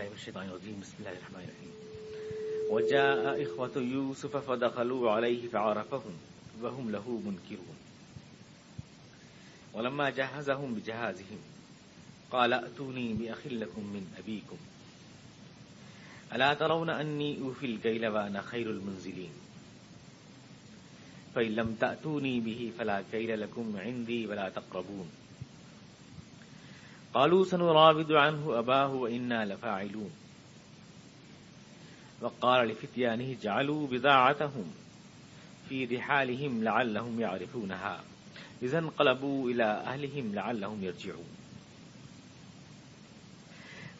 أعوذ 0.00 0.08
بالله 0.08 0.16
من 0.16 0.20
الشيطان 0.20 0.48
الرجيم. 0.48 0.80
بسم 0.80 0.94
الله 0.98 1.12
الرحمن 1.12 1.44
الرحيم. 1.48 1.74
وجاء 2.70 3.42
إخوة 3.42 3.76
يوسف 3.76 4.36
فدخلوا 4.36 5.10
عليه 5.10 5.48
فعرفهم 5.48 6.14
وهم 6.62 6.90
له 6.90 7.22
منكرون. 7.26 7.76
ولما 9.74 10.10
جهزهم 10.10 10.74
بجهازهم 10.74 11.40
قال 12.32 12.52
أتوني 12.52 13.12
بأخ 13.12 13.46
لكم 13.46 13.82
من 13.82 14.14
أبيكم. 14.18 14.56
ألا 16.32 16.54
ترون 16.54 16.90
أني 16.90 17.40
أوفي 17.40 17.66
الكيل 17.66 18.06
وأنا 18.06 18.42
خير 18.42 18.70
المنزلين. 18.70 19.32
فإن 21.34 21.54
لم 21.54 21.76
تأتوني 21.80 22.40
به 22.40 22.72
فلا 22.78 23.04
كيل 23.12 23.40
لكم 23.40 23.76
عندي 23.76 24.26
ولا 24.26 24.48
تقربون. 24.48 25.10
قالوا 27.14 27.44
سنراود 27.44 28.12
عنه 28.12 28.58
أباه 28.58 28.94
وإنا 28.94 29.44
لفاعلون. 29.44 30.10
وقال 32.20 32.68
لفتيانه 32.68 33.36
جعلوا 33.42 33.86
بضاعتهم 33.86 34.64
في 35.68 35.84
رحالهم 35.84 36.64
لعلهم 36.64 37.20
يعرفونها. 37.20 38.00
إذا 38.62 38.78
انقلبوا 38.78 39.50
إلى 39.50 39.64
أهلهم 39.64 40.34
لعلهم 40.34 40.84
يرجعون. 40.84 41.28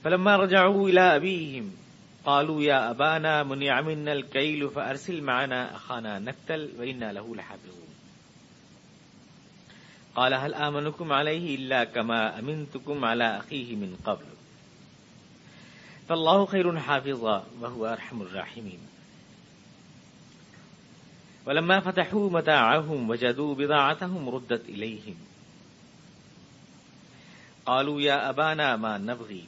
فلما 0.04 0.36
رجعوا 0.36 0.88
إلى 0.88 1.00
أبيهم 1.00 1.72
قالوا 2.24 2.62
يا 2.62 2.90
أبانا 2.90 3.42
منع 3.42 3.80
منا 3.80 4.12
الكيل 4.12 4.70
فأرسل 4.70 5.22
معنا 5.22 5.76
أخانا 5.76 6.18
نكتل 6.18 6.70
وإنا 6.78 7.12
له 7.12 7.36
لحافظون. 7.36 7.89
قال 10.16 10.34
هل 10.34 10.54
آمنكم 10.54 11.12
عليه 11.12 11.56
إلا 11.56 11.84
كما 11.84 12.38
أمنتكم 12.38 13.04
على 13.04 13.38
أخيه 13.38 13.76
من 13.76 13.96
قبل؟ 14.04 14.24
فالله 16.08 16.46
خير 16.46 16.78
حافظا 16.78 17.46
وهو 17.60 17.86
أرحم 17.86 18.22
الراحمين. 18.22 18.78
ولما 21.46 21.80
فتحوا 21.80 22.30
متاعهم 22.30 23.10
وجدوا 23.10 23.54
بضاعتهم 23.54 24.28
ردت 24.28 24.68
إليهم. 24.68 25.16
قالوا 27.66 28.00
يا 28.00 28.30
أبانا 28.30 28.76
ما 28.76 28.98
نبغي. 28.98 29.44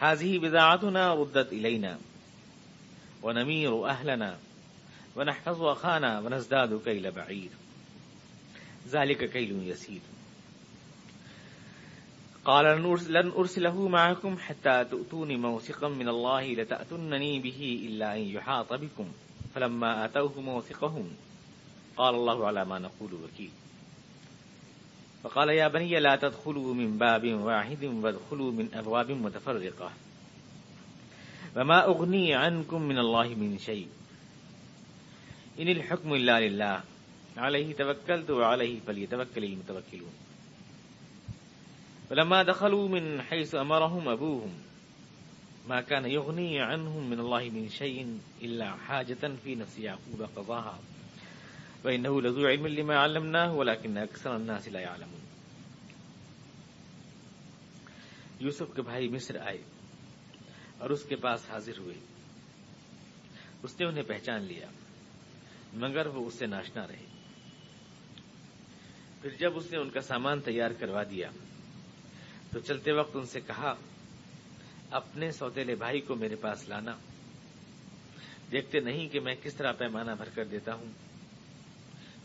هذه 0.00 0.38
بضاعتنا 0.38 1.14
ردت 1.14 1.52
إلينا. 1.52 1.98
ونمير 3.22 3.88
أهلنا. 3.88 4.38
ونحفظ 5.16 5.62
أخانا 5.62 6.20
ونزداد 6.20 6.80
كيل 6.84 7.10
بعير. 7.10 7.50
ذلك 8.88 9.30
كيل 9.30 9.68
يسير. 9.68 10.00
قال 12.44 12.64
لن 13.08 13.30
أرسله 13.30 13.88
معكم 13.88 14.38
حتى 14.38 14.84
تؤتوني 14.84 15.36
موثقا 15.36 15.88
من 15.88 16.08
الله 16.08 16.52
لتأتنني 16.52 17.40
به 17.40 17.80
إلا 17.86 18.16
أن 18.16 18.20
يحاط 18.20 18.72
بكم. 18.72 19.12
فلما 19.54 20.04
أتوه 20.04 20.40
موثقهم، 20.40 21.10
قال 21.96 22.14
الله 22.14 22.46
على 22.46 22.64
ما 22.64 22.78
نقول 22.78 23.14
وكيل. 23.14 23.50
فقال 25.22 25.48
يا 25.48 25.68
بني 25.68 26.00
لا 26.00 26.16
تدخلوا 26.16 26.74
من 26.74 26.98
باب 26.98 27.26
واحد 27.26 27.84
وادخلوا 27.84 28.52
من 28.52 28.74
أبواب 28.74 29.10
متفرقة. 29.10 29.90
وما 31.56 31.84
أغني 31.84 32.34
عنكم 32.34 32.82
من 32.82 32.98
الله 32.98 33.28
من 33.28 33.58
شيء. 33.58 33.88
إن 35.60 35.68
الحكم 35.68 36.14
إلا 36.14 36.40
لله. 36.40 36.93
عليه 37.36 37.74
توكلت 37.74 38.30
وعليه 38.30 38.78
فليتوكل 38.86 39.44
المتوكلون. 39.44 40.10
ولما 42.10 42.42
دخلوا 42.42 42.88
من 42.88 43.20
حيث 43.20 43.54
أمرهم 43.54 44.16
أبوهم، 44.16 44.60
ما 45.66 45.80
كان 45.80 46.06
يغني 46.06 46.58
عنهم 46.58 47.04
من 47.04 47.20
الله 47.20 47.52
من 47.52 47.68
شيء 47.68 48.04
إلا 48.44 48.74
حاجة 48.86 49.28
في 49.42 49.54
نفس 49.54 49.78
يعقوب 49.78 50.22
قضاها. 50.34 50.80
وإنه 51.84 52.20
لذو 52.20 52.46
علم 52.46 52.66
لما 52.66 53.04
علمناه، 53.04 53.54
ولكن 53.54 53.94
أكثر 53.94 54.30
الناس 54.30 54.68
لا 54.68 54.80
يعلمون. 54.80 55.20
یوسف 58.40 58.76
کے 58.76 58.82
بھائی 58.82 59.08
مصر 59.08 59.36
آئے 59.40 59.58
اور 60.78 60.90
اس 60.90 61.02
کے 61.02 61.16
پاس 61.16 61.50
حاضر 61.50 61.78
ہوئے۔ 61.78 61.94
اس 63.62 63.80
نے 63.80 63.86
انہیں 63.86 64.04
پہچان 64.06 64.42
لیا، 64.42 64.66
مگر 65.74 66.06
وہ 66.06 66.26
اس 66.26 66.34
سے 66.34 66.46
ناشنا 66.46 66.86
رہے۔ 66.86 67.13
پھر 69.24 69.32
جب 69.38 69.56
اس 69.56 69.72
نے 69.72 69.78
ان 69.78 69.90
کا 69.90 70.00
سامان 70.00 70.40
تیار 70.40 70.70
کروا 70.70 71.02
دیا، 71.02 71.30
تو 72.52 72.60
چلتے 72.60 72.92
وقت 72.92 73.16
ان 73.16 73.26
سے 73.26 73.40
کہا، 73.40 73.74
اپنے 74.90 75.30
سوتےلے 75.30 75.74
بھائی 75.74 76.00
کو 76.00 76.14
میرے 76.14 76.36
پاس 76.36 76.68
لانا۔ 76.68 76.96
دیکھتے 78.52 78.80
نہیں 78.80 79.08
کہ 79.08 79.20
میں 79.20 79.34
کس 79.42 79.54
طرح 79.54 79.72
پیمانہ 79.72 80.10
بھر 80.10 80.28
کر 80.34 80.44
دیتا 80.44 80.74
ہوں۔ 80.74 80.92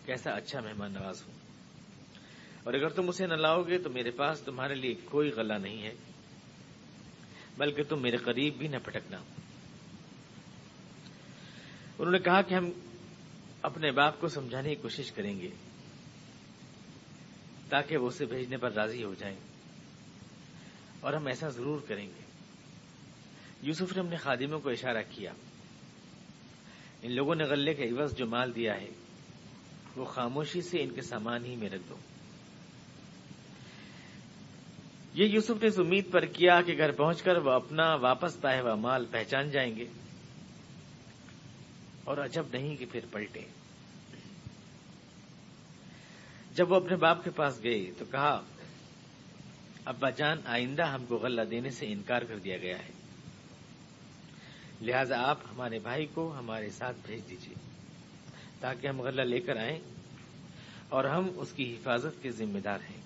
کیسا 0.05 0.31
اچھا 0.31 0.59
مہمان 0.59 0.93
نواز 0.93 1.23
ہوں۔ 1.27 1.33
اور 2.63 2.73
اگر 2.73 2.89
تم 2.89 3.09
اسے 3.09 3.27
نہ 3.27 3.33
لاؤ 3.33 3.63
گے، 3.63 3.77
تو 3.77 3.89
میرے 3.89 4.11
پاس 4.11 4.41
تمہارے 4.41 4.75
لیے 4.75 4.95
کوئی 5.05 5.29
غلہ 5.29 5.53
نہیں 5.53 5.83
ہے، 5.83 5.93
بلکہ 7.57 7.83
تم 7.83 8.01
میرے 8.01 8.17
قریب 8.17 8.53
بھی 8.57 8.67
نہ 8.67 8.77
پٹکنا 8.83 9.17
انہوں 11.97 12.11
نے 12.11 12.19
کہا 12.19 12.41
کہ 12.41 12.53
ہم 12.53 12.69
اپنے 13.61 13.91
باپ 13.91 14.19
کو 14.19 14.27
سمجھانے 14.27 14.69
کی 14.69 14.81
کوشش 14.81 15.11
کریں 15.11 15.41
گے۔ 15.41 15.49
تاکہ 17.69 17.97
وہ 17.97 18.07
اسے 18.07 18.25
بھیجنے 18.25 18.57
پر 18.57 18.71
راضی 18.71 19.03
ہو 19.03 19.13
جائیں۔ 19.13 19.35
اور 20.99 21.13
ہم 21.13 21.27
ایسا 21.27 21.49
ضرور 21.49 21.79
کریں 21.87 22.07
گے۔ 22.07 22.21
یوسف 23.61 23.97
نے 23.97 23.99
اپنے 23.99 24.15
خادموں 24.15 24.59
کو 24.59 24.69
اشارہ 24.69 25.03
کیا۔ 25.09 25.31
ان 27.01 27.11
لوگوں 27.11 27.35
نے 27.35 27.43
غلے 27.43 27.73
کے 27.73 27.83
عوض 27.83 28.15
جو 28.15 28.25
مال 28.25 28.55
دیا 28.55 28.81
ہے، 28.81 28.89
وہ 29.95 30.05
خاموشی 30.05 30.61
سے 30.61 30.81
ان 30.81 30.89
کے 30.89 31.01
سامان 31.01 31.45
ہی 31.45 31.55
میں 31.55 31.69
رکھ 31.69 31.81
دو۔ 31.89 31.95
یہ 35.13 35.25
یوسف 35.25 35.61
نے 35.61 35.67
اس 35.67 35.79
امید 35.79 36.11
پر 36.11 36.25
کیا 36.25 36.61
کہ 36.61 36.77
گھر 36.77 36.91
پہنچ 36.91 37.21
کر 37.21 37.37
وہ 37.37 37.51
اپنا 37.51 37.95
واپس 37.95 38.41
پائے 38.41 38.61
ہوا 38.61 38.75
مال 38.75 39.05
پہچان 39.11 39.49
جائیں 39.49 39.75
گے۔ 39.75 39.85
اور 42.03 42.17
عجب 42.17 42.43
نہیں 42.53 42.75
کہ 42.75 42.85
پھر 42.91 42.99
پلٹے 43.11 43.58
جب 46.59 46.71
وہ 46.71 46.75
اپنے 46.75 46.95
باپ 46.95 47.23
کے 47.23 47.29
پاس 47.29 47.63
گئے 47.63 47.91
تو 47.97 48.05
کہا، 48.11 48.41
ابا 49.85 50.09
جان، 50.09 50.37
آئندہ 50.45 50.83
ہم 50.83 51.05
کو 51.05 51.15
غلہ 51.15 51.41
دینے 51.41 51.69
سے 51.69 51.85
انکار 51.85 52.21
کر 52.21 52.39
دیا 52.39 52.57
گیا 52.57 52.77
ہے۔ 52.77 52.91
لہذا 54.81 55.29
آپ 55.29 55.37
ہمارے 55.51 55.79
بھائی 55.79 56.05
کو 56.05 56.33
ہمارے 56.39 56.69
ساتھ 56.69 56.97
بھیج 57.05 57.29
دیجیے 57.29 57.53
تاکہ 58.59 58.87
ہم 58.87 59.01
غلہ 59.01 59.21
لے 59.21 59.39
کر 59.39 59.57
آئیں 59.57 59.79
اور 60.89 61.03
ہم 61.03 61.29
اس 61.35 61.51
کی 61.51 61.73
حفاظت 61.73 62.23
کے 62.23 62.31
ذمہ 62.31 62.59
دار 62.59 62.79
ہیں۔ 62.89 63.01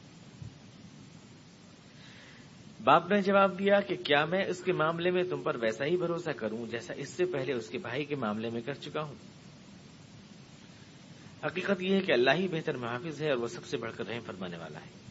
باپ 2.83 3.11
نے 3.11 3.21
جواب 3.21 3.59
دیا 3.59 3.79
کہ 3.79 3.95
کیا 3.95 4.25
میں 4.25 4.45
اس 4.45 4.63
کے 4.63 4.71
معاملے 4.71 5.11
میں 5.11 5.23
تم 5.23 5.41
پر 5.41 5.55
ویسا 5.55 5.85
ہی 5.85 5.97
بھروسہ 5.97 6.29
کروں 6.29 6.71
جیسا 6.71 6.93
اس 6.93 7.09
سے 7.09 7.25
پہلے 7.25 7.53
اس 7.53 7.69
کے 7.69 7.77
بھائی 7.77 8.05
کے 8.05 8.15
معاملے 8.15 8.49
میں 8.49 8.61
کر 8.61 8.73
چکا 8.73 9.01
ہوں؟ 9.01 9.32
حقیقت 11.45 11.81
یہ 11.81 11.95
ہے 11.95 12.01
کہ 12.01 12.11
اللہ 12.11 12.31
ہی 12.31 12.47
بہتر 12.47 12.77
محافظ 12.77 13.21
ہے 13.21 13.29
اور 13.29 13.37
وہ 13.37 13.47
سب 13.47 13.65
سے 13.65 13.77
بڑھ 13.77 13.91
کر 13.97 14.07
رحم 14.07 14.19
فرمانے 14.25 14.57
والا 14.57 14.79
ہے۔ 14.79 15.03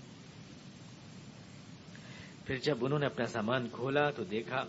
پھر 2.47 2.57
جب 2.57 2.84
انہوں 2.84 2.98
نے 2.98 3.07
اپنا 3.07 3.27
سامان 3.27 3.68
کھولا 3.72 4.10
تو 4.10 4.24
دیکھا 4.24 4.65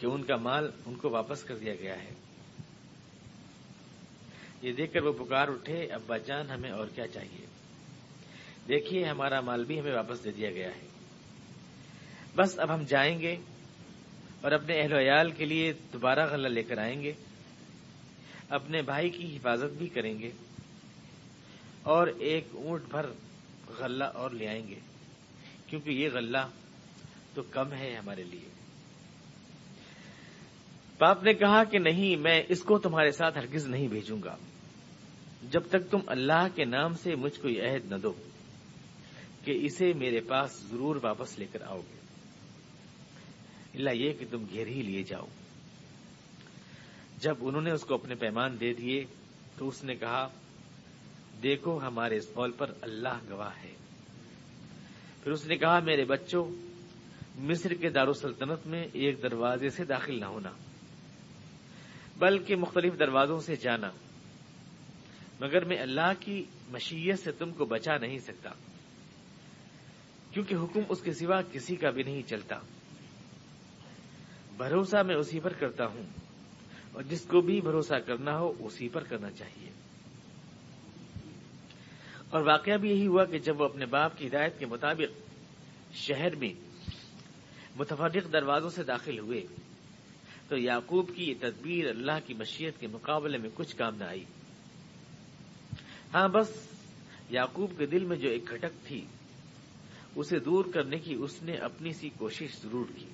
کہ 0.00 0.06
ان 0.06 0.22
کا 0.22 0.36
مال 0.36 0.70
ان 0.86 0.94
کو 0.94 1.10
واپس 1.10 1.42
کر 1.42 1.56
دیا 1.56 1.74
گیا 1.74 2.02
ہے۔ 2.02 2.10
یہ 4.62 4.72
دیکھ 4.72 4.92
کر 4.92 5.02
وہ 5.02 5.12
پکار 5.12 5.48
اٹھے، 5.48 5.86
ابا 5.86 6.16
جان، 6.16 6.50
ہمیں 6.50 6.70
اور 6.70 6.86
کیا 6.94 7.06
چاہیے؟ 7.06 7.46
دیکھیے، 8.68 9.04
ہمارا 9.04 9.40
مال 9.40 9.64
بھی 9.64 9.80
ہمیں 9.80 9.94
واپس 9.94 10.24
دے 10.24 10.30
دیا 10.30 10.50
گیا 10.50 10.68
ہے۔ 10.68 10.88
بس 12.36 12.58
اب 12.58 12.74
ہم 12.74 12.82
جائیں 12.82 13.20
گے 13.20 13.36
اور 14.40 14.52
اپنے 14.52 14.80
اہل 14.80 14.92
ویال 14.92 15.30
کے 15.30 15.44
لیے 15.44 15.72
دوبارہ 15.92 16.26
غلہ 16.30 16.48
لے 16.48 16.62
کر 16.62 16.78
آئیں 16.78 17.02
گے۔ 17.02 17.12
اپنے 18.48 18.82
بھائی 18.82 19.10
کی 19.10 19.36
حفاظت 19.36 19.78
بھی 19.78 19.88
کریں 19.88 20.18
گے 20.18 20.30
اور 21.82 22.06
ایک 22.06 22.48
اونٹ 22.52 22.82
بھر 22.88 23.06
غلہ 23.78 24.04
اور 24.04 24.30
لے 24.30 24.48
آئیں 24.48 24.68
گے 24.68 24.78
کیونکہ 25.66 25.90
یہ 25.90 26.08
غلہ 26.12 26.46
تو 27.34 27.42
کم 27.42 27.72
ہے 27.72 27.96
ہمارے 27.96 28.22
لیے۔ 28.22 28.48
باپ 30.98 31.22
نے 31.22 31.34
کہا 31.34 31.64
کہ 31.64 31.78
نہیں، 31.78 32.16
میں 32.16 32.42
اس 32.48 32.62
کو 32.62 32.78
تمہارے 32.78 33.10
ساتھ 33.10 33.38
ہرگز 33.38 33.66
نہیں 33.66 33.88
بھیجوں 33.88 34.18
گا۔ 34.24 34.36
جب 35.50 35.62
تک 35.68 35.90
تم 35.90 35.98
اللہ 36.06 36.46
کے 36.54 36.64
نام 36.64 36.94
سے 36.94 37.14
مجھ 37.14 37.40
کو 37.40 37.48
یہ 37.48 37.62
عہد 37.62 37.92
نہ 37.92 37.96
دو 37.96 38.12
کہ 39.44 39.58
اسے 39.62 39.92
میرے 39.92 40.20
پاس 40.20 40.60
ضرور 40.70 40.96
واپس 41.02 41.38
لے 41.38 41.46
کر 41.52 41.62
آؤ 41.62 41.80
گے۔ 41.80 41.98
اللہ 43.74 43.90
یہ 43.90 44.12
کہ 44.12 44.26
تم 44.30 44.44
گھیر 44.52 44.66
ہی 44.66 44.82
لیے 44.82 45.02
جاؤ۔ 45.02 45.26
جب 47.24 47.34
انہوں 47.40 47.62
نے 47.62 47.70
اس 47.70 47.82
کو 47.82 47.94
اپنے 47.94 48.14
پیمان 48.14 48.60
دے 48.60 48.74
دیے 48.74 49.04
تو 49.58 49.68
اس 49.68 49.84
نے 49.84 49.94
کہا، 49.94 50.28
دیکھو 51.42 51.78
ہمارے 51.78 52.16
اس 52.16 52.28
قول 52.34 52.52
پر 52.52 52.70
اللہ 52.80 53.18
گواہ 53.30 53.64
ہے۔ 53.64 53.72
پھر 55.24 55.32
اس 55.32 55.46
نے 55.46 55.56
کہا، 55.56 55.78
میرے 55.78 56.04
بچوں، 56.04 56.44
مصر 57.36 57.74
کے 57.74 57.88
دارالسلطنت 57.88 58.66
میں 58.66 58.84
ایک 58.92 59.22
دروازے 59.22 59.68
سے 59.68 59.84
داخل 59.84 60.20
نہ 60.20 60.24
ہونا، 60.24 60.50
بلکہ 62.18 62.56
مختلف 62.56 62.98
دروازوں 62.98 63.38
سے 63.38 63.56
جانا، 63.56 63.90
مگر 65.40 65.64
میں 65.64 65.78
اللہ 65.78 66.12
کی 66.20 66.44
مشیت 66.68 67.18
سے 67.18 67.32
تم 67.32 67.52
کو 67.52 67.64
بچا 67.64 67.96
نہیں 67.96 68.18
سکتا، 68.18 68.50
کیونکہ 70.30 70.54
حکم 70.54 70.80
اس 70.88 71.00
کے 71.00 71.12
سوا 71.12 71.42
کسی 71.52 71.76
کا 71.76 71.90
بھی 71.90 72.02
نہیں 72.02 72.22
چلتا۔ 72.22 72.56
بھروسہ 74.56 75.02
میں 75.06 75.16
اسی 75.16 75.40
پر 75.40 75.52
کرتا 75.52 75.86
ہوں۔ 75.86 76.23
اور 76.94 77.02
جس 77.02 77.20
کو 77.20 77.40
بھی 77.40 77.60
بھروسہ 77.60 77.94
کرنا 78.06 78.38
ہو 78.38 78.52
اسی 78.58 78.88
پر 78.88 79.04
کرنا 79.04 79.30
چاہیے۔ 79.30 79.70
اور 82.30 82.40
واقعہ 82.46 82.76
بھی 82.76 82.90
یہی 82.90 83.06
ہوا 83.06 83.24
کہ 83.24 83.38
جب 83.38 83.60
وہ 83.60 83.64
اپنے 83.64 83.86
باپ 83.86 84.18
کی 84.18 84.26
ہدایت 84.26 84.58
کے 84.58 84.66
مطابق 84.66 85.18
شہر 85.94 86.36
میں 86.36 86.52
متفرق 87.78 88.32
دروازوں 88.32 88.70
سے 88.70 88.82
داخل 88.82 89.18
ہوئے، 89.18 89.46
تو 90.48 90.56
یعقوب 90.58 91.10
کی 91.14 91.24
یہ 91.24 91.34
تدبیر 91.40 91.88
اللہ 91.88 92.12
کی 92.26 92.34
مشیت 92.34 92.80
کے 92.80 92.86
مقابلے 92.86 93.38
میں 93.38 93.50
کچھ 93.54 93.76
کام 93.76 93.96
نہ 93.96 94.04
آئی۔ 94.04 94.24
ہاں 96.14 96.28
بس 96.28 96.68
یعقوب 97.30 97.70
کے 97.78 97.86
دل 97.86 98.04
میں 98.04 98.16
جو 98.16 98.28
ایک 98.28 98.46
کھٹک 98.46 98.86
تھی، 98.86 99.04
اسے 100.16 100.38
دور 100.38 100.64
کرنے 100.74 100.98
کی 100.98 101.14
اس 101.14 101.42
نے 101.42 101.52
اپنی 101.52 101.92
سی 101.92 102.08
کوشش 102.18 102.62
ضرور 102.62 102.86
کی۔ 102.96 103.06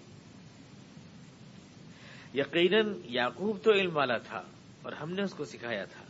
یقیناً 2.34 2.94
یعقوب 3.04 3.58
تو 3.62 3.72
علم 3.72 3.96
والا 3.96 4.18
تھا 4.18 4.42
اور 4.82 4.92
ہم 4.92 5.12
نے 5.12 5.22
اس 5.22 5.34
کو 5.34 5.44
سکھایا 5.44 5.84
تھا، 5.84 6.04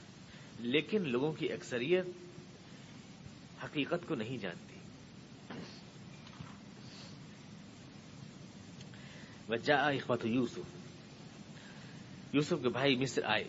لیکن 0.59 1.09
لوگوں 1.09 1.33
کی 1.33 1.53
اکثریت 1.53 2.07
حقیقت 3.65 4.09
کو 4.09 4.15
نہیں 4.15 4.39
جانتی۔ 4.39 4.71
وجہ 9.49 9.73
اخوت 9.73 10.25
یوسف۔ 10.25 10.59
یوسف 12.33 12.55
کے 12.63 12.69
بھائی 12.69 12.97
مصر 12.97 13.23
آئے۔ 13.25 13.45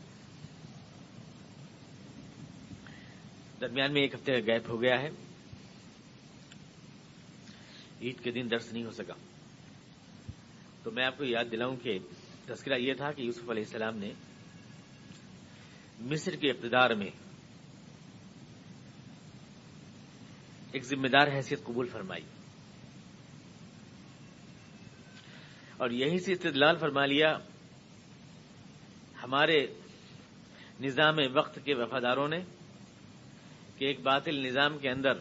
درمیان 3.61 3.93
میں 3.93 4.01
ایک 4.01 4.13
ہفتے 4.13 4.41
کا 4.41 4.53
گیپ 4.53 4.69
ہو 4.69 4.81
گیا 4.81 5.01
ہے۔ 5.01 5.09
عید 8.01 8.23
کے 8.23 8.31
دن 8.31 8.47
درس 8.51 8.73
نہیں 8.73 8.83
ہو 8.83 8.91
سکا۔ 8.91 9.13
تو 10.83 10.91
میں 10.91 11.05
آپ 11.05 11.17
کو 11.17 11.23
یاد 11.23 11.45
دلاؤں 11.51 11.75
کہ 11.75 11.99
تذکرہ 12.47 12.77
یہ 12.77 12.93
تھا 12.93 13.11
کہ 13.11 13.21
یوسف 13.21 13.49
علیہ 13.49 13.63
السلام 13.63 13.97
نے 13.97 14.13
مصر 15.99 16.35
کے 16.35 16.51
اقتدار 16.51 16.89
میں 16.89 17.09
ایک 20.71 20.83
ذمہ 20.83 21.07
دار 21.07 21.27
حیثیت 21.27 21.63
قبول 21.63 21.87
فرمائی 21.87 22.23
اور 25.77 25.89
یہیں 25.89 26.17
سے 26.17 26.31
استدلال 26.31 26.77
فرما 26.77 27.05
لیا، 27.05 27.37
ہمارے 29.23 29.67
نظام 30.81 31.15
وقت 31.33 31.59
کے 31.65 31.73
وفاداروں 31.73 32.27
نے 32.27 32.39
کہ 33.77 33.85
ایک 33.85 33.99
باطل 33.99 34.35
نظام 34.35 34.77
کے 34.77 34.89
اندر 34.89 35.13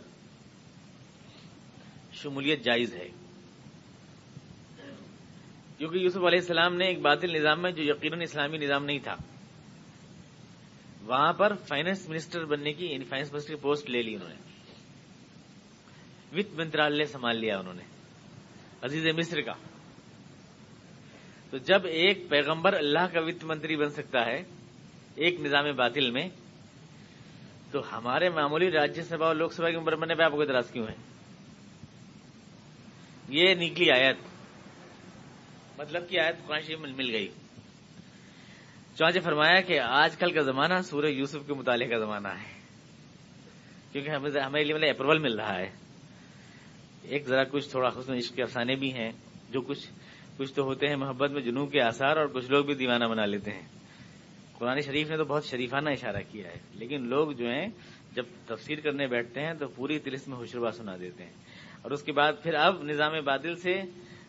شمولیت 2.13 2.65
جائز 2.65 2.95
ہے۔ 2.95 3.09
کیونکہ 5.81 5.99
یوسف 5.99 6.17
علیہ 6.17 6.39
السلام 6.39 6.77
نے 6.77 6.87
ایک 6.87 7.01
باطل 7.01 7.33
نظام 7.33 7.63
میں 7.63 7.71
جو 7.71 7.83
یقیناً 7.83 8.21
اسلامی 8.21 8.59
نظام 8.59 8.85
نہیں 8.85 8.99
تھا، 8.99 9.17
وہاں 11.03 11.33
پر 11.33 11.55
فائنانس 11.55 12.09
منسٹر 12.09 12.45
بننے 12.45 12.73
کی 12.73 12.87
یعنی 12.87 13.05
فائنانس 13.05 13.33
منسٹر 13.33 13.55
کی 13.55 13.61
پوسٹ 13.61 13.91
لے 13.91 14.03
لی 14.03 14.15
انہوں 14.15 14.29
نے۔ 14.29 14.35
وت 16.33 16.55
منترالیہ 16.55 17.05
سنبھال 17.05 17.37
لیا 17.37 17.59
انہوں 17.59 17.75
نے، 17.75 17.83
عزیز 18.83 19.07
مصر 19.07 19.41
کا۔ 19.41 19.53
تو 21.51 21.57
جب 21.59 21.87
ایک 21.87 22.29
پیغمبر 22.29 22.73
اللہ 22.73 23.07
کا 23.13 23.21
وت 23.21 23.45
منتری 23.45 23.77
بن 23.77 23.91
سکتا 23.91 24.27
ہے، 24.27 24.43
ایک 25.15 25.41
نظام 25.41 25.65
باطل 25.77 26.11
میں، 26.11 26.29
تو 27.71 27.99
ہمارے 27.99 28.29
معمولی 28.29 28.71
راجیہ 28.71 29.03
سبھا 29.03 29.27
اور 29.27 29.35
لوک 29.35 29.53
سبھا 29.53 29.71
کے 29.71 29.77
عمر 29.77 29.97
بننے 29.97 30.15
پہ 30.15 30.23
آپ 30.23 30.33
کو 30.33 30.41
اعتراض 30.41 30.71
کیوں 30.71 30.87
ہے؟ 30.87 30.95
یہ 33.29 33.55
نکلی 33.55 33.91
آیت۔ 33.91 34.30
مطلب 35.81 36.09
کہ 36.09 36.21
آیت 36.21 36.47
قرآن 36.47 36.61
شریف 36.61 36.79
میں 36.79 36.93
مل 36.97 37.11
گئی۔ 37.11 37.29
چانچہ 38.99 39.19
فرمایا 39.25 39.61
کہ 39.61 39.81
آج 39.81 40.17
کل 40.17 40.33
کا 40.33 40.43
زمانہ 40.43 40.75
سورہ 40.85 41.07
یوسف 41.07 41.47
کے 41.47 41.55
مطالعے 41.55 41.89
کا 41.89 41.99
زمانہ 41.99 42.29
ہے۔ 42.29 42.61
کیونکہ 43.93 44.11
ہمارے 44.11 44.65
لیے 44.65 44.75
مطلب 44.75 44.91
اپروول 44.91 45.19
مل 45.19 45.41
رہا 45.41 45.59
ہے۔ 45.59 45.71
ایک 47.03 47.27
ذرا 47.27 47.45
کچھ 47.45 47.69
تھوڑا 47.69 47.89
حسن 47.99 48.13
عشق 48.13 48.37
کے 48.37 48.43
افسانے 48.43 48.75
بھی 48.75 48.93
ہیں۔ 48.95 49.13
جو 49.51 49.61
کچھ 49.61 49.89
کچھ 50.37 50.55
تو 50.55 50.63
ہوتے 50.63 50.89
ہیں 50.89 50.97
محبت 50.97 51.31
میں 51.31 51.43
جنوب 51.43 51.73
کے 51.73 51.83
آثار 51.83 52.17
اور 52.17 52.27
کچھ 52.27 52.51
لوگ 52.51 52.65
بھی 52.65 52.75
دیوانہ 52.75 53.05
بنا 53.05 53.27
لیتے 53.27 53.51
ہیں۔ 53.51 53.67
قرآن 54.59 54.81
شریف 54.81 55.11
نے 55.11 55.17
تو 55.17 55.25
بہت 55.25 55.45
شریفانہ 55.45 55.91
اشارہ 55.91 56.23
کیا 56.31 56.49
ہے۔ 56.49 56.59
لیکن 56.73 57.09
لوگ 57.09 57.33
جو 57.33 57.47
ہیں، 57.47 57.67
جب 58.13 58.25
تفسیر 58.47 58.81
کرنے 58.81 59.07
بیٹھتے 59.07 59.41
ہیں 59.41 59.55
تو 59.55 59.69
پوری 59.69 59.99
تلس 59.99 60.29
میں 60.29 60.37
ہوشربا 60.37 60.71
سنا 60.71 60.97
دیتے 61.01 61.25
ہیں۔ 61.25 61.33
اور 61.83 61.91
اس 61.91 62.03
کے 62.03 62.13
بعد 62.13 62.33
پھر 62.43 62.55
اب 62.55 62.83
نظام 62.83 63.13
بادل 63.25 63.57
سے 63.57 63.83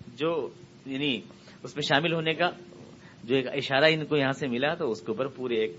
جو 0.07 0.49
یعنی 0.85 1.21
اس 1.63 1.75
میں 1.75 1.83
شامل 1.83 2.13
ہونے 2.13 2.33
کا 2.33 2.49
جو 3.23 3.35
ایک 3.35 3.47
اشارہ 3.47 3.85
ان 3.93 4.05
کو 4.05 4.17
یہاں 4.17 4.31
سے 4.31 4.47
ملا 4.47 4.73
تو 4.73 4.91
اس 4.91 5.01
کے 5.01 5.11
اوپر 5.11 5.27
پورے 5.27 5.55
ایک 5.55 5.75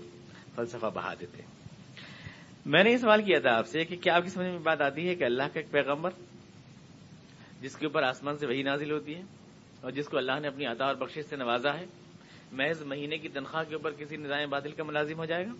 فلسفہ 0.55 0.89
بہا 0.93 1.13
دیتے 1.19 1.41
میں 2.65 2.83
نے 2.83 2.91
یہ 2.91 2.97
سوال 2.97 3.21
کیا 3.21 3.39
تھا 3.39 3.57
آپ 3.57 3.67
سے 3.67 3.83
کہ 3.85 3.95
کیا 3.95 4.15
آپ 4.15 4.23
کی 4.23 4.29
سمجھ 4.29 4.47
میں 4.47 4.59
بات 4.63 4.81
آتی 4.81 5.07
ہے 5.07 5.15
کہ 5.15 5.23
اللہ 5.23 5.43
کا 5.43 5.59
ایک 5.59 5.71
پیغمبر 5.71 6.09
جس 7.61 7.75
کے 7.75 7.85
اوپر 7.85 8.03
آسمان 8.03 8.37
سے 8.37 8.47
وہی 8.47 8.63
نازل 8.63 8.91
ہوتی 8.91 9.15
ہے 9.15 9.21
اور 9.81 9.91
جس 9.91 10.07
کو 10.07 10.17
اللہ 10.17 10.39
نے 10.41 10.47
اپنی 10.47 10.65
عطا 10.65 10.85
اور 10.85 10.95
بخش 10.95 11.17
سے 11.29 11.35
نوازا 11.35 11.73
ہے، 11.79 11.85
محض 12.51 12.81
مہینے 12.81 13.17
کی 13.17 13.27
تنخواہ 13.27 13.63
کے 13.69 13.75
اوپر 13.75 13.91
کسی 13.91 14.17
نظام 14.17 14.49
بادل 14.49 14.71
کا 14.71 14.83
ملازم 14.83 15.19
ہو 15.19 15.25
جائے 15.25 15.45
گا؟ 15.45 15.53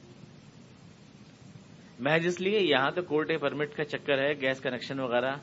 محض 2.00 2.26
اس 2.26 2.42
لیے 2.42 2.60
یہاں 2.60 2.92
تو 2.92 3.02
کورٹ 3.02 3.32
پرمٹ 3.42 3.76
کا 3.76 3.84
چکر 3.84 4.18
ہے، 4.18 4.32
گیس 4.42 4.62
کنیکشن 4.62 5.00
وغیرہ، 5.00 5.36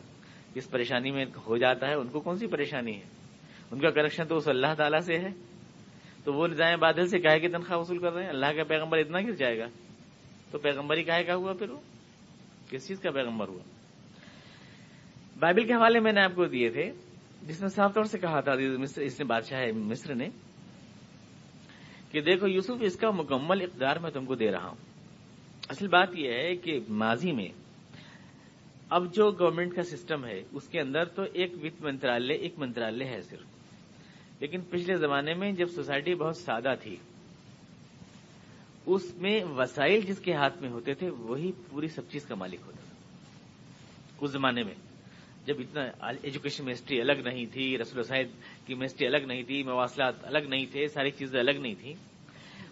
اس 0.55 0.71
پریشانی 0.71 1.11
میں 1.11 1.25
ہو 1.47 1.57
جاتا 1.57 1.89
ہے، 1.89 1.95
ان 1.95 2.09
کو 2.09 2.21
کون 2.21 2.39
سی 2.39 2.47
پریشانی 2.47 2.97
ہے؟ 2.97 3.20
ان 3.71 3.81
کا 3.81 3.91
کنیکشن 3.91 4.27
تو 4.27 4.37
اس 4.37 4.49
اللہ 4.49 4.75
تعالیٰ 4.77 5.01
سے 5.01 5.19
ہے۔ 5.19 5.29
تو 6.25 6.33
وہ 6.33 6.47
نظام 6.47 6.81
بادل 6.81 7.07
سے 7.07 7.19
کہے 7.19 7.41
کہ 7.41 7.49
تنخواہ 7.49 7.79
وصول 7.79 7.99
کر 7.99 8.13
رہے 8.13 8.23
ہیں۔ 8.23 8.31
اللہ 8.31 8.47
کا 8.47 8.65
پیغمبر 8.65 8.99
اتنا 8.99 9.19
گر 9.21 9.31
جائے 9.31 9.59
گا۔ 9.59 9.65
تو 10.51 10.59
پیغمبر 10.59 10.97
ہی 10.97 11.03
کہے 11.03 11.25
کا 11.25 11.35
ہوا 11.35 11.53
پھر 11.53 11.71
وہ؟ 11.71 11.79
کس 12.71 12.89
چیز 12.89 13.01
کا 13.01 13.11
پیغمبر 13.11 13.49
ہوا؟ 13.49 13.61
بائبل 15.41 15.67
کے 15.67 15.75
حوالے 15.75 16.01
میں 16.01 16.13
نے 16.13 16.21
آپ 16.21 16.35
کو 16.35 16.45
دیے 16.45 16.69
تھے، 16.69 16.93
جس 17.43 17.63
نے 17.63 17.69
صاف 17.69 17.95
طور 17.95 18.05
سے 18.05 18.19
کہا 18.19 18.41
تھا 18.41 18.53
اس 18.79 18.99
نے 18.99 19.25
بادشاہ 19.25 19.73
مصر 19.75 20.15
نے، 20.15 20.29
کہ 22.11 22.21
دیکھو 22.21 22.49
یوسف، 22.49 22.73
اس 22.81 22.97
کا 22.97 23.11
مکمل 23.11 23.63
اقدار 23.63 23.97
میں 23.97 24.11
تم 24.11 24.25
کو 24.25 24.35
دے 24.35 24.51
رہا 24.51 24.67
ہوں۔ 24.67 24.77
اصل 25.69 25.89
بات 25.89 26.09
یہ 26.17 26.33
ہے 26.33 26.57
کہ 26.57 26.81
ماضی 26.89 27.33
میں 27.33 27.49
اب 28.91 29.15
جو 29.15 29.31
گورنمنٹ 29.31 29.75
کا 29.75 29.83
سسٹم 29.83 30.27
ہے، 30.27 30.43
اس 30.53 30.69
کے 30.69 30.81
اندر 30.81 31.05
تو 31.05 31.23
ایک 31.33 31.53
وت 31.63 31.83
منترالیہ 31.83 32.37
ایک 32.37 32.59
منترالیہ 32.59 33.07
ہے 33.07 33.23
صرف۔ 33.23 33.60
لیکن 34.41 34.61
پچھلے 34.61 34.97
زمانے 34.97 35.35
میں 35.35 35.53
جب 35.53 35.67
سوسائٹی 35.71 36.15
بہت 36.15 36.37
سادہ 36.37 36.75
تھی، 36.83 36.97
اس 38.87 39.15
میں 39.15 39.45
وسائل 39.45 40.01
جس 40.01 40.19
کے 40.19 40.35
ہاتھ 40.35 40.63
میں 40.63 40.71
ہوتے 40.71 40.95
تھے، 40.95 41.11
وہی 41.11 41.53
پوری 41.71 41.89
سب 41.89 42.03
چیز 42.11 42.25
کا 42.25 42.35
مالک 42.35 42.61
ہوتا 42.67 42.83
تھا۔ 42.89 42.95
اس 44.21 44.31
زمانے 44.31 44.63
میں 44.63 44.75
جب 45.47 45.55
اتنا 45.59 45.83
ایجوکیشن 46.23 46.65
منسٹری 46.65 47.01
الگ 47.01 47.13
نہیں 47.13 47.47
تھی، 47.47 47.79
رسول 47.79 48.03
سائد 48.03 48.29
کی 48.67 48.75
منسٹری 48.75 49.07
الگ 49.07 49.17
نہیں 49.17 49.43
تھی، 49.43 49.63
مواصلات 49.63 50.15
الگ 50.23 50.39
نہیں 50.39 50.65
تھے، 50.73 50.87
ساری 50.87 51.11
چیزیں 51.11 51.41
الگ 51.41 51.51
نہیں 51.51 51.75
تھیں، 51.81 51.95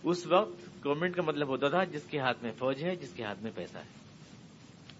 اس 0.03 0.27
وقت 0.27 0.85
گورنمنٹ 0.85 1.17
کا 1.17 1.23
مطلب 1.23 1.49
ہوتا 1.49 1.69
تھا، 1.69 1.85
جس 1.85 2.03
کے 2.05 2.19
ہاتھ 2.19 2.43
میں 2.43 2.53
فوج 2.59 2.85
ہے، 2.85 2.97
جس 2.97 3.13
کے 3.13 3.23
ہاتھ 3.23 3.43
میں 3.43 3.51
پیسہ 3.55 3.79
ہے۔ 3.79 3.99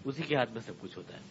اسی 0.05 0.23
کے 0.23 0.35
ہاتھ 0.35 0.51
میں 0.51 0.61
سب 0.61 0.73
کچھ 0.79 0.97
ہوتا 0.97 1.13
ہے۔ 1.13 1.21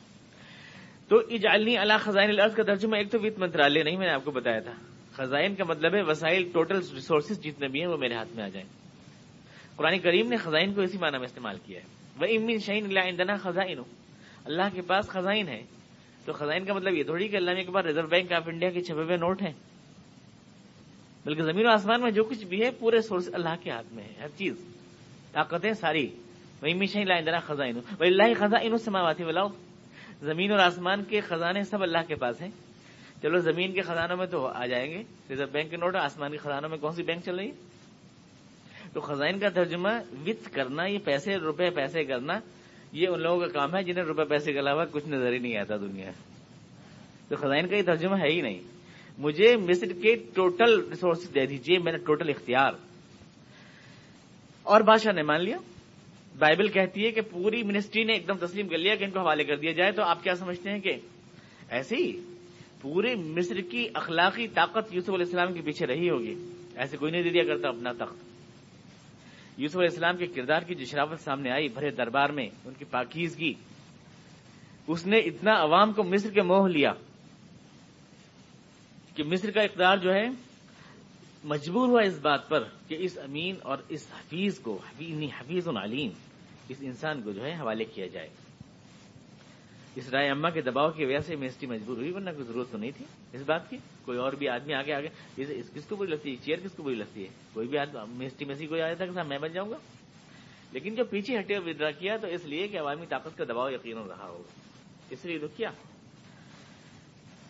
تو 1.08 1.18
اجالنی 1.18 1.78
اللہ 1.78 1.92
خزائن 2.00 2.30
الارض 2.30 2.54
کا 2.54 2.62
ترجمہ، 2.62 2.96
ایک 2.96 3.12
تو 3.12 3.18
وت 3.22 3.38
منترالیہ 3.38 3.82
نہیں 3.82 3.96
میں 3.96 4.06
نے 4.06 4.12
آپ 4.12 4.24
کو 4.24 4.30
بتایا 4.30 4.60
تھا۔ 4.60 4.72
خزائن 5.18 5.54
کا 5.54 5.64
مطلب 5.64 5.94
ہے 5.94 6.02
وسائل 6.02 6.50
ٹوٹل 6.52 6.80
ریسورسز 6.94 7.42
جتنے 7.42 7.68
بھی 7.68 7.80
ہیں 7.80 7.86
وہ 7.86 7.96
میرے 7.96 8.14
ہاتھ 8.14 8.28
میں 8.34 8.44
آ 8.44 8.48
جائیں۔ 8.48 8.68
قرآن 9.76 9.98
کریم 9.98 10.28
نے 10.28 10.36
خزائن 10.36 10.74
کو 10.74 10.80
اسی 10.80 10.98
معنی 10.98 11.18
میں 11.18 11.24
استعمال 11.24 11.58
کیا 11.66 11.80
ہے۔ 11.80 11.84
وہ 12.20 12.42
امین 12.42 12.58
شعین 12.58 12.84
اللہ 12.84 13.00
عندنا 13.00 13.36
خزائن۔ 13.36 13.78
اللہ 14.44 14.62
کے 14.74 14.82
پاس 14.82 15.08
خزائن 15.08 15.48
ہے 15.48 15.62
تو 16.24 16.32
خزائن 16.32 16.64
کا 16.64 16.74
مطلب 16.74 16.94
یہ 16.94 17.02
تھوڑی 17.02 17.28
کہ 17.28 17.36
اللہ 17.36 17.50
کے 17.50 17.70
پاس 17.70 17.86
ریزرو 17.86 18.06
بینک 18.06 18.32
آف 18.32 18.42
انڈیا 18.46 18.70
کے 18.70 18.82
چھپے 18.82 19.02
ہوئے 19.02 19.16
نوٹ 19.16 19.42
ہیں۔ 19.42 19.52
بلکہ 21.24 21.42
زمین 21.42 21.66
و 21.66 21.70
آسمان 21.70 22.00
میں 22.02 22.10
جو 22.10 22.24
کچھ 22.24 22.44
بھی 22.44 22.64
ہے، 22.64 22.70
پورے 22.70 23.00
سورس 23.00 23.30
اللہ 23.32 23.54
کے 23.62 23.70
ہاتھ 23.70 23.94
میں 23.94 24.04
ہے۔ 24.04 24.12
ہر 24.20 24.28
چیز۔ 24.28 24.64
طاقتیں 25.32 25.72
ساری۔ 25.72 26.06
وہی 26.62 26.74
مشین 26.74 27.08
لا 27.08 27.14
اندرا 27.14 27.38
خزائن۔ 27.38 27.76
وہی 27.76 28.08
اللہ 28.08 28.34
خزائن 28.38 28.78
سماواتی 28.78 29.24
بلاؤ 29.24 29.48
زمین 30.20 30.50
اور 30.50 30.58
آسمان 30.58 31.04
کے 31.04 31.20
خزانے 31.20 31.62
سب 31.62 31.82
اللہ 31.82 31.98
کے 32.08 32.14
پاس 32.14 32.42
ہیں۔ 32.42 32.50
چلو، 33.22 33.38
زمین 33.38 33.72
کے 33.72 33.80
خزانوں 33.80 34.16
میں 34.16 34.26
تو 34.26 34.46
آ 34.46 34.66
جائیں 34.66 34.90
گے۔ 34.90 35.02
ریزرو 35.30 35.46
بینک 35.52 35.70
کے 35.70 35.76
نوٹ 35.76 35.96
آسمان 35.96 36.30
کے 36.30 36.36
خزانوں 36.36 36.68
میں 36.68 36.78
کون 36.78 36.92
سی 36.92 37.02
بینک 37.02 37.24
چل 37.24 37.34
رہی 37.34 37.46
ہے؟ 37.46 37.52
تو 38.92 39.00
خزائن 39.00 39.38
کا 39.38 39.48
ترجمہ 39.48 39.88
وت 40.26 40.54
کرنا، 40.54 40.86
یہ 40.86 40.98
پیسے، 41.04 41.36
روپے 41.36 41.70
پیسے 41.70 42.04
کرنا، 42.04 42.40
یہ 42.92 43.08
ان 43.08 43.22
لوگوں 43.22 43.40
کا 43.40 43.46
کام 43.46 43.76
ہے 43.76 43.82
جنہیں 43.82 44.04
روپے 44.04 44.24
پیسے 44.24 44.52
کے 44.52 44.58
علاوہ 44.58 44.84
کچھ 44.92 45.08
نظر 45.08 45.32
ہی 45.32 45.38
نہیں 45.38 45.56
آتا 45.56 45.76
دنیا 45.76 46.10
تو 47.28 47.36
خزائن 47.36 47.68
کا 47.68 47.76
یہ 47.76 47.82
ترجمہ 47.82 48.16
ہے 48.16 48.32
ہی 48.32 48.40
نہیں۔ 48.40 48.58
مجھے 49.18 49.56
مصر 49.56 49.86
کے 50.02 50.16
ٹوٹل 50.34 50.88
ریسورسز 50.88 51.34
دے 51.34 51.46
دیجیے 51.46 51.78
میں 51.78 51.92
نے 51.92 51.98
ٹوٹل 51.98 52.28
اختیار۔ 52.28 52.72
اور 54.62 54.80
بادشاہ 54.80 55.12
نے 55.12 55.22
مان 55.22 55.44
لیا۔ 55.44 55.56
بائبل 56.38 56.68
کہتی 56.68 57.06
ہے 57.06 57.10
کہ 57.10 57.20
پوری 57.20 57.62
منسٹری 57.62 58.04
نے 58.04 58.12
ایک 58.12 58.28
دم 58.28 58.46
تسلیم 58.46 58.68
کر 58.68 58.78
لیا 58.78 58.94
کہ 58.94 59.04
ان 59.04 59.10
کو 59.10 59.20
حوالے 59.20 59.44
کر 59.44 59.56
دیا 59.56 59.72
جائے۔ 59.72 59.92
تو 59.92 60.02
آپ 60.02 60.22
کیا 60.22 60.34
سمجھتے 60.34 60.70
ہیں 60.70 60.80
کہ 60.80 60.92
ایسے 61.70 61.96
ہی 61.96 62.20
پورے 62.80 63.14
مصر 63.14 63.60
کی 63.70 63.88
اخلاقی 63.94 64.48
طاقت 64.48 64.94
یوسف 64.94 65.10
علیہ 65.10 65.24
السلام 65.24 65.52
کے 65.52 65.60
پیچھے 65.60 65.86
رہی 65.86 66.10
ہوگی۔ 66.10 66.34
ایسے 66.76 66.96
کوئی 66.96 67.12
نہیں 67.12 67.22
دے 67.22 67.30
دیا 67.30 67.44
کرتا 67.44 67.68
اپنا 67.68 67.92
تخت۔ 67.92 68.16
یوسف 69.60 69.76
علیہ 69.76 69.88
السلام 69.90 70.16
کے 70.16 70.26
کردار 70.26 70.62
کی 70.62 70.74
جو 70.74 70.84
شرافت 70.84 71.20
سامنے 71.20 71.50
آئی 71.50 71.68
بھرے 71.68 71.90
دربار 71.90 72.30
میں، 72.30 72.46
ان 72.64 72.72
کی 72.78 72.84
پاکیزگی۔ 72.84 73.52
اس 74.86 75.06
نے 75.06 75.18
اتنا 75.18 75.52
عوام 75.52 75.92
کو 75.92 76.04
مصر 76.04 76.30
کے 76.30 76.42
موہ 76.42 76.68
لیا 76.68 76.92
کہ 79.14 79.24
مصر 79.24 79.50
کا 79.50 79.60
اقدار 79.60 79.96
جو 79.96 80.12
ہے، 80.14 80.26
مجبور 81.44 81.88
ہوا 81.88 82.02
اس 82.02 82.18
بات 82.18 82.48
پر 82.48 82.64
کہ 82.88 82.96
اس 83.00 83.18
امین 83.18 83.54
اور 83.62 83.78
اس 83.88 84.06
حفیظ 84.18 84.58
کو، 84.58 84.78
حفیظ 85.00 85.68
علیم 85.68 86.10
اس 86.68 86.76
انسان 86.80 87.22
کو 87.22 87.32
جو 87.32 87.44
ہے 87.44 87.52
حوالے 87.52 87.84
کیا 87.84 88.06
جائے۔ 88.06 88.28
اس 89.94 90.08
رائے 90.08 90.30
اما 90.30 90.50
کے 90.50 90.60
دباؤ 90.60 90.90
کی 90.90 91.04
وجہ 91.04 91.18
سے 91.18 91.36
مسٹری 91.36 91.66
مجبور 91.66 91.96
ہوئی، 91.96 92.12
ورنہ 92.12 92.30
کوئی 92.30 92.44
ضرورت 92.44 92.70
تو 92.70 92.78
نہیں 92.78 92.90
تھی۔ 92.96 93.04
اس 93.32 93.42
بات 93.46 93.70
کی 93.70 93.76
کوئی 94.04 94.18
اور 94.18 94.32
بھی 94.32 94.48
آدمی 94.48 94.74
آگے 94.74 94.92
آگے۔ 94.92 95.08
کس 95.74 95.84
کو 95.88 95.96
بری 95.96 96.10
لگتی 96.10 96.30
ہے؟ 96.30 96.36
چیئر 96.36 96.58
کس 96.58 96.72
کو 96.72 96.82
بری 96.82 96.94
لگتی 96.94 97.22
ہے؟ 97.22 97.28
کوئی 97.52 97.68
بھی 97.68 97.78
مسٹری 97.94 98.44
میں 98.44 98.54
سے 98.54 98.66
کوئی 98.66 98.80
آیا 98.80 98.94
تھا 98.94 99.06
کہ 99.06 99.12
صاحب 99.12 99.26
میں 99.26 99.38
بن 99.38 99.52
جاؤں 99.52 99.70
گا۔ 99.70 99.76
لیکن 100.72 100.94
جو 100.94 101.04
پیچھے 101.04 101.38
ہٹے 101.38 101.58
ودرا 101.58 101.90
کیا 101.90 102.16
تو 102.16 102.26
اس 102.26 102.44
لیے 102.44 102.68
کہ 102.68 102.80
عوامی 102.80 103.06
طاقت 103.06 103.38
کا 103.38 103.44
دباؤ 103.44 103.70
یقین 103.70 103.98
رہا 103.98 104.26
ہوگا۔ 104.26 104.60
اس 105.10 105.24
لیے 105.24 105.38
تو 105.38 105.46
کیا؟ 105.56 105.70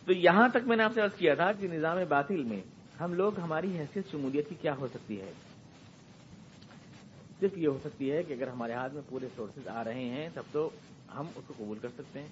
تو 0.06 0.12
یہاں 0.12 0.48
تک 0.48 0.66
میں 0.66 0.76
نے 0.76 0.82
آپ 0.82 0.92
سے 0.94 1.00
عرض 1.00 1.14
کیا 1.14 1.34
تھا 1.34 1.52
کہ 1.52 1.68
نظام 1.68 1.98
باطل 2.08 2.42
میں 2.42 2.60
ہم 3.00 3.14
لوگ، 3.14 3.40
ہماری 3.40 3.78
حیثیت، 3.78 4.10
شمولیت 4.10 4.48
کی 4.48 4.54
کیا 4.60 4.76
ہو 4.76 4.86
سکتی 4.88 5.20
ہے؟ 5.20 5.32
صرف 7.40 7.58
یہ 7.58 7.68
ہو 7.68 7.78
سکتی 7.84 8.12
ہے 8.12 8.22
کہ 8.22 8.32
اگر 8.32 8.48
ہمارے 8.48 8.72
ہاتھ 8.72 8.94
میں 8.94 9.02
پورے 9.08 9.28
سورسز 9.36 9.68
آ 9.68 9.84
رہے 9.84 10.04
ہیں، 10.04 10.28
تب 10.34 10.42
تو 10.52 10.70
ہم 11.14 11.26
اس 11.34 11.44
کو 11.46 11.54
قبول 11.56 11.78
کر 11.78 11.88
سکتے 11.88 12.20
ہیں۔ 12.20 12.28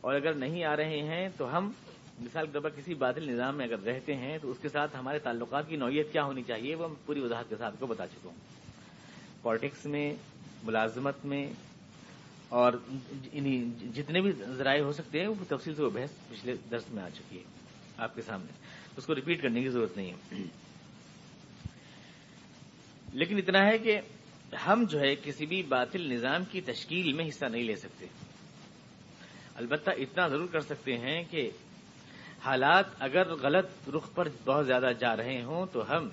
اور 0.00 0.14
اگر 0.14 0.32
نہیں 0.32 0.64
آ 0.64 0.76
رہے 0.76 1.02
ہیں 1.02 1.28
تو 1.36 1.58
ہم 1.58 1.72
مثال 2.18 2.46
کے 2.46 2.52
طور 2.52 2.60
پر 2.60 2.70
کسی 2.70 2.94
بادل 2.94 3.30
نظام 3.30 3.56
میں 3.56 3.66
اگر 3.66 3.78
رہتے 3.78 4.14
ہیں 4.14 4.38
تو 4.42 4.50
اس 4.50 4.56
کے 4.62 4.68
ساتھ 4.68 4.96
ہمارے 4.96 5.18
تعلقات 5.18 5.68
کی 5.68 5.76
نوعیت 5.76 6.12
کیا 6.12 6.24
ہونی 6.24 6.42
چاہیے 6.42 6.74
وہ 6.74 6.88
پوری 7.06 7.20
وضاحت 7.20 7.44
کے 7.48 7.56
ساتھ 7.56 7.74
کو 7.78 7.86
بتا 7.86 8.06
چکا 8.06 8.28
ہوں۔ 8.28 8.36
پالیٹکس 9.42 9.86
میں، 9.86 10.14
ملازمت 10.62 11.24
میں، 11.24 11.46
اور 12.48 12.72
یعنی 13.32 13.64
جتنے 13.94 14.20
بھی 14.20 14.32
ذرائع 14.32 14.82
ہو 14.82 14.92
سکتے 14.92 15.20
ہیں، 15.20 15.26
وہ 15.26 15.44
تفصیل 15.48 15.74
سے 15.74 15.82
وہ 15.82 15.90
بحث 15.90 16.10
پچھلے 16.30 16.56
درس 16.70 16.90
میں 16.90 17.02
آ 17.02 17.08
چکی 17.08 17.38
ہے 17.38 17.42
آپ 17.96 18.14
کے 18.14 18.22
سامنے۔ 18.22 18.52
اس 18.96 19.06
کو 19.06 19.14
ریپیٹ 19.14 19.42
کرنے 19.42 19.62
کی 19.62 19.68
ضرورت 19.68 19.96
نہیں 19.96 20.12
ہے۔ 20.12 20.42
لیکن 23.12 23.38
اتنا 23.38 23.66
ہے 23.66 23.78
کہ 23.78 24.00
ہم 24.66 24.84
جو 24.88 25.00
ہے 25.00 25.14
کسی 25.16 25.46
بھی 25.46 25.62
باطل 25.62 26.12
نظام 26.12 26.44
کی 26.44 26.60
تشکیل 26.60 27.12
میں 27.12 27.28
حصہ 27.28 27.44
نہیں 27.44 27.62
لے 27.62 27.76
سکتے۔ 27.76 28.06
البتہ 29.54 29.90
اتنا 29.90 30.28
ضرور 30.28 30.46
کر 30.46 30.60
سکتے 30.60 30.98
ہیں 30.98 31.24
کہ 31.30 31.50
حالات 32.44 32.84
اگر 32.98 33.34
غلط 33.34 33.90
رخ 33.96 34.14
پر 34.14 34.28
بہت 34.44 34.66
زیادہ 34.66 34.90
جا 34.98 35.16
رہے 35.16 35.42
ہوں 35.42 35.66
تو 35.72 35.90
ہم 35.90 36.08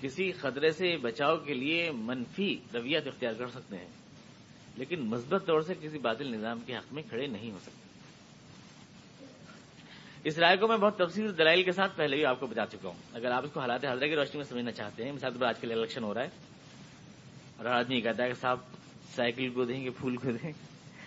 کسی 0.00 0.32
خطرے 0.32 0.70
سے 0.70 0.96
بچاؤ 0.96 1.36
کے 1.36 1.54
لیے 1.54 1.90
منفی 1.90 2.56
رویت 2.74 3.06
اختیار 3.06 3.32
کر 3.32 3.46
سکتے 3.46 3.76
ہیں۔ 3.76 3.88
لیکن 4.76 5.00
مثبت 5.00 5.46
طور 5.46 5.60
سے 5.60 5.74
کسی 5.80 5.98
باطل 5.98 6.26
نظام 6.36 6.60
کے 6.60 6.76
حق 6.76 6.92
میں 6.92 7.02
کھڑے 7.08 7.26
نہیں 7.26 7.50
ہو 7.50 7.58
سکتے۔ 7.62 7.88
اس 10.24 10.38
رائے 10.38 10.56
کو 10.56 10.68
میں 10.68 10.76
بہت 10.76 10.96
تفصیل 10.98 11.38
دلائل 11.38 11.62
کے 11.62 11.72
ساتھ 11.72 11.96
پہلے 11.96 12.16
ہی 12.16 12.24
آپ 12.24 12.40
کو 12.40 12.46
بتا 12.46 12.66
چکا 12.66 12.88
ہوں۔ 12.88 12.96
اگر 13.12 13.30
آپ 13.30 13.44
اس 13.44 13.50
کو 13.52 13.60
حالات 13.60 13.84
حضرت 13.84 14.08
کی 14.08 14.16
روشنی 14.16 14.36
میں 14.36 14.44
سمجھنا 14.44 14.70
چاہتے 14.70 15.04
ہیں، 15.04 15.12
مثال 15.12 15.38
پر 15.38 15.46
آج 15.46 15.60
کل 15.60 15.72
الیکشن 15.72 16.04
ہو 16.04 16.14
رہا 16.14 16.22
ہے۔ 16.22 16.28
اور 17.58 17.66
آدمی 17.66 18.00
کہتا 18.00 18.22
ہے 18.22 18.28
کہ 18.28 18.34
صاحب 18.34 18.58
سائیکل 19.16 19.48
کو 19.48 19.64
دیں 19.64 19.84
گے، 19.84 19.90
پھول 19.90 20.16
کو 20.16 20.30
دیں 20.30 20.52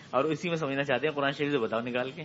اور 0.09 0.23
اسی 0.23 0.49
میں 0.49 0.57
سمجھنا 0.57 0.83
چاہتے 0.83 1.07
ہیں 1.07 1.13
قرآن 1.13 1.31
شریف 1.31 1.51
سے 1.51 1.57
بتاؤ 1.57 1.79
نکال 1.79 2.11
کے۔ 2.11 2.23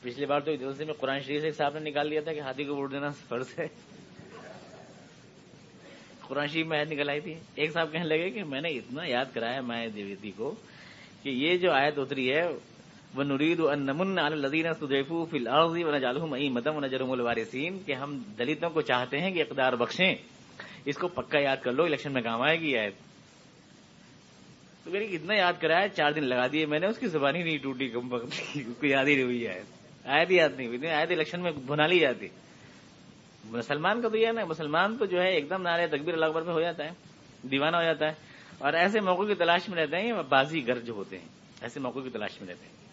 پچھلی 0.00 0.26
بار 0.26 0.40
تو 0.40 0.54
جلسے 0.54 0.84
میں 0.84 0.94
قرآن 0.94 1.20
شریف 1.20 1.40
سے 1.40 1.46
ایک 1.46 1.56
صاحب 1.56 1.78
نے 1.78 1.90
نکال 1.90 2.08
لیا 2.08 2.20
تھا 2.20 2.32
کہ 2.32 2.40
ہاتھی 2.40 2.64
کو 2.64 2.76
ووٹ 2.76 2.92
دینا 2.92 3.08
فرض 3.08 3.58
ہے۔ 3.58 3.66
قرآن 6.28 6.46
شریف 6.46 6.66
میں 6.66 6.78
آیت 6.78 6.92
نکل 6.92 7.10
آئی 7.10 7.20
تھی۔ 7.20 7.34
ایک 7.54 7.72
صاحب 7.72 7.92
کہنے 7.92 8.04
لگے 8.04 8.30
کہ 8.30 8.44
میں 8.44 8.60
نے 8.60 8.68
اتنا 8.68 9.02
یاد 9.06 9.24
کرایا 9.34 9.60
مائیں 9.60 9.88
دیویتی 9.88 10.30
کو 10.30 10.54
کہ 11.22 11.28
یہ 11.28 11.56
جو 11.56 11.72
آیت 11.72 11.98
اتری 11.98 12.32
ہے 12.32 12.48
وہ 13.14 13.24
نرید 13.24 13.60
النمن 13.60 14.18
الدین 14.18 14.74
سدیفو 14.80 15.24
فی 15.24 16.48
مدم 16.48 16.84
نجرم 16.84 17.10
الوارثین 17.10 17.78
کہ 17.86 17.92
ہم 17.92 18.18
دلتوں 18.38 18.70
کو 18.70 18.80
چاہتے 18.80 19.18
ہیں 19.18 19.30
کہ 19.30 19.42
اقدار 19.42 19.72
بخشیں۔ 19.72 20.14
اس 20.84 20.96
کو 20.96 21.08
پکا 21.08 21.38
یاد 21.38 21.56
کر 21.62 21.72
لو، 21.72 21.84
الیکشن 21.84 22.12
میں 22.12 22.22
کام 22.22 22.42
آئے 22.42 22.60
گی 22.60 22.78
آیت 22.78 22.94
تو 24.84 24.90
میری 24.90 25.14
اتنا 25.14 25.34
یاد 25.34 25.52
کرایا، 25.60 25.88
چار 25.88 26.12
دن 26.12 26.24
لگا 26.24 26.46
دیے 26.52 26.66
میں 26.66 26.78
نے، 26.78 26.86
اس 26.86 26.98
کی 26.98 27.06
زبانی 27.06 27.42
نہیں 27.42 27.58
ٹوٹی، 27.58 27.88
کم 27.88 28.14
اس 28.14 28.40
کو 28.54 28.86
یاد 28.86 29.04
ہی 29.04 29.14
نہیں 29.14 29.24
ہوئی 29.24 29.48
آیت 29.48 29.64
آیت 30.06 30.30
ہی 30.30 30.36
یاد 30.36 30.48
نہیں 30.56 30.66
ہوئی 30.66 30.86
آیت 30.86 31.10
الیکشن 31.10 31.40
میں 31.40 31.52
بنا 31.66 31.86
لی 31.86 31.98
جاتی۔ 31.98 32.28
مسلمان 33.44 34.02
کا 34.02 34.08
تو 34.08 34.16
یہ 34.16 34.28
نا، 34.28 34.44
مسلمان 34.44 34.96
تو 34.96 35.04
جو 35.04 35.22
ہے 35.22 35.28
ایک 35.28 35.50
دم 35.50 35.62
نعرے 35.62 35.86
تقبیر 35.86 36.14
اللہ 36.14 36.26
اکبر 36.26 36.42
میں 36.42 36.54
ہو 36.54 36.60
جاتا 36.60 36.84
ہے، 36.84 36.90
دیوانہ 37.42 37.76
ہو 37.76 37.82
جاتا 37.82 38.06
ہے۔ 38.06 38.12
اور 38.58 38.72
ایسے 38.72 39.00
موقع 39.00 39.22
کی 39.22 39.34
تلاش 39.34 39.68
میں 39.68 39.82
رہتے 39.82 39.96
ہیں 39.96 40.12
بازی 40.28 40.66
گر 40.66 40.78
جو 40.78 40.92
ہوتے 40.92 41.18
ہیں، 41.18 41.28
ایسے 41.60 41.80
موقع 41.80 41.98
کی 41.98 42.10
تلاش 42.10 42.40
میں 42.40 42.48
رہتے 42.48 42.66
ہیں۔ 42.66 42.87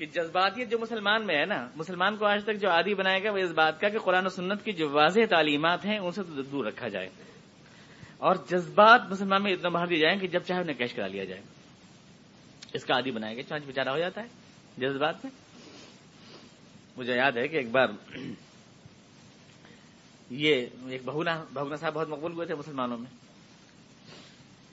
کہ 0.00 0.06
جذباتیت 0.06 0.70
جو 0.70 0.78
مسلمان 0.78 1.26
میں 1.26 1.36
ہے 1.38 1.44
نا، 1.46 1.68
مسلمان 1.76 2.16
کو 2.16 2.26
آج 2.26 2.44
تک 2.44 2.60
جو 2.60 2.70
عادی 2.70 2.94
بنائے 2.94 3.24
گا 3.24 3.32
وہ 3.32 3.36
اس 3.36 3.50
بات 3.50 3.80
کا 3.80 3.88
کہ 3.88 3.98
قرآن 3.98 4.26
و 4.26 4.28
سنت 4.28 4.64
کی 4.64 4.72
جو 4.72 4.90
واضح 4.90 5.20
تعلیمات 5.30 5.86
ہیں، 5.86 5.98
ان 5.98 6.10
سے 6.10 6.22
تو 6.22 6.42
دور 6.42 6.64
رکھا 6.64 6.88
جائے۔ 6.88 7.08
اور 8.18 8.34
جذبات 8.48 9.00
مسلمان 9.10 9.42
میں 9.42 9.52
اتنا 9.52 9.68
باہر 9.68 9.86
دیے 9.86 9.98
جائیں 9.98 10.20
کہ 10.20 10.28
جب 10.28 10.42
چاہے 10.42 10.60
انہیں 10.60 10.76
کیش 10.76 10.94
کرا 10.94 11.06
لیا 11.06 11.24
جائے۔ 11.24 11.42
اس 12.72 12.84
کا 12.84 12.94
عادی 12.94 13.10
بنائے 13.10 13.36
گا 13.36 13.42
چانچ 13.42 13.64
بےچارا 13.64 13.92
ہو 13.92 13.98
جاتا 13.98 14.22
ہے 14.22 14.26
جذبات 14.78 15.24
میں۔ 15.24 15.32
مجھے 16.96 17.16
یاد 17.16 17.32
ہے 17.32 17.48
کہ 17.48 17.56
ایک 17.56 17.70
بار 17.70 17.88
یہ 20.30 20.66
ایک 20.88 21.02
بہونا 21.04 21.44
بہونا 21.54 21.76
صاحب 21.76 21.94
بہت 21.94 22.08
مقبول 22.08 22.32
ہوئے 22.32 22.46
تھے 22.46 22.54
مسلمانوں 22.54 22.98
میں۔ 22.98 23.10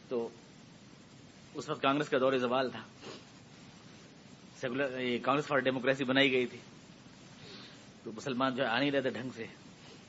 تو 0.10 0.30
اس 1.54 1.70
وقت 1.70 1.82
کانگریس 1.82 2.10
کا 2.10 2.18
دور 2.18 2.38
زوال 2.38 2.70
تھا۔ 2.70 2.82
سیکولر 4.62 5.18
کانگریس 5.24 5.48
فار 5.48 5.60
ڈیموکریسی 5.60 6.04
بنائی 6.04 6.32
گئی 6.32 6.46
تھی۔ 6.46 6.58
تو 8.04 8.12
مسلمان 8.12 8.56
جو 8.56 8.66
آ 8.66 8.80
نہیں 8.80 8.92
رہتے 8.92 9.10
ڈھنگ 9.10 9.30
سے۔ 9.36 9.46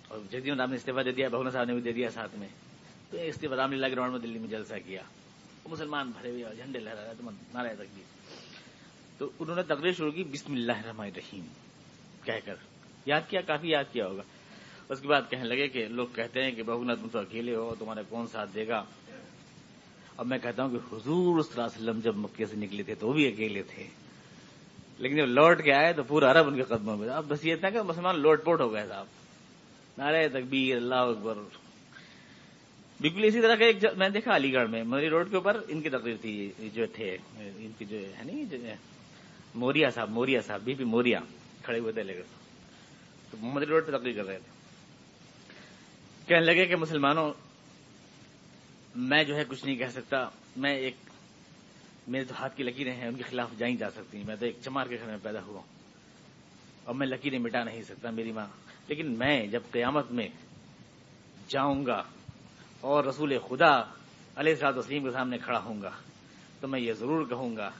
اور 0.08 0.18
جدید 0.30 0.60
رام 0.60 0.70
نے 0.70 0.76
استعفی 0.76 1.02
دے 1.04 1.12
دیا، 1.12 1.28
بہونا 1.28 1.50
صاحب 1.50 1.64
نے 1.64 1.72
بھی 1.72 1.82
دے 1.82 1.92
دیا 1.92 2.10
ساتھ 2.10 2.36
میں۔ 2.36 2.48
تو 3.10 3.18
استعفی 3.18 3.56
رام 3.56 3.72
لیلا 3.72 3.88
گراؤنڈ 3.88 4.12
میں 4.12 4.20
دلی 4.20 4.38
میں 4.38 4.48
جلسہ 4.48 4.74
کیا۔ 4.86 5.02
وہ 5.64 5.70
مسلمان 5.70 6.10
بھرے 6.10 6.30
ہوئے 6.30 6.44
جھنڈے 6.56 6.78
لہرا 6.78 7.04
رہے 7.04 7.12
تو 7.18 7.30
نارا 7.30 7.74
تک 7.74 7.98
تو 9.18 9.30
انہوں 9.38 9.56
نے 9.56 9.62
تقریر 9.62 9.92
شروع 9.92 10.10
کی، 10.10 10.24
بسم 10.24 10.52
اللہ 10.52 10.72
الرحمن 10.72 11.06
الرحیم۔ 11.06 11.44
کہہ 12.24 12.40
کر۔ 12.44 12.54
یاد 13.06 13.20
کیا؟ 13.28 13.40
کافی 13.40 13.68
یاد 13.68 13.84
کیا 13.92 14.06
ہوگا۔ 14.06 14.22
اس 14.88 15.00
کے 15.00 15.08
بعد 15.08 15.22
کہنے 15.30 15.44
لگے 15.44 15.68
کہ 15.68 15.86
لوگ 15.88 16.06
کہتے 16.14 16.42
ہیں 16.42 16.50
کہ 16.50 16.62
بہو 16.62 16.94
تم 16.94 17.08
تو 17.08 17.18
اکیلے 17.18 17.54
ہو 17.54 17.74
تمہارے 17.78 18.00
کون 18.08 18.26
ساتھ 18.26 18.50
دے 18.54 18.68
گا؟ 18.68 18.84
اب 20.16 20.26
میں 20.26 20.38
کہتا 20.38 20.64
ہوں 20.64 20.70
کہ 20.70 20.94
حضور 20.94 21.42
صلی 21.42 21.52
اللہ 21.52 21.66
علیہ 21.66 21.82
وسلم 21.82 22.00
جب 22.00 22.16
مکے 22.16 22.46
سے 22.46 22.56
نکلے 22.56 22.82
تھے 22.82 22.94
تو 22.94 23.08
وہ 23.08 23.12
بھی 23.12 23.32
اکیلے 23.32 23.62
تھے۔ 23.62 23.86
لیکن 24.98 25.16
جب 25.16 25.26
لوٹ 25.26 25.62
کے 25.64 25.72
آئے 25.72 25.92
تو 25.92 26.02
پورا 26.02 26.30
عرب 26.30 26.48
ان 26.48 26.56
کے 26.56 26.62
قدموں 26.62 26.96
میں 26.96 27.08
اب 27.08 27.24
بس 27.28 27.44
یہ 27.44 27.56
تھا 27.56 27.70
کہ 27.70 27.82
مسلمان 27.82 28.20
لوٹ 28.20 28.44
پوٹ 28.44 28.60
ہو 28.60 28.72
گئے 28.72 28.86
صاحب۔ 28.88 29.06
نارے 29.98 30.28
تکبیر، 30.28 30.76
اللہ 30.76 30.94
اکبر۔ 30.94 31.34
بالکل 33.00 33.24
اسی 33.24 33.40
طرح 33.40 33.54
کا 33.54 33.64
ایک 33.64 33.76
میں 33.96 34.08
دیکھا 34.08 34.36
علی 34.36 34.52
گڑھ 34.52 34.70
میں۔ 34.70 34.82
مری 34.82 35.08
روڈ 35.08 35.30
کے 35.30 35.36
اوپر 35.36 35.60
ان 35.68 35.82
کی 35.82 35.88
تقریر 35.88 36.16
تھی 36.20 36.52
جو 36.74 36.86
تھے، 36.86 37.16
ان 37.36 37.70
کی 37.78 37.84
جو 37.84 37.98
ہے 37.98 38.22
نا 38.24 38.74
موریا 39.54 39.90
صاحب 39.90 40.10
موریا 40.10 40.40
صاحب، 40.40 40.60
بی 40.64 40.74
پی 40.74 40.84
موریا، 40.84 41.18
کھڑے 41.62 41.78
ہوئے 41.78 41.92
تھے 41.92 42.02
لے 42.02 42.14
کر۔ 42.14 42.22
تو 43.30 43.36
مری 43.40 43.66
روڈ 43.66 43.86
پہ 43.86 43.98
تقریر 43.98 44.16
کر 44.16 44.26
رہے 44.26 44.38
تھے۔ 44.38 44.52
کہنے 46.26 46.44
لگے 46.46 46.66
کہ 46.66 46.76
مسلمانوں، 46.76 47.32
میں 48.96 49.24
جو 49.24 49.36
ہے 49.36 49.44
کچھ 49.48 49.64
نہیں 49.64 49.76
کہہ 49.76 49.86
سکتا، 49.86 50.28
میں 50.56 50.76
ایک 50.76 50.94
میرے 52.08 52.24
تو 52.24 52.34
ہاتھ 52.38 52.56
کی 52.56 52.62
لکیریں 52.62 52.94
ہیں، 52.94 53.08
ان 53.08 53.14
کے 53.14 53.22
خلاف 53.22 53.48
جائیں 53.58 53.76
جا 53.76 53.90
سکتی 53.90 54.18
ہیں۔ 54.18 54.24
میں 54.26 54.36
تو 54.36 54.46
ایک 54.46 54.56
چمار 54.64 54.86
کے 54.86 54.96
گھر 55.00 55.06
میں 55.06 55.16
پیدا 55.22 55.42
ہوا 55.42 55.60
ہوں۔ 55.60 55.66
اور 56.84 56.94
میں 56.94 57.06
لکیریں 57.06 57.38
مٹا 57.38 57.64
نہیں 57.64 57.82
سکتا 57.82 58.10
میری 58.10 58.32
ماں۔ 58.32 58.46
لیکن 58.88 59.18
میں 59.18 59.46
جب 59.46 59.60
قیامت 59.70 60.10
میں 60.10 60.28
جاؤں 61.48 61.86
گا 61.86 62.02
اور 62.80 63.04
رسول 63.04 63.38
خدا 63.48 63.82
علیہ 64.36 64.54
صاحب 64.54 64.78
وسلیم 64.78 65.04
کے 65.04 65.10
سامنے 65.10 65.38
کھڑا 65.38 65.58
ہوں 65.58 65.82
گا، 65.82 65.90
تو 66.60 66.68
میں 66.68 66.80
یہ 66.80 66.92
ضرور 66.92 67.26
کہوں 67.26 67.56
گا 67.56 67.70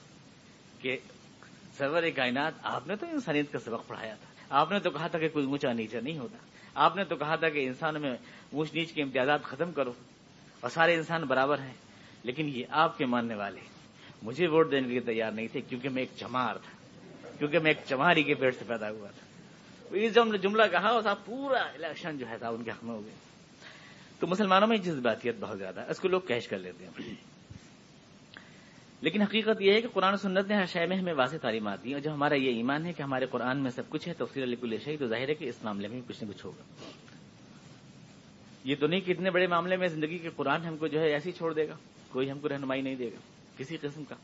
کہ 0.81 0.97
سرور 1.77 2.03
کائنات، 2.17 2.53
آپ 2.63 2.87
نے 2.87 2.97
تو 2.97 3.07
انسانیت 3.07 3.53
کا 3.53 3.59
سبق 3.59 3.87
پڑھایا 3.87 4.15
تھا۔ 4.15 4.57
آپ 4.61 4.73
نے 4.73 4.79
تو 4.79 4.91
کہا 4.91 5.07
تھا 5.07 5.19
کہ 5.19 5.29
کوئی 5.29 5.47
اونچا 5.47 5.73
نیچا 5.73 5.99
نہیں 6.01 6.19
ہوتا۔ 6.19 6.39
آپ 6.75 6.97
نے 6.97 7.05
تو 7.05 7.17
کہا 7.17 7.37
تھا 7.37 7.49
کہ 7.49 7.67
انسان 7.67 8.01
میں 8.01 8.17
اونچ 8.53 8.75
نیچ 8.75 8.93
کے 8.93 9.03
امتیازات 9.03 9.45
ختم 9.45 9.73
کرو 9.73 9.93
اور 10.61 10.71
سارے 10.71 10.95
انسان 10.95 11.23
برابر 11.23 11.59
ہیں۔ 11.59 11.75
لیکن 12.23 12.49
یہ 12.49 12.65
آپ 12.71 12.99
کے 12.99 13.07
ماننے 13.07 13.35
والے 13.35 13.61
مجھے 14.23 14.47
ووٹ 14.47 14.71
دینے 14.71 14.87
کے 14.87 14.93
لیے 14.93 15.01
تیار 15.01 15.33
نہیں 15.33 15.47
تھے 15.47 15.61
کیونکہ 15.61 15.89
میں 15.89 16.03
ایک 16.03 16.09
چمار 16.17 16.55
تھا، 16.55 16.79
کیونکہ 17.39 17.59
میں 17.59 17.71
ایک 17.71 17.87
چماری 17.87 18.23
کے 18.23 18.35
پیٹ 18.35 18.55
سے 18.59 18.65
پیدا 18.69 18.91
ہوا 18.91 19.09
تھا۔ 19.09 19.29
یہ 19.97 20.09
جو 20.09 20.23
ہم 20.23 20.29
نے 20.29 20.39
جملہ 20.39 20.63
کہا 20.71 20.93
وہ 20.93 21.01
صاحب 21.01 21.25
پورا 21.25 21.61
الیکشن 21.61 22.19
جو 22.19 22.29
ہے 22.29 22.39
تھا، 22.39 22.49
ان 22.49 22.65
کے 22.65 22.71
حق 22.71 22.85
میں 22.85 22.95
ہو 22.95 23.05
گیا۔ 23.05 23.15
تو 24.21 24.27
مسلمانوں 24.27 24.69
میں 24.69 24.77
جذباتیت 24.77 25.35
بہت 25.41 25.59
زیادہ 25.59 25.81
ہے، 25.81 25.91
اس 25.91 26.01
کو 26.01 26.09
لوگ 26.09 26.21
کیش 26.21 26.49
کر 26.49 26.59
لیتے 26.59 26.87
ہیں۔ 26.87 27.15
لیکن 29.01 29.23
حقیقت 29.23 29.63
یہ 29.63 29.73
ہے 29.73 29.81
کہ 29.81 29.89
قرآن 29.89 30.13
و 30.13 30.17
سنت 30.17 30.49
نے 30.49 30.55
ہر 30.55 30.65
شے 30.65 30.87
میں 30.87 30.97
ہمیں 30.97 31.13
واضح 31.13 31.37
تعلیمات 31.37 31.85
دی 31.85 31.93
اور 31.93 32.01
جو 32.01 32.13
ہمارا 32.13 32.35
یہ 32.35 32.49
ایمان 32.49 32.87
ہے 32.87 32.93
کہ 32.93 33.03
ہمارے 33.03 33.27
قرآن 33.27 33.63
میں 33.63 33.71
سب 33.71 33.83
کچھ 33.89 34.09
ہے 34.09 34.15
تفصیل 34.15 34.43
علی 34.43 34.57
کل 34.57 34.77
شہی 34.85 34.97
تو 34.97 35.07
ظاہر 35.07 35.29
ہے 35.29 35.35
کہ 35.35 35.45
اس 35.45 35.65
معاملے 35.65 35.89
میں 35.89 36.01
کچھ 36.09 36.25
نہ 36.25 36.33
کچھ 36.33 36.47
ہوگا۔ 36.47 36.63
یہ 38.65 38.75
تو 38.81 38.87
نہیں 38.87 39.01
کہ 39.01 39.13
اتنے 39.13 39.31
بڑے 39.31 39.47
معاملے 39.47 39.77
میں 39.77 39.89
زندگی 39.89 40.19
کے 40.19 40.29
قرآن 40.37 40.65
ہم 40.67 40.77
کو 40.77 40.87
جو 40.87 41.01
ہے 41.01 41.13
ایسے 41.13 41.31
ہی 41.31 41.37
چھوڑ 41.37 41.55
دے 41.55 41.69
گا، 41.69 41.77
کوئی 42.09 42.31
ہم 42.31 42.39
کو 42.39 42.49
رہنمائی 42.49 42.83
نہیں 42.83 42.95
دے 42.95 43.07
گا۔ 43.07 43.38
کسی 43.59 43.77
قسم 43.77 44.05
کا۔ 44.05 44.15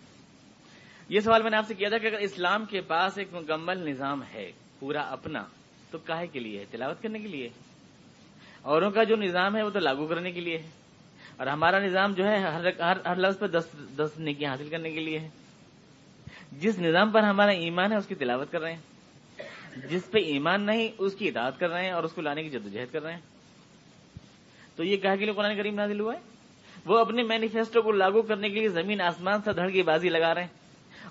یہ 1.09 1.21
سوال 1.21 1.43
میں 1.43 1.51
نے 1.51 1.57
آپ 1.57 1.65
سے 1.69 1.75
کیا 1.75 1.89
تھا 1.89 1.99
کہ 1.99 2.07
اگر 2.07 2.17
اسلام 2.17 2.65
کے 2.65 2.81
پاس 2.81 3.19
ایک 3.19 3.29
مکمل 3.33 3.79
نظام 3.79 4.23
ہے، 4.35 4.53
پورا 4.79 5.01
اپنا، 5.01 5.45
تو 5.91 5.99
کاہے 5.99 6.27
کے 6.27 6.41
لیے 6.41 6.61
ہے؟ 6.61 6.65
تلاوت 6.71 7.03
کرنے 7.03 7.19
کے 7.19 7.29
لیے۔ 7.29 7.49
اوروں 8.63 8.91
کا 8.91 9.05
جو 9.05 9.17
نظام 9.17 9.57
ہے، 9.57 9.63
وہ 9.63 9.71
تو 9.71 9.79
لاگو 9.79 10.07
کرنے 10.07 10.33
کے 10.33 10.41
لیے 10.41 10.59
ہے۔ 10.59 10.71
اور 11.37 11.47
ہمارا 11.47 11.79
نظام 11.79 12.13
جو 12.13 12.25
ہے، 12.25 12.39
ہر 12.39 12.67
ہر 13.07 13.17
لفظ 13.17 13.39
پہ 13.39 13.47
دس 13.47 13.67
دس 13.97 14.19
نیکیاں 14.19 14.51
حاصل 14.51 14.69
کرنے 14.69 14.91
کے 14.91 15.01
لیے 15.01 15.19
ہے۔ 15.19 15.29
جس 16.53 16.79
نظام 16.79 17.11
پر 17.11 17.23
ہمارا 17.23 17.51
ایمان 17.51 17.93
ہے، 17.93 17.97
اس 17.97 18.07
کی 18.07 18.15
تلاوت 18.15 18.53
کر 18.53 18.61
رہے 18.61 18.73
ہیں۔ 18.73 18.81
جس 19.91 20.11
پہ 20.11 20.19
ایمان 20.19 20.67
نہیں، 20.67 20.89
اس 20.99 21.15
کی 21.15 21.29
اطاعت 21.29 21.61
کر 21.61 21.69
رہے 21.69 21.85
ہیں 21.85 21.93
اور 21.93 22.05
اس 22.05 22.13
کو 22.13 22.21
لانے 22.21 22.43
کی 22.43 22.51
جدوجہد 22.51 22.93
کر 22.93 23.03
رہے 23.03 23.13
ہیں۔ 23.13 23.21
تو 24.77 24.85
یہ 24.85 24.97
کہا 24.97 25.17
کہ 25.17 25.25
لیے 25.25 25.35
قرآن 25.35 25.57
کریم 25.57 25.75
نازل 25.75 26.01
ہوا 26.01 26.15
ہے؟ 26.15 26.34
وہ 26.87 26.99
اپنے 26.99 27.23
مینیفیسٹو 27.23 27.83
کو 27.83 27.93
لاگو 27.93 28.23
کرنے 28.23 28.49
کے 28.49 28.55
لیے 28.55 28.69
زمین 28.69 29.01
آسمان 29.01 29.43
سے 29.43 29.53
دھڑ 29.53 29.71
کی 29.71 29.83
بازی 29.83 30.09
لگا 30.09 30.35
رہے 30.35 30.41
ہیں 30.41 30.49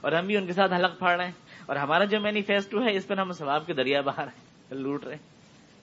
اور 0.01 0.11
ہم 0.11 0.25
بھی 0.25 0.37
ان 0.37 0.45
کے 0.45 0.53
ساتھ 0.53 0.73
حلق 0.73 0.97
پھاڑ 0.97 1.15
رہے 1.15 1.25
ہیں 1.25 1.31
اور 1.65 1.75
ہمارا 1.75 2.03
جو 2.03 2.19
مینیفیسٹو 2.19 2.81
ہے 2.81 2.95
اس 2.95 3.07
پر 3.07 3.17
ہم 3.17 3.31
ثواب 3.31 3.65
کے 3.65 3.73
دریا 3.73 4.01
باہر 4.01 4.27
لوٹ 4.71 5.05
رہے 5.05 5.15
ہیں۔ 5.15 5.29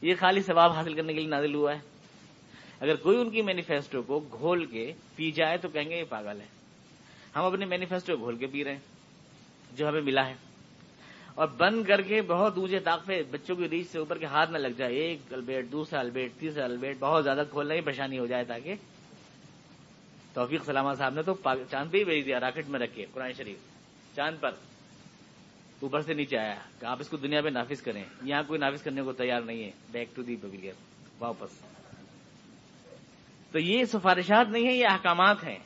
یہ 0.03 0.15
خالی 0.19 0.43
ثواب 0.43 0.73
حاصل 0.73 0.95
کرنے 0.95 1.13
کے 1.13 1.21
لیے 1.21 1.29
نازل 1.29 1.55
ہوا 1.55 1.73
ہے۔ 1.73 1.79
اگر 2.81 2.97
کوئی 2.97 3.21
ان 3.21 3.31
کی 3.31 3.43
مینیفیسٹو 3.43 4.03
کو 4.03 4.21
گھول 4.33 4.65
کے 4.65 4.93
پی 5.17 5.31
جائے 5.31 5.57
تو 5.57 5.69
کہیں 5.69 5.91
گے 5.91 5.99
یہ 5.99 6.05
پاگل 6.09 6.41
ہے۔ 6.41 6.47
ہم 7.37 7.45
اپنے 7.45 7.67
مینیفیسٹو 7.67 8.17
گھول 8.17 8.37
کے 8.37 8.47
پی 8.47 8.65
رہے 8.65 8.73
ہیں، 8.73 8.81
جو 9.73 9.89
ہمیں 9.89 10.01
ملا 10.01 10.29
ہے۔ 10.29 10.35
اور 11.35 11.49
بند 11.57 11.85
کر 11.85 12.01
کے 12.01 12.23
بہت 12.23 12.59
اونچے 12.59 12.79
طاقتے 12.79 13.23
بچوں 13.31 13.57
کی 13.57 13.69
ریچ 13.69 13.91
سے 13.91 13.99
اوپر 13.99 14.19
کے 14.19 14.27
ہاتھ 14.27 14.51
میں 14.51 14.61
لگ 14.61 14.69
جائے۔ 14.69 14.95
ایک 14.95 15.21
البیٹ، 15.31 15.73
دوسرا 15.73 16.01
البیٹ، 16.01 16.33
تیسرا 16.33 16.65
البیٹ، 16.65 16.97
بہت 17.01 17.25
زیادہ 17.25 17.43
کھولنا 17.51 17.75
ہی 17.75 17.81
پریشانی 17.81 18.19
ہو 18.19 18.27
جائے 18.27 18.45
تاکہ 18.45 18.75
توفیق 20.35 20.65
سلامہ 20.65 20.95
صاحب 20.95 21.15
نے 21.15 21.23
تو 21.23 21.35
چاند 21.71 21.91
پہ 21.91 21.99
ہی 21.99 22.05
بھیج 22.05 22.27
دیا، 22.27 22.41
راکٹ 22.41 22.69
میں 22.69 22.81
رکھے 22.81 23.07
قرآن 23.13 23.33
شریف۔ 23.33 23.59
چاند 24.17 24.41
پر۔ 24.41 24.51
اوپر 25.81 26.01
سے 26.01 26.15
نیچے 26.15 26.39
آیا 26.39 26.55
کہ 26.81 26.85
آپ 26.85 26.97
اس 27.01 27.09
کو 27.09 27.17
دنیا 27.17 27.41
میں 27.41 27.51
نافذ 27.51 27.83
کریں۔ 27.83 28.05
یہاں 28.23 28.43
کوئی 28.47 28.61
نافذ 28.61 28.83
کرنے 28.83 29.03
کو 29.03 29.13
تیار 29.13 29.41
نہیں 29.41 29.65
ہے۔ 29.65 29.71
بیک 29.93 30.17
ٹو 30.17 30.23
دی 30.23 30.37
پبلیر 30.37 30.73
واپس۔ 31.19 31.51
تو 33.53 33.59
یہ 33.59 33.85
سفارشات 33.85 34.51
نہیں 34.51 34.65
ہیں، 34.65 34.77
یہ 34.77 34.87
احکامات 34.91 35.45
ہیں۔ 35.45 35.59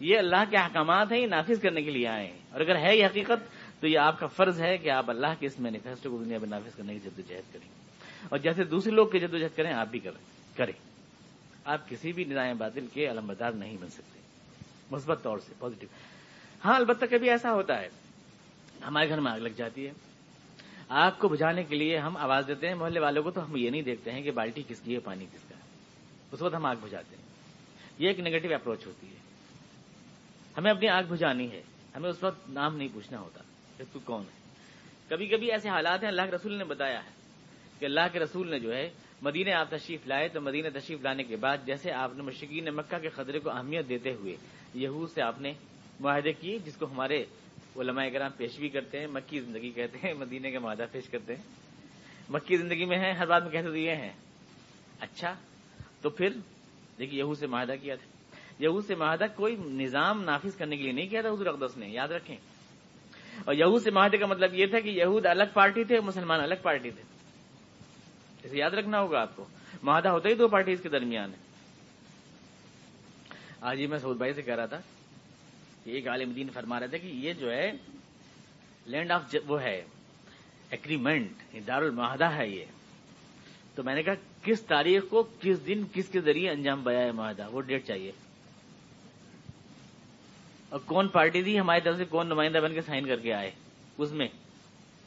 یہ 0.00 0.18
اللہ 0.18 0.50
کے 0.50 0.56
احکامات 0.56 1.12
ہیں، 1.12 1.20
یہ 1.20 1.26
نافذ 1.26 1.60
کرنے 1.60 1.82
کے 1.82 1.90
لیے 1.90 2.08
آئے 2.08 2.26
ہیں۔ 2.26 2.38
اور 2.50 2.60
اگر 2.60 2.76
ہے 2.76 2.96
یہ 2.96 3.06
حقیقت، 3.06 3.56
تو 3.80 3.88
یہ 3.88 3.98
آپ 3.98 4.20
کا 4.20 4.26
فرض 4.26 4.62
ہے 4.62 4.76
کہ 4.76 4.90
آپ 4.90 5.10
اللہ 5.10 5.34
کے 5.38 5.46
اس 5.46 5.60
مینیفیسٹو 5.60 6.10
کو 6.10 6.24
دنیا 6.24 6.38
میں 6.38 6.48
نافذ 6.48 6.76
کرنے 6.76 6.92
کی 6.92 6.98
جدوجہد 6.98 7.52
کریں۔ 7.52 7.68
اور 8.28 8.38
جیسے 8.38 8.64
دوسرے 8.64 8.92
لوگ 8.92 9.06
کی 9.08 9.18
جدوجہد 9.18 9.56
کریں، 9.56 9.72
آپ 9.72 9.86
بھی 9.86 9.98
کریں۔ 9.98 10.91
آپ 11.64 11.88
کسی 11.88 12.12
بھی 12.12 12.24
نظام 12.24 12.56
باطل 12.58 12.86
کے 12.92 13.10
علمبردار 13.10 13.52
نہیں 13.52 13.76
بن 13.80 13.88
سکتے۔ 13.88 14.20
مثبت 14.90 15.22
طور 15.22 15.38
سے 15.38 15.52
پازیٹو 15.58 15.86
ہاں 16.64 16.74
البتہ 16.74 17.04
کبھی 17.10 17.30
ایسا 17.30 17.52
ہوتا 17.52 17.80
ہے، 17.80 17.88
ہمارے 18.86 19.08
گھر 19.08 19.20
میں 19.20 19.32
آگ 19.32 19.38
لگ 19.38 19.48
جاتی 19.48 19.86
ہے۔ 19.86 19.92
آگ 20.88 21.10
کو 21.18 21.28
بجھانے 21.28 21.64
کے 21.64 21.76
لیے 21.76 21.98
ہم 21.98 22.16
آواز 22.16 22.44
دیتے 22.48 22.68
ہیں، 22.68 22.74
محلے 22.74 23.00
والوں 23.00 23.22
کو 23.22 23.30
تو 23.30 23.44
ہم 23.44 23.56
یہ 23.56 23.70
نہیں 23.70 23.82
دیکھتے 23.82 24.12
ہیں 24.12 24.22
کہ 24.22 24.30
بالٹی 24.30 24.62
کس 24.68 24.80
کی 24.80 24.94
ہے، 24.94 25.00
پانی 25.00 25.26
کس 25.32 25.48
کا 25.48 25.56
ہے۔ 25.56 25.62
اس 26.32 26.42
وقت 26.42 26.54
ہم 26.54 26.66
آگ 26.66 26.76
بجھاتے 26.80 27.16
ہیں۔ 27.16 27.22
یہ 27.98 28.08
ایک 28.08 28.20
نیگیٹو 28.20 28.54
اپروچ 28.54 28.86
ہوتی 28.86 29.06
ہے۔ 29.06 29.16
ہمیں 30.56 30.70
اپنی 30.70 30.88
آگ 30.88 31.02
بجھانی 31.08 31.52
ہے۔ 31.52 31.62
ہمیں 31.96 32.10
اس 32.10 32.22
وقت 32.22 32.48
نام 32.48 32.76
نہیں 32.76 32.88
پوچھنا 32.92 33.20
ہوتا 33.20 33.42
کہ 33.76 33.84
تو 33.92 33.98
کون 34.04 34.22
ہے۔ 34.22 34.54
کبھی 35.08 35.26
کبھی 35.26 35.52
ایسے 35.52 35.68
حالات 35.68 36.02
ہیں، 36.02 36.08
اللہ 36.08 36.22
کے 36.22 36.30
رسول 36.30 36.52
نے 36.52 36.64
بتایا 36.64 37.04
ہے 37.04 37.10
کہ 37.78 37.84
اللہ 37.84 38.00
کے 38.12 38.18
رسول 38.18 38.50
نے 38.50 38.58
جو 38.58 38.74
ہے 38.74 38.90
مدینہ 39.22 39.50
آپ 39.50 39.70
تشریف 39.70 40.06
لائے 40.06 40.28
تو 40.28 40.40
مدینہ 40.40 40.78
تشریف 40.78 41.00
لانے 41.02 41.22
کے 41.22 41.36
بعد 41.36 41.56
جیسے 41.66 41.92
آپ 41.92 42.16
نے 42.16 42.22
مشکین 42.22 42.64
مکہ 42.64 42.98
کے 42.98 43.08
خطرے 43.08 43.38
کو 43.38 43.50
اہمیت 43.50 43.88
دیتے 43.88 44.12
ہوئے 44.12 44.36
یہود 44.74 45.10
سے 45.10 45.22
آپ 45.22 45.40
نے 45.40 45.52
معاہدے 46.00 46.32
کیے، 46.32 46.58
جس 46.58 46.76
کو 46.76 46.86
ہمارے 46.86 47.24
علماء 47.76 48.08
کرام 48.12 48.30
پیش 48.36 48.58
بھی 48.58 48.68
کرتے 48.68 49.00
ہیں، 49.00 49.06
مکی 49.06 49.40
زندگی 49.40 49.70
کہتے 49.70 49.98
ہیں 49.98 50.14
مدینے 50.14 50.50
کا 50.50 50.58
معاہدہ 50.58 50.84
پیش 50.92 51.08
کرتے 51.08 51.36
ہیں۔ 51.36 51.42
مکی 52.30 52.56
زندگی 52.56 52.84
میں 52.84 52.98
ہے، 52.98 53.12
ہر 53.12 53.26
بات 53.26 53.42
میں 53.42 53.50
کہتے 53.50 53.66
تو 53.66 53.76
یہ 53.76 53.90
ہیں۔ 53.90 54.12
اچھا 55.00 55.34
تو 56.02 56.10
پھر 56.10 56.28
دیکھیے 56.98 57.18
یہو 57.18 57.34
سے 57.34 57.46
معاہدہ 57.46 57.74
کیا 57.82 57.94
تھا۔ 57.94 58.36
یہو 58.58 58.80
سے 58.80 58.94
معاہدہ 58.94 59.24
کوئی 59.36 59.56
نظام 59.56 60.22
نافذ 60.22 60.56
کرنے 60.56 60.76
کے 60.76 60.82
لیے 60.82 60.92
نہیں 60.92 61.08
کیا 61.08 61.20
تھا، 61.20 61.30
حضور 61.30 61.46
اقدس 61.46 61.76
نے، 61.76 61.88
یاد 61.88 62.08
رکھیں۔ 62.08 62.36
اور 63.44 63.54
یہود 63.54 63.82
سے 63.82 63.90
معاہدے 63.90 64.16
کا 64.16 64.26
مطلب 64.26 64.54
یہ 64.54 64.66
تھا 64.66 64.80
کہ 64.80 64.88
یہود 64.88 65.26
الگ 65.26 65.44
پارٹی 65.54 65.84
تھے 65.84 66.00
مسلمان 66.00 66.40
الگ 66.40 66.54
پارٹی 66.62 66.90
تھے۔ 66.90 67.21
اسے 68.44 68.56
یاد 68.56 68.70
رکھنا 68.70 69.00
ہوگا 69.00 69.20
آپ 69.20 69.36
کو۔ 69.36 69.44
معاہدہ 69.82 70.08
ہوتا 70.08 70.28
ہی 70.28 70.34
دو 70.34 70.48
پارٹیز 70.48 70.80
کے 70.82 70.88
درمیان 70.88 71.30
ہے۔ 71.30 71.52
آج 73.60 73.80
ہی 73.80 73.86
میں 73.86 73.98
سعود 73.98 74.16
بھائی 74.16 74.34
سے 74.34 74.42
کہہ 74.42 74.54
رہا 74.54 74.66
تھا 74.66 74.80
کہ 75.84 75.90
ایک 75.90 76.08
عالم 76.08 76.32
دین 76.32 76.48
فرما 76.48 76.80
رہے 76.80 76.86
تھے 76.86 76.98
کہ 76.98 77.06
یہ 77.06 77.32
جو 77.32 77.52
ہے 77.52 77.72
لینڈ 78.86 79.10
آف 79.10 79.34
وہ 79.46 79.62
ہے 79.62 79.84
ایگریمنٹ 80.70 81.32
دار 81.66 81.82
المعاہدہ 81.82 82.24
ہے 82.24 82.48
یہ۔ 82.48 82.64
تو 83.74 83.82
میں 83.82 83.94
نے 83.94 84.02
کہا، 84.02 84.14
کس 84.42 84.62
تاریخ 84.62 85.02
کو 85.10 85.22
کس 85.40 85.66
دن 85.66 85.84
کس 85.92 86.08
کے 86.08 86.20
ذریعے 86.20 86.50
انجام 86.50 86.84
بیا 86.84 86.98
ہے 86.98 87.12
معاہدہ؟ 87.12 87.48
وہ 87.50 87.60
ڈیٹ 87.60 87.86
چاہیے۔ 87.86 88.12
اور 90.68 90.80
کون 90.86 91.08
پارٹی 91.08 91.42
تھی؟ 91.42 91.60
ہماری 91.60 91.80
طرف 91.80 91.96
سے 91.96 92.04
کون 92.04 92.26
نمائندہ 92.26 92.58
بن 92.58 92.74
کے 92.74 92.80
سائن 92.80 93.06
کر 93.06 93.18
کے 93.18 93.34
آئے؟ 93.34 93.50
اس 93.98 94.12
میں۔ 94.12 94.28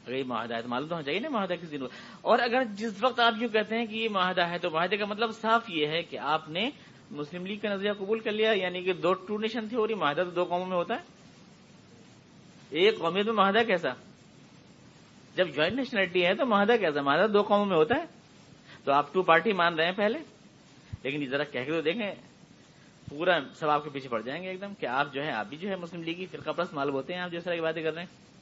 اگر 0.07 0.15
یہ 0.15 0.23
معاہدہ 0.23 0.55
ہے 0.55 0.61
تو 0.61 0.69
معلوم 0.69 0.89
تو 0.89 0.95
ہونا 0.95 1.03
چاہیے 1.03 1.19
نا 1.19 1.29
معاہدہ 1.29 1.53
کس 1.53 1.71
دن 1.71 1.81
اور 2.21 2.39
اگر 2.39 2.63
جس 2.73 3.03
وقت 3.03 3.19
آپ 3.19 3.33
یوں 3.41 3.49
کہتے 3.49 3.77
ہیں 3.77 3.85
کہ 3.85 3.95
یہ 3.95 4.09
معاہدہ 4.09 4.41
ہے 4.41 4.57
تو 4.57 4.69
معاہدے 4.69 4.97
کا 4.97 5.05
مطلب 5.05 5.31
صاف 5.31 5.69
یہ 5.69 5.87
ہے 5.87 6.03
کہ 6.03 6.19
آپ 6.19 6.49
نے 6.49 6.69
مسلم 7.11 7.45
لیگ 7.45 7.57
کا 7.57 7.69
نظریہ 7.69 7.91
قبول 7.97 8.19
کر 8.19 8.31
لیا 8.31 8.51
یعنی 8.51 8.83
کہ 8.83 8.93
دو 8.93 9.13
ٹو 9.13 9.37
نیشن 9.37 9.67
تھی 9.67 9.77
اور 9.77 9.89
یہ 9.89 9.95
معاہدہ 9.95 10.21
تو 10.21 10.29
دو 10.29 10.43
قوموں 10.43 10.65
میں 10.65 10.77
ہوتا 10.77 10.93
ہے۔ 10.93 10.99
ایک 12.69 12.99
قومیت 12.99 13.25
میں 13.25 13.33
معاہدہ 13.33 13.59
کیسا؟ 13.67 13.89
جب 15.35 15.49
جوائنٹ 15.49 15.75
نیشنلٹی 15.75 16.25
ہے 16.25 16.33
تو 16.33 16.45
معاہدہ 16.45 16.73
کیسا؟ 16.79 17.01
معاہدہ 17.01 17.31
دو 17.31 17.41
قوموں 17.41 17.65
میں 17.65 17.77
ہوتا 17.77 17.95
ہے۔ 17.95 18.05
تو 18.83 18.91
آپ 18.91 19.13
ٹو 19.13 19.21
پارٹی 19.21 19.53
مان 19.53 19.75
رہے 19.75 19.85
ہیں 19.85 19.91
پہلے، 19.91 20.19
لیکن 21.03 21.23
یہ 21.23 21.27
ذرا 21.27 21.43
کہہ 21.43 21.63
کے 21.63 21.71
تو 21.71 21.81
دیکھیں، 21.81 22.15
پورا 23.09 23.39
سب 23.55 23.69
آپ 23.69 23.83
کے 23.83 23.89
پیچھے 23.89 24.09
پڑ 24.09 24.21
جائیں 24.21 24.43
گے 24.43 24.47
ایک 24.47 24.61
دم 24.61 24.73
کہ 24.79 24.85
آپ 24.85 25.13
جو 25.13 25.23
ہے 25.23 25.31
آپ 25.31 25.45
بھی 25.45 25.57
جو 25.57 25.69
ہے 25.69 25.75
مسلم 25.75 26.03
لیگ 26.03 26.13
کی 26.13 26.25
فرقہ 26.25 26.49
پرست، 26.49 26.73
معلوم 26.73 26.95
ہوتے 26.95 27.13
ہیں 27.13 27.21
آپ 27.21 27.31
جس 27.31 27.43
طرح 27.43 27.55
کی 27.55 27.61
باتیں 27.61 27.83
کر 27.83 27.93
رہے 27.93 28.01
ہیں۔ 28.01 28.34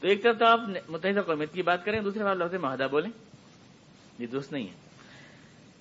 تو 0.00 0.08
ایک 0.08 0.22
طرف 0.22 0.38
تو 0.38 0.46
آپ 0.46 0.60
متحدہ 0.88 1.20
قومیت 1.20 1.52
کی 1.52 1.62
بات 1.62 1.84
کریں 1.84 2.00
دوسرے 2.00 2.24
بات 2.24 2.36
لفظ 2.36 2.54
معاہدہ 2.54 2.86
بولیں۔ 2.90 3.10
یہ 4.18 4.26
دوست 4.26 4.52
نہیں 4.52 4.66
ہے۔ 4.66 4.74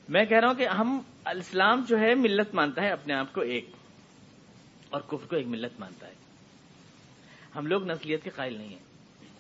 میں 0.10 0.26
کہہ 0.26 0.38
رہا 0.38 0.48
ہوں 0.48 0.56
کہ 0.56 0.68
ہم 0.68 1.00
اسلام 1.26 1.84
جو 1.88 2.00
ہے، 2.00 2.16
ملت 2.16 2.56
مانتا 2.56 2.82
ہے 2.82 2.90
اپنے 2.90 3.14
آپ 3.14 3.34
کو 3.34 3.42
ایک، 3.42 3.70
اور 4.90 5.02
کفر 5.02 5.28
کو 5.28 5.36
ایک 5.36 5.48
ملت 5.48 5.80
مانتا 5.80 6.08
ہے۔ 6.08 6.14
ہم 7.56 7.66
لوگ 7.66 7.92
نسلیت 7.92 8.24
کے 8.24 8.30
قائل 8.30 8.58
نہیں 8.58 8.70
ہیں۔ 8.70 8.86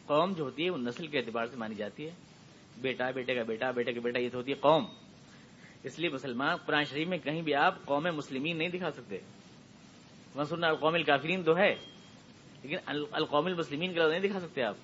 قوم 0.05 0.33
جو 0.33 0.43
ہوتی 0.43 0.65
ہے، 0.65 0.69
وہ 0.69 0.77
نسل 0.77 1.07
کے 1.07 1.17
اعتبار 1.17 1.45
سے 1.45 1.57
مانی 1.57 1.75
جاتی 1.75 2.05
ہے۔ 2.05 2.11
بیٹا، 2.81 3.11
بیٹے 3.11 3.35
کا 3.35 3.43
بیٹا، 3.43 3.71
بیٹے 3.71 3.93
کا 3.93 4.01
بیٹا، 4.01 4.19
یہ 4.19 4.29
تو 4.31 4.37
ہوتی 4.37 4.51
ہے 4.51 4.55
قوم۔ 4.55 4.85
اس 5.83 5.99
لیے 5.99 6.09
مسلمان 6.09 6.55
قرآن 6.55 6.83
شریف 6.83 7.07
میں 7.07 7.17
کہیں 7.17 7.41
بھی 7.41 7.55
آپ 7.55 7.85
قوم 7.85 8.07
مسلمین 8.13 8.57
نہیں 8.57 8.69
دکھا 8.69 8.91
سکتے۔ 8.91 9.17
سننا 10.49 10.67
القوم 10.67 10.93
الکافرین 10.93 11.43
تو 11.43 11.57
ہے۔ 11.57 11.94
لیکن 12.65 13.05
القوم 13.11 13.45
المسلمین 13.45 13.93
کا 13.93 14.07
نہیں 14.07 14.19
دکھا 14.19 14.39
سکتے 14.39 14.63
آپ۔ 14.63 14.75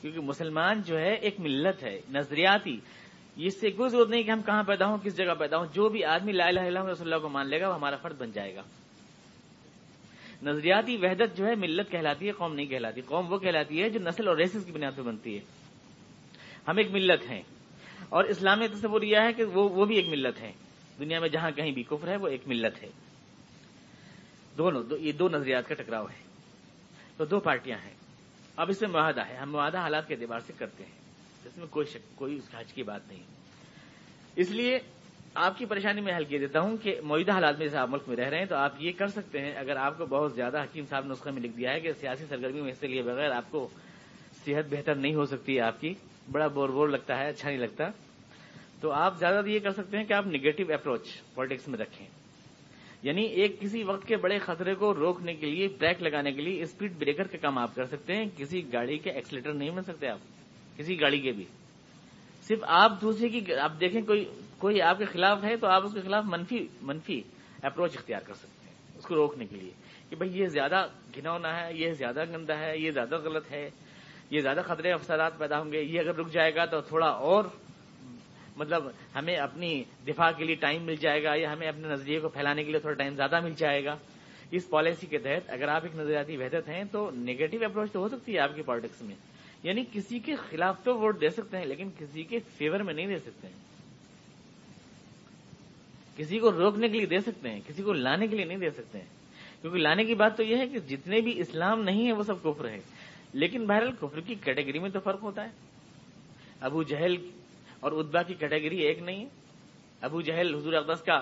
کیونکہ 0.00 0.20
مسلمان 0.20 0.82
جو 0.82 0.98
ہے 0.98 1.14
ایک 1.14 1.40
ملت 1.40 1.82
ہے، 1.82 2.00
نظریاتی۔ 2.10 2.80
اس 3.36 3.60
سے 3.60 3.70
کوئی 3.70 3.90
ضرورت 3.90 4.08
نہیں 4.08 4.22
کہ 4.22 4.30
ہم 4.30 4.42
کہاں 4.42 4.62
پیدا 4.62 4.86
ہوں، 4.86 4.98
کس 4.98 5.16
جگہ 5.16 5.34
پیدا 5.38 5.56
ہوں۔ 5.56 5.66
جو 5.72 5.88
بھی 5.88 6.04
آدمی 6.04 6.32
لا 6.32 6.46
الہ 6.46 6.60
الا 6.60 6.92
رسول 6.92 7.12
اللہ 7.12 7.22
کو 7.22 7.28
مان 7.28 7.48
لے 7.48 7.60
گا، 7.60 7.68
وہ 7.68 7.74
ہمارا 7.74 7.96
فرد 7.96 8.18
بن 8.18 8.30
جائے 8.30 8.56
گا۔ 8.56 8.62
نظریاتی 10.42 10.96
وحدت 10.96 11.36
جو 11.36 11.46
ہے 11.46 11.54
ملت 11.54 11.90
کہلاتی 11.90 12.26
ہے، 12.26 12.32
قوم 12.32 12.54
نہیں 12.54 12.66
کہلاتی۔ 12.66 13.00
قوم 13.00 13.32
وہ 13.32 13.38
کہلاتی 13.38 13.82
ہے 13.82 13.90
جو 13.90 14.00
نسل 14.00 14.28
اور 14.28 14.36
ریسز 14.36 14.64
کی 14.64 14.72
بنیاد 14.72 14.92
پہ 14.96 15.02
بنتی 15.02 15.34
ہے۔ 15.34 15.40
ہم 16.68 16.76
ایک 16.76 16.90
ملت 16.90 17.30
ہیں۔ 17.30 17.42
اور 18.08 18.24
اسلامی 18.24 18.68
تصور 18.68 19.02
یہ 19.02 19.16
ہے 19.16 19.32
کہ 19.32 19.44
وہ 19.44 19.68
وہ 19.68 19.84
بھی 19.84 19.96
ایک 19.96 20.08
ملت 20.08 20.40
ہے 20.40 20.52
دنیا 20.98 21.20
میں 21.20 21.28
جہاں 21.28 21.50
کہیں 21.50 21.72
بھی 21.72 21.82
کفر 21.82 22.08
ہے، 22.08 22.16
وہ 22.16 22.28
ایک 22.28 22.42
ملت 22.46 22.82
ہے۔ 22.82 22.88
دونوں 24.58 24.82
دو 24.82 24.96
یہ 24.96 25.12
دو 25.12 25.28
نظریات 25.28 25.68
کا 25.68 25.74
ٹکراؤ 25.74 26.04
ہے۔ 26.04 26.29
تو 27.20 27.26
دو 27.26 27.40
پارٹیاں 27.40 27.78
ہیں۔ 27.84 27.94
اب 28.56 28.66
اس 28.70 28.80
میں 28.80 28.88
معاہدہ 28.88 29.20
ہے۔ 29.28 29.36
ہم 29.36 29.52
معاہدہ 29.52 29.78
حالات 29.78 30.08
کے 30.08 30.14
اعتبار 30.14 30.38
سے 30.38 30.52
کرتے 30.58 30.84
ہیں۔ 30.84 30.92
اس 31.44 31.56
میں 31.56 31.66
کوئی 31.66 31.86
شک 31.86 32.16
کوئی 32.16 32.36
اس 32.36 32.54
حج 32.54 32.72
کی 32.72 32.82
بات 32.82 33.08
نہیں۔ 33.08 33.22
اس 34.36 34.50
لیے 34.50 34.78
آپ 35.34 35.58
کی 35.58 35.64
پریشانی 35.64 36.00
میں 36.00 36.16
حل 36.16 36.24
کیے 36.24 36.38
دیتا 36.38 36.60
ہوں 36.60 36.76
کہ 36.76 37.00
موجودہ 37.02 37.32
حالات 37.32 37.58
میں 37.58 37.66
جیسے 37.66 37.78
آپ 37.78 37.88
ملک 37.88 38.08
میں 38.08 38.16
رہ 38.16 38.28
رہے 38.28 38.38
ہیں 38.38 38.44
تو 38.44 38.56
آپ 38.56 38.72
یہ 38.78 38.92
کر 38.98 39.06
سکتے 39.06 39.40
ہیں۔ 39.40 39.52
اگر 39.56 39.76
آپ 39.76 39.98
کو 39.98 40.06
بہت 40.06 40.34
زیادہ 40.34 40.62
حکیم 40.62 40.84
صاحب 40.90 41.04
نے 41.04 41.10
نسخے 41.10 41.30
میں 41.30 41.42
لکھ 41.42 41.56
دیا 41.56 41.72
ہے 41.72 41.80
کہ 41.80 41.92
سیاسی 41.92 42.26
سرگرمی 42.26 42.60
میں 42.60 42.72
حصے 42.72 42.86
لیے 42.86 43.02
بغیر 43.02 43.30
آپ 43.30 43.50
کو 43.50 43.68
صحت 44.44 44.74
بہتر 44.74 44.94
نہیں 44.94 45.14
ہو 45.14 45.24
سکتی 45.24 45.56
ہے 45.56 45.60
آپ 45.60 45.80
کی، 45.80 45.94
بڑا 46.32 46.46
بور 46.46 46.68
بور 46.68 46.88
لگتا 46.88 47.18
ہے 47.18 47.28
اچھا 47.28 47.48
نہیں 47.48 47.60
لگتا۔ 47.60 47.84
تو 48.80 48.92
آپ 48.92 49.18
زیادہ 49.18 49.48
یہ 49.48 49.58
کر 49.58 49.70
سکتے 49.70 49.96
ہیں 49.96 50.04
کہ 50.04 50.12
آپ 50.12 50.26
نگیٹو 50.26 50.72
اپروچ 50.72 51.08
پالیٹکس 51.34 51.68
میں 51.68 51.78
رکھیں۔ 51.78 52.06
یعنی 53.02 53.22
ایک 53.22 53.60
کسی 53.60 53.82
وقت 53.82 54.06
کے 54.06 54.16
بڑے 54.16 54.38
خطرے 54.38 54.74
کو 54.74 54.94
روکنے 54.94 55.34
کے 55.34 55.46
لیے، 55.46 55.68
بریک 55.68 56.02
لگانے 56.02 56.32
کے 56.32 56.42
لیے 56.42 56.62
اسپیڈ 56.62 56.92
بریکر 56.98 57.26
کا 57.26 57.38
کام 57.38 57.58
آپ 57.58 57.74
کر 57.74 57.84
سکتے 57.84 58.16
ہیں۔ 58.16 58.24
کسی 58.36 58.72
گاڑی 58.72 58.98
کے 58.98 59.10
ایکسیلیٹر 59.10 59.52
نہیں 59.52 59.70
بن 59.70 59.82
سکتے 59.82 60.08
آپ، 60.08 60.18
کسی 60.76 61.00
گاڑی 61.00 61.20
کے 61.20 61.32
بھی۔ 61.32 61.44
صرف 62.42 62.58
آپ 62.62 63.00
دوسرے 63.00 63.28
کی 63.28 63.54
آپ 63.54 63.72
دیکھیں 63.80 64.02
کوئی 64.02 64.24
کوئی 64.58 64.82
آپ 64.82 64.98
کے 64.98 65.04
خلاف 65.04 65.44
ہے 65.44 65.56
تو 65.56 65.66
آپ 65.66 65.84
اس 65.84 65.94
کے 65.94 66.00
خلاف 66.00 66.24
منفی 66.26 66.66
منفی 66.82 67.22
اپروچ 67.62 67.96
اختیار 67.96 68.20
کر 68.20 68.34
سکتے 68.34 68.68
ہیں 68.68 68.98
اس 68.98 69.04
کو 69.04 69.14
روکنے 69.14 69.44
کے 69.44 69.56
لیے۔ 69.56 69.70
کہ 70.10 70.16
بھائی 70.16 70.38
یہ 70.38 70.46
زیادہ 70.46 70.86
گھنونا 71.14 71.60
ہے، 71.60 71.74
یہ 71.74 71.92
زیادہ 71.92 72.24
گندا 72.32 72.58
ہے، 72.58 72.78
یہ 72.78 72.90
زیادہ 72.90 73.18
غلط 73.18 73.50
ہے، 73.50 73.70
یہ 74.30 74.40
زیادہ 74.40 74.60
خطرے، 74.64 74.92
افسرات 74.92 75.38
پیدا 75.38 75.60
ہوں 75.60 75.72
گے، 75.72 75.82
یہ 75.82 76.00
اگر 76.00 76.14
رک 76.14 76.32
جائے 76.32 76.54
گا 76.54 76.64
تو 76.64 76.80
تھوڑا 76.80 77.06
اور 77.06 77.44
مطلب 78.60 78.84
ہمیں 79.14 79.36
اپنی 79.36 79.84
دفاع 80.08 80.30
کے 80.30 80.44
لیے 80.44 80.54
ٹائم 80.54 80.82
مل 80.82 80.96
جائے 80.96 81.22
گا 81.24 81.34
یا 81.34 81.52
ہمیں 81.52 81.68
اپنے 81.68 81.88
نظریے 81.88 82.20
کو 82.20 82.28
پھیلانے 82.28 82.64
کے 82.64 82.70
لیے 82.70 82.80
تھوڑا 82.80 82.94
ٹائم 82.94 83.14
زیادہ 83.14 83.40
مل 83.40 83.52
جائے 83.56 83.84
گا۔ 83.84 83.96
اس 84.50 84.68
پالیسی 84.70 85.06
کے 85.06 85.18
تحت 85.18 85.50
اگر 85.50 85.68
آپ 85.68 85.82
ایک 85.82 85.96
نظریاتی 85.96 86.36
وحدت 86.36 86.68
ہیں 86.68 86.84
تو 86.92 87.10
نیگیٹو 87.10 87.64
اپروچ 87.64 87.92
تو 87.92 88.00
ہو 88.00 88.08
سکتی 88.08 88.34
ہے 88.34 88.38
آپ 88.38 88.54
کی 88.54 88.62
پالیٹکس 88.62 89.02
میں۔ 89.02 89.14
یعنی 89.62 89.84
کسی 89.92 90.18
کے 90.18 90.34
خلاف 90.34 90.84
تو 90.84 90.98
ووٹ 90.98 91.20
دے 91.20 91.28
سکتے 91.28 91.58
ہیں 91.58 91.64
لیکن 91.64 91.88
کسی 91.98 92.22
کے 92.22 92.38
فیور 92.38 92.80
میں 92.80 92.94
نہیں 92.94 93.06
دے 93.06 93.18
سکتے 93.18 93.48
ہیں۔ 93.48 93.54
کسی 96.16 96.38
کو 96.38 96.52
روکنے 96.52 96.88
کے 96.88 96.96
لیے 96.96 97.06
دے 97.06 97.18
سکتے 97.18 97.50
ہیں، 97.50 97.60
کسی 97.66 97.82
کو 97.82 97.92
لانے 97.92 98.26
کے 98.26 98.36
لیے 98.36 98.44
نہیں 98.44 98.58
دے 98.58 98.70
سکتے 98.70 98.98
ہیں۔ 98.98 99.06
کیونکہ 99.60 99.78
لانے 99.78 100.04
کی 100.04 100.14
بات 100.14 100.36
تو 100.36 100.42
یہ 100.42 100.56
ہے 100.56 100.66
کہ 100.68 100.78
جتنے 100.78 101.20
بھی 101.20 101.40
اسلام 101.40 101.82
نہیں 101.82 102.06
ہے 102.06 102.12
وہ 102.12 102.22
سب 102.22 102.42
کفر 102.42 102.68
ہے 102.68 102.78
لیکن 103.32 103.66
بہرحال 103.66 103.92
کفر 103.92 104.20
کی 104.20 104.34
کیٹیگری 104.34 104.78
میں 104.78 104.90
تو 104.90 105.00
فرق 105.00 105.22
ہوتا 105.22 105.44
ہے۔ 105.44 105.48
ابو 106.60 106.82
جہل 106.82 107.16
اور 107.80 107.92
ادبا 107.92 108.22
کی 108.22 108.34
کیٹیگری 108.34 108.78
ایک 108.78 109.02
نہیں 109.02 109.20
ہے۔ 109.20 109.28
ابو 110.00 110.20
جہل 110.20 110.54
حضور 110.54 110.72
اقدس 110.72 111.02
کا 111.02 111.20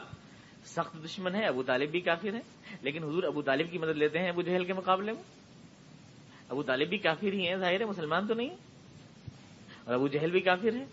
سخت 0.65 1.05
دشمن 1.05 1.35
ہے، 1.35 1.45
ابو 1.47 1.63
طالب 1.63 1.91
بھی 1.91 2.01
کافر 2.01 2.35
ہے 2.35 2.41
لیکن 2.83 3.05
حضور 3.05 3.23
ابو 3.23 3.43
طالب 3.43 3.71
کی 3.71 3.79
مدد 3.79 3.97
لیتے 3.97 4.19
ہیں 4.19 4.29
ابو 4.29 4.43
جہل 4.43 4.65
کے 4.65 4.73
مقابلے 4.73 5.13
میں۔ 5.13 5.23
ابو 6.49 6.63
طالب 6.63 6.89
بھی 6.89 6.99
کافر 6.99 7.33
ہی 7.33 7.49
ہیں، 7.49 7.57
ظاہر 7.57 7.81
ہے 7.81 7.85
مسلمان 7.85 8.27
تو 8.27 8.35
نہیں 8.35 8.49
اور 9.85 9.95
ابو 9.95 10.09
جہل 10.09 10.31
بھی 10.31 10.41
کافر 10.41 10.75
ہے 10.75 10.85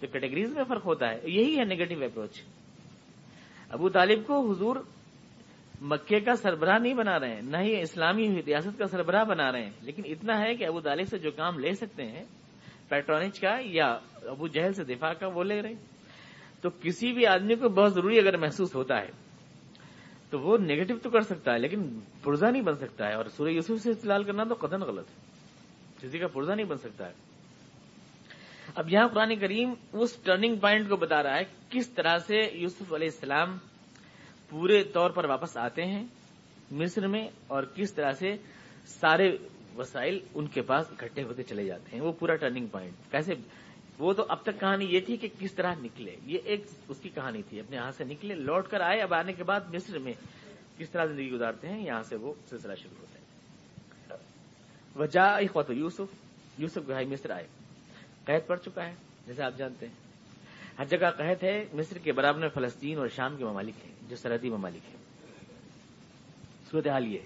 تو 0.00 0.06
کیٹیگریز 0.06 0.56
میں 0.56 0.64
فرق 0.64 0.86
ہوتا 0.86 1.10
ہے۔ 1.10 1.20
یہی 1.24 1.58
ہے 1.58 1.64
نیگیٹو 1.64 2.04
اپروچ 2.04 2.42
ابو 3.70 3.88
طالب 3.88 4.26
کو 4.26 4.50
حضور 4.50 4.76
مکے 5.80 6.20
کا 6.20 6.36
سربراہ 6.36 6.78
نہیں 6.78 6.94
بنا 6.94 7.20
رہے 7.20 7.34
ہیں، 7.34 7.42
نہ 7.42 7.56
ہی 7.56 7.80
اسلامی 7.80 8.42
ریاست 8.46 8.78
کا 8.78 8.86
سربراہ 8.86 9.24
بنا 9.24 9.52
رہے 9.52 9.62
ہیں۔ 9.62 9.70
لیکن 9.80 10.02
اتنا 10.06 10.40
ہے 10.40 10.56
کہ 10.56 10.64
ابو 10.64 10.80
طالب 10.80 11.08
سے 11.08 11.18
جو 11.18 11.30
کام 11.30 11.58
لے 11.58 11.72
سکتے 11.72 12.02
ہیں 12.02 12.24
پیٹرونچ 12.88 13.40
کا 13.40 13.56
یا 13.60 13.98
ابو 14.22 14.48
جہل 14.48 14.72
سے 14.72 14.84
دفاع 14.84 15.12
کا 15.12 15.26
وہ 15.26 15.44
لے 15.44 15.62
رہے 15.62 15.74
تو 16.60 16.70
کسی 16.70 17.12
بھی 17.12 17.26
آدمی 17.26 17.54
کو 17.54 17.68
بہت 17.68 17.94
ضروری 17.94 18.18
اگر 18.18 18.36
محسوس 18.36 18.74
ہوتا 18.74 19.00
ہے، 19.00 19.10
تو 20.30 20.38
وہ 20.38 20.58
نیگیٹو 20.58 20.94
تو 21.02 21.10
کر 21.10 21.20
سکتا 21.20 21.52
ہے، 21.52 21.58
لیکن 21.58 22.00
پرزا 22.22 22.50
نہیں 22.50 22.62
بن 22.62 22.76
سکتا 22.76 23.08
ہے۔ 23.08 23.14
اور 23.14 23.24
سورہ 23.24 23.48
یوسف 23.48 23.82
سے 23.82 23.90
استعمال 23.90 24.24
کرنا 24.24 24.44
تو 24.44 24.54
قدم 24.54 24.82
غلط 24.82 25.04
ہے۔ 25.08 25.32
کسی 26.00 26.18
کا 26.18 26.26
پرزا 26.26 26.54
نہیں 26.54 26.66
بن 26.66 26.76
سکتا 26.76 27.06
ہے۔ 27.06 27.12
اب 28.74 28.92
یہاں 28.92 29.08
قرآن 29.08 29.36
کریم 29.36 29.72
اس 29.92 30.16
ٹرننگ 30.16 30.56
پوائنٹ 30.56 30.88
کو 30.88 30.96
بتا 30.96 31.22
رہا 31.22 31.36
ہے 31.36 31.44
کس 31.70 31.88
طرح 31.88 32.18
سے 32.18 32.50
یوسف 32.52 32.92
علیہ 32.92 33.08
السلام 33.12 33.58
پورے 34.48 34.84
طور 34.84 35.10
پر 35.10 35.24
واپس 35.24 35.56
آتے 35.56 35.84
ہیں 35.84 36.06
مصر 36.70 37.06
میں 37.06 37.28
اور 37.46 37.62
کس 37.62 37.92
طرح 37.94 38.12
سے 38.12 38.36
سارے 38.86 39.36
وسائل 39.76 40.18
ان 40.34 40.46
کے 40.46 40.62
پاس 40.62 40.86
اکٹھے 40.90 41.22
ہوتے 41.22 41.42
چلے 41.42 41.64
جاتے 41.64 41.96
ہیں، 41.96 42.00
وہ 42.00 42.12
پورا 42.12 42.36
ٹرننگ 42.36 42.66
پوائنٹ 42.66 42.92
کیسے؟ 43.10 43.32
وہ 43.98 44.12
تو 44.12 44.26
اب 44.28 44.42
تک 44.42 44.60
کہانی 44.60 44.84
یہ 44.84 45.00
تھی 45.00 45.16
کہ 45.16 45.28
کس 45.38 45.52
طرح 45.52 45.74
نکلے۔ 45.82 46.16
یہ 46.24 46.38
ایک 46.44 46.64
اس 46.88 46.98
کی 46.98 47.08
کہانی 47.08 47.42
تھی، 47.42 47.60
اپنے 47.60 47.76
یہاں 47.76 47.90
سے 47.90 48.04
نکلے، 48.04 48.34
لوٹ 48.34 48.68
کر 48.68 48.80
آئے، 48.80 49.00
اب 49.00 49.14
آنے 49.14 49.32
کے 49.32 49.44
بعد 49.44 49.60
مصر 49.74 49.98
میں 49.98 50.12
کس 50.78 50.90
طرح 50.90 51.04
زندگی 51.04 51.30
گزارتے 51.30 51.68
ہیں، 51.68 51.86
یہاں 51.86 52.02
سے 52.02 52.16
وہ 52.16 52.32
سلسلہ 52.50 52.74
شروع 52.74 53.00
ہوتا 53.00 53.18
ہے۔ 53.18 53.22
وجہ 54.96 55.40
خط 55.54 55.70
یوسف 55.70 56.14
یوسف 56.58 56.88
گہائی 56.88 57.06
مصر 57.06 57.30
آئے۔ 57.30 57.46
قید 58.24 58.46
پڑ 58.46 58.56
چکا 58.56 58.86
ہے، 58.86 58.94
جیسے 59.26 59.42
آپ 59.42 59.52
جانتے 59.56 59.86
ہیں۔ 59.86 59.94
ہر 60.78 60.84
جگہ 60.84 61.10
قحط 61.10 61.44
ہے، 61.44 61.64
مصر 61.72 61.98
کے 61.98 62.12
برابر 62.12 62.38
میں 62.38 62.48
فلسطین 62.48 62.98
اور 62.98 63.08
شام 63.08 63.36
کے 63.36 63.44
ممالک 63.44 63.74
ہیں، 63.86 63.94
جو 64.08 64.16
سرحدی 64.16 64.50
ممالک 64.50 64.88
ہیں۔ 64.88 65.02
صورتحال 66.70 67.06
یہ 67.06 67.18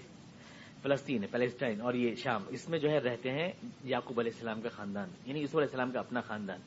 فلسطین 0.83 1.23
ہے 1.23 1.27
پیلسٹائن 1.31 1.81
اور 1.81 1.93
یہ 1.93 2.15
شام، 2.15 2.43
اس 2.47 2.69
میں 2.69 2.79
جو 2.79 2.89
ہے 2.89 2.97
رہتے 2.97 3.31
ہیں 3.31 3.51
یعقوب 3.83 4.19
علیہ 4.19 4.31
السلام 4.35 4.61
کا 4.61 4.69
خاندان 4.69 5.09
یعنی 5.25 5.39
یوسف 5.39 5.55
علیہ 5.55 5.67
السلام 5.67 5.91
کا 5.91 5.99
اپنا 5.99 6.21
خاندان، 6.21 6.59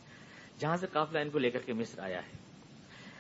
جہاں 0.59 0.77
سے 0.77 0.87
قافلہ 0.93 1.19
ان 1.19 1.31
کو 1.31 1.39
لے 1.39 1.51
کر 1.51 1.59
کے 1.59 1.73
مصر 1.73 2.01
آیا 2.01 2.21
ہے۔ 2.23 2.51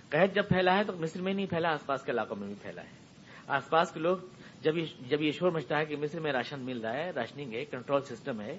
قحط 0.09 0.35
جب 0.35 0.49
پھیلا 0.49 0.79
ہے 0.79 0.85
تو 0.85 0.93
مصر 0.93 1.23
میں 1.23 1.35
نہیں 1.35 1.47
پھیلا 1.47 1.69
آس 1.69 1.87
پاس 1.87 2.03
کے 2.03 2.13
علاقوں 2.13 2.37
میں 2.37 2.47
بھی 2.47 2.55
پھیلا 2.63 2.83
ہے۔ 2.83 3.01
آس 3.47 3.71
پاس 3.71 3.93
کے 3.93 4.01
لوگ 4.01 4.17
جب 4.63 4.75
جب 5.09 5.23
یہ 5.23 5.33
شور 5.33 5.51
مچتا 5.51 5.79
ہے 5.79 5.85
کہ 5.85 5.97
مصر 5.97 6.21
میں 6.21 6.33
راشن 6.33 6.61
مل 6.61 6.81
رہا 6.81 6.93
ہے، 6.93 7.11
راشننگ 7.11 7.53
ہے 7.53 7.65
کنٹرول 7.65 8.03
سسٹم 8.03 8.41
ہے۔ 8.41 8.59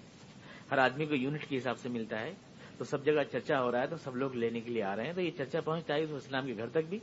ہر 0.72 0.78
آدمی 0.78 1.06
کو 1.06 1.15
یونٹ 1.15 1.46
کے 1.46 1.58
حساب 1.58 1.80
سے 1.80 1.89
ملتا 1.89 2.20
ہے۔ 2.20 2.34
تو 2.78 2.84
سب 2.84 3.06
جگہ 3.06 3.24
چرچا 3.32 3.63
ہو 3.63 3.72
رہا 3.72 3.82
ہے 3.82 3.88
تو 3.88 3.98
سب 3.98 4.15
لوگ 4.15 4.36
لینے 4.36 4.60
کے 4.60 4.72
لیے 4.72 4.84
آ 4.84 4.96
رہے 4.96 5.06
ہیں۔ 5.06 5.13
تو 5.13 5.22
یہ 5.22 5.32
چرچا 5.38 5.62
پہنچتا 5.62 5.94
ہے 5.94 6.04
اسلام 6.04 6.48
کے 6.48 6.58
گھر 6.58 6.67
تک 6.70 6.89
بھی 6.89 7.00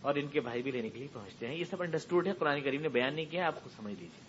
اور 0.00 0.14
ان 0.14 0.26
کے 0.26 0.40
بھائی 0.40 0.62
بھی 0.62 0.70
لینے 0.70 0.88
کے 0.88 0.98
لیے 0.98 1.08
پہنچتے 1.12 1.46
ہیں۔ 1.46 1.54
یہ 1.54 1.64
سب 1.64 1.82
انڈرسٹوڈ 1.82 2.26
ہے، 2.26 2.32
قرآن 2.32 2.60
کریم 2.60 2.80
نے 2.80 2.88
بیان 2.88 3.14
نہیں 3.14 3.30
کیا، 3.30 3.46
آپ 3.46 3.62
خود 3.62 3.72
سمجھ 3.76 3.94
لیجیے 3.94 4.27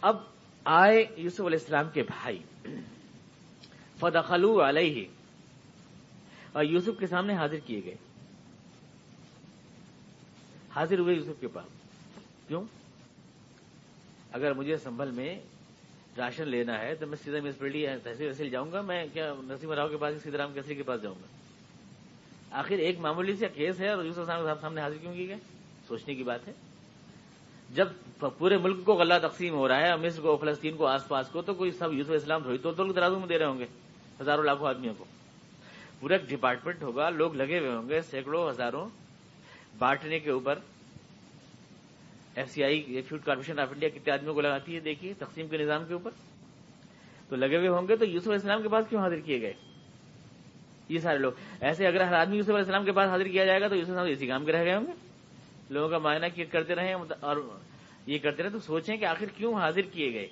اب 0.00 0.16
آئے 0.64 1.06
یوسف 1.16 1.40
علیہ 1.40 1.58
السلام 1.60 1.88
کے 1.94 2.02
بھائی۔ 2.02 2.38
فدخلو 4.00 4.68
علیہ۔ 4.68 5.06
اور 6.52 6.64
یوسف 6.64 6.98
کے 6.98 7.06
سامنے 7.06 7.34
حاضر 7.34 7.56
کیے 7.66 7.80
گئے۔ 7.84 7.94
حاضر 10.70 10.98
ہوئے 10.98 11.14
یوسف 11.14 11.40
کے 11.40 11.48
پاس۔ 11.48 11.66
کیوں؟ 12.48 12.62
اگر 14.32 14.52
مجھے 14.52 14.76
سنبھل 14.76 15.10
میں 15.10 15.40
راشن 16.16 16.48
لینا 16.48 16.78
ہے 16.78 16.94
تو 16.94 17.06
میں 17.06 17.16
سیدھا 17.24 17.38
میونسپلٹی 17.42 17.86
تحصیل 18.02 18.28
وحصیل 18.28 18.50
جاؤں 18.50 18.72
گا۔ 18.72 18.80
میں 18.80 19.06
کیا 19.12 19.34
نسیم 19.38 19.72
راؤ 19.72 19.88
کے 19.88 19.96
پاس 19.96 20.22
سیدھا 20.22 20.38
رام 20.38 20.52
کیسری 20.52 20.74
کے 20.74 20.82
پاس 20.82 21.02
جاؤں 21.02 21.14
گا؟ 21.14 21.26
آخر 22.58 22.74
ایک 22.74 22.98
معمولی 22.98 23.36
سے 23.36 23.46
کیس 23.54 23.80
ہے 23.80 23.88
اور 23.88 24.04
یوسف 24.04 24.26
صاحب 24.26 24.60
سامنے 24.60 24.80
حاضر 24.80 24.96
کیوں 24.96 25.14
کی 25.14 25.28
گئے؟ 25.28 25.36
سوچنے 25.88 26.14
کی 26.14 26.22
بات 26.22 26.48
ہے۔ 26.48 26.52
جب 27.70 27.88
پورے 28.20 28.58
ملک 28.58 28.84
کو 28.84 28.94
غلہ 28.94 29.14
تقسیم 29.22 29.54
ہو 29.54 29.68
رہا 29.68 29.80
ہے، 29.80 29.96
مصر 29.96 30.20
کو، 30.20 30.36
فلسطین 30.36 30.76
کو، 30.76 30.86
آس 30.86 31.08
پاس 31.08 31.28
کو، 31.28 31.42
تو 31.42 31.54
کوئی 31.54 31.70
سب 31.70 31.92
یوسف 31.92 32.10
اسلام 32.10 32.42
تھوڑی 32.42 32.58
تو 32.58 32.70
لوگ 32.70 32.94
درازوں 32.94 33.20
میں 33.20 33.28
دے 33.28 33.38
رہے 33.38 33.46
ہوں 33.46 33.58
گے۔ 33.58 33.66
ہزاروں 34.20 34.44
لاکھوں 34.44 34.68
آدمیوں 34.68 34.94
کو۔ 34.98 35.04
پورا 36.00 36.14
ایک 36.14 36.28
ڈپارٹمنٹ 36.28 36.82
ہوگا، 36.82 37.10
لوگ 37.10 37.34
لگے 37.34 37.58
ہوئے 37.58 37.70
ہوں 37.70 37.88
گے، 37.88 38.00
سینکڑوں، 38.00 38.50
ہزاروں۔ 38.50 38.88
بانٹنے 39.78 40.18
کے 40.18 40.30
اوپر 40.30 40.58
F 42.34 42.50
C 42.50 42.64
I 42.64 43.02
food 43.08 43.20
corporation 43.24 43.58
of 43.58 43.68
India 43.70 43.88
کتنے 43.88 44.12
آدمیوں 44.12 44.34
کو 44.34 44.40
لگاتی 44.40 44.74
ہے، 44.74 44.80
دیکھیے، 44.80 45.14
تقسیم 45.18 45.46
کے 45.46 45.56
نظام 45.56 45.84
کے 45.88 45.92
اوپر۔ 45.92 46.10
تو 47.28 47.36
لگے 47.36 47.56
ہوئے 47.56 47.68
ہوں 47.68 47.88
گے 47.88 47.96
تو 47.96 48.04
یوسف 48.04 48.28
اسلام 48.28 48.62
کے 48.62 48.68
پاس 48.68 48.84
کیوں 48.88 49.02
حاضر 49.02 49.20
کیے 49.20 49.40
گئے؟ 49.40 49.52
یہ 50.88 50.98
سارے 50.98 51.18
لوگ۔ 51.18 51.32
ایسے 51.60 51.86
اگر 51.86 52.00
ہر 52.00 52.12
آدمی 52.12 52.36
یوسف 52.36 52.50
السلام 52.50 52.84
کے 52.84 52.92
پاس 52.92 53.08
حاضر 53.08 53.26
کیا 53.26 53.44
جائے 53.44 53.60
گا 53.60 53.68
تو 53.68 53.76
یوسف 53.76 53.90
اسلام 53.90 54.06
اسی 54.08 54.26
کام 54.26 54.44
کے 54.44 54.52
رہ 54.52 54.64
گئے 54.64 54.74
ہوں 54.74 54.86
گے۔ 54.86 54.92
لوگوں 55.70 55.88
کا 55.88 55.98
معائنہ 55.98 56.26
کرتے 56.52 56.74
رہے 56.74 56.92
اور 57.20 57.36
یہ 58.08 58.18
کرتے 58.18 58.42
رہے 58.42 58.50
تو 58.50 58.58
سوچیں 58.58 58.96
کہ 58.96 59.04
آخر 59.04 59.26
کیوں 59.36 59.54
حاضر 59.54 59.80
کیے 59.80 60.12
گئے؟ 60.12 60.28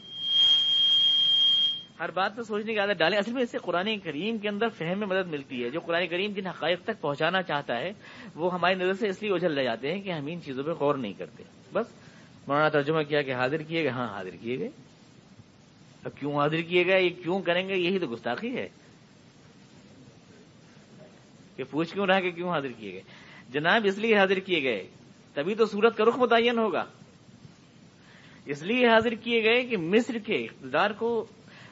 ہر 2.00 2.10
بات 2.10 2.36
تو 2.36 2.42
سوچنے 2.42 2.72
کی 2.72 2.78
عادت 2.78 2.98
ڈالیں۔ 2.98 3.18
اصل 3.18 3.32
میں 3.32 3.42
اس 3.42 3.50
سے 3.50 3.58
قرآن 3.58 3.98
کریم 3.98 4.38
کے 4.38 4.48
اندر 4.48 4.68
فہم 4.68 4.98
میں 4.98 5.06
مدد 5.06 5.28
ملتی 5.28 5.64
ہے۔ 5.64 5.70
جو 5.70 5.80
قرآن 5.80 6.06
کریم 6.06 6.32
جن 6.32 6.46
حقائق 6.46 6.82
تک 6.82 7.00
پہنچانا 7.00 7.42
چاہتا 7.42 7.78
ہے، 7.78 7.92
وہ 8.34 8.54
ہماری 8.54 8.74
نظر 8.74 8.92
سے 8.92 9.08
اس 9.08 9.22
لیے 9.22 9.32
اجل 9.32 9.58
رہ 9.58 9.62
جاتے 9.62 9.94
ہیں 9.94 10.02
کہ 10.02 10.10
ہم 10.10 10.26
ان 10.26 10.42
چیزوں 10.42 10.64
پہ 10.64 10.70
غور 10.70 10.94
نہیں 10.94 11.12
کرتے۔ 11.12 11.42
بس، 11.72 11.86
مولانا 12.46 12.68
ترجمہ 12.68 13.02
کیا 13.02 13.22
کہ 13.22 13.34
حاضر 13.34 13.62
کیے 13.62 13.82
گئے؟ 13.82 13.90
ہاں 13.90 14.08
حاضر 14.08 14.30
کیے 14.30 14.58
گئے۔ 14.58 14.68
اب 16.04 16.18
کیوں 16.18 16.36
حاضر 16.36 16.60
کیے 16.60 16.86
گئے؟ 16.86 17.02
یہ 17.02 17.22
کیوں 17.22 17.42
کریں 17.42 17.68
گے؟ 17.68 17.76
یہی 17.76 17.98
تو 17.98 18.06
گستاخی 18.06 18.56
ہے۔ 18.56 18.68
کہ 21.56 21.64
پوچھ 21.70 21.94
کیوں 21.94 22.06
رہا 22.06 22.20
کہ 22.20 22.30
کیوں 22.30 22.50
حاضر 22.50 22.72
کیے 22.78 22.92
گئے؟ 22.92 23.02
جناب، 23.48 23.82
اس 23.84 23.98
لیے 23.98 24.16
حاضر 24.16 24.38
کیے 24.38 24.62
گئے۔ 24.62 24.88
تبھی 25.34 25.54
تو 25.54 25.66
سورت 25.66 25.96
کا 25.96 26.04
رخ 26.04 26.18
متعین 26.18 26.58
ہوگا۔ 26.58 26.84
اس 28.46 28.62
لیے 28.62 28.86
حاضر 28.86 29.10
کیے 29.10 29.44
گئے 29.44 29.66
کہ 29.66 29.76
مصر 29.76 30.18
کے 30.18 30.34
اقتدار 30.34 30.90
کو 30.90 31.26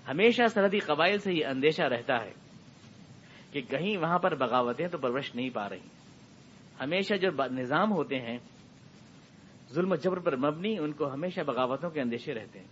ہمیشہ 0.09 0.43
سرحدی 0.47 0.79
قبائل 0.79 1.19
سے 1.19 1.33
یہ 1.33 1.47
اندیشہ 1.47 1.83
رہتا 1.83 2.25
ہے 2.25 2.33
کہ 3.53 3.61
کہیں 3.61 3.97
وہاں 3.97 4.19
پر 4.19 4.35
بغاوتیں 4.35 4.89
تو 4.89 4.99
پرورش 4.99 5.35
نہیں 5.35 5.51
پا 5.51 5.69
رہی۔ 5.69 5.79
ہمیشہ 6.81 7.15
جو 7.15 7.29
نظام 7.51 7.93
ہوتے 7.93 8.17
ہیں، 8.17 8.39
ظلم 9.73 9.93
و 9.93 9.95
جبر 9.95 10.19
پر 10.19 10.37
مبنی، 10.37 10.79
ان 10.79 10.93
کو 10.93 11.13
ہمیشہ 11.13 11.41
بغاوتوں 11.41 11.91
کے 11.91 12.01
اندیشے 12.01 12.35
رہتے 12.35 12.59
ہیں۔ 12.59 12.67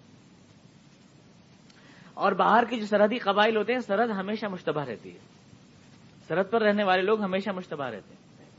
اور 2.14 2.32
باہر 2.32 2.64
کے 2.64 2.76
جو 2.76 2.86
سرحدی 2.86 3.18
قبائل 3.18 3.56
ہوتے 3.56 3.72
ہیں، 3.72 3.80
سرحد 3.80 4.08
ہمیشہ 4.08 4.46
مشتبہ 4.46 4.80
رہتی 4.80 5.12
ہے۔ 5.12 5.18
سرحد 6.28 6.44
پر 6.50 6.62
رہنے 6.62 6.84
والے 6.84 7.02
لوگ 7.02 7.22
ہمیشہ 7.22 7.50
مشتبہ 7.50 7.84
رہتے 7.84 8.14
ہیں۔ 8.14 8.50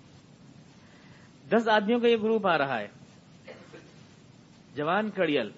دس 1.49 1.67
آدمیوں 1.67 1.99
کا 1.99 2.07
یہ 2.07 2.17
گروپ 2.23 2.47
آ 2.47 2.57
رہا 2.57 2.79
ہے۔ 2.79 3.02
جوان 4.75 5.09
کڑیل، 5.09 5.49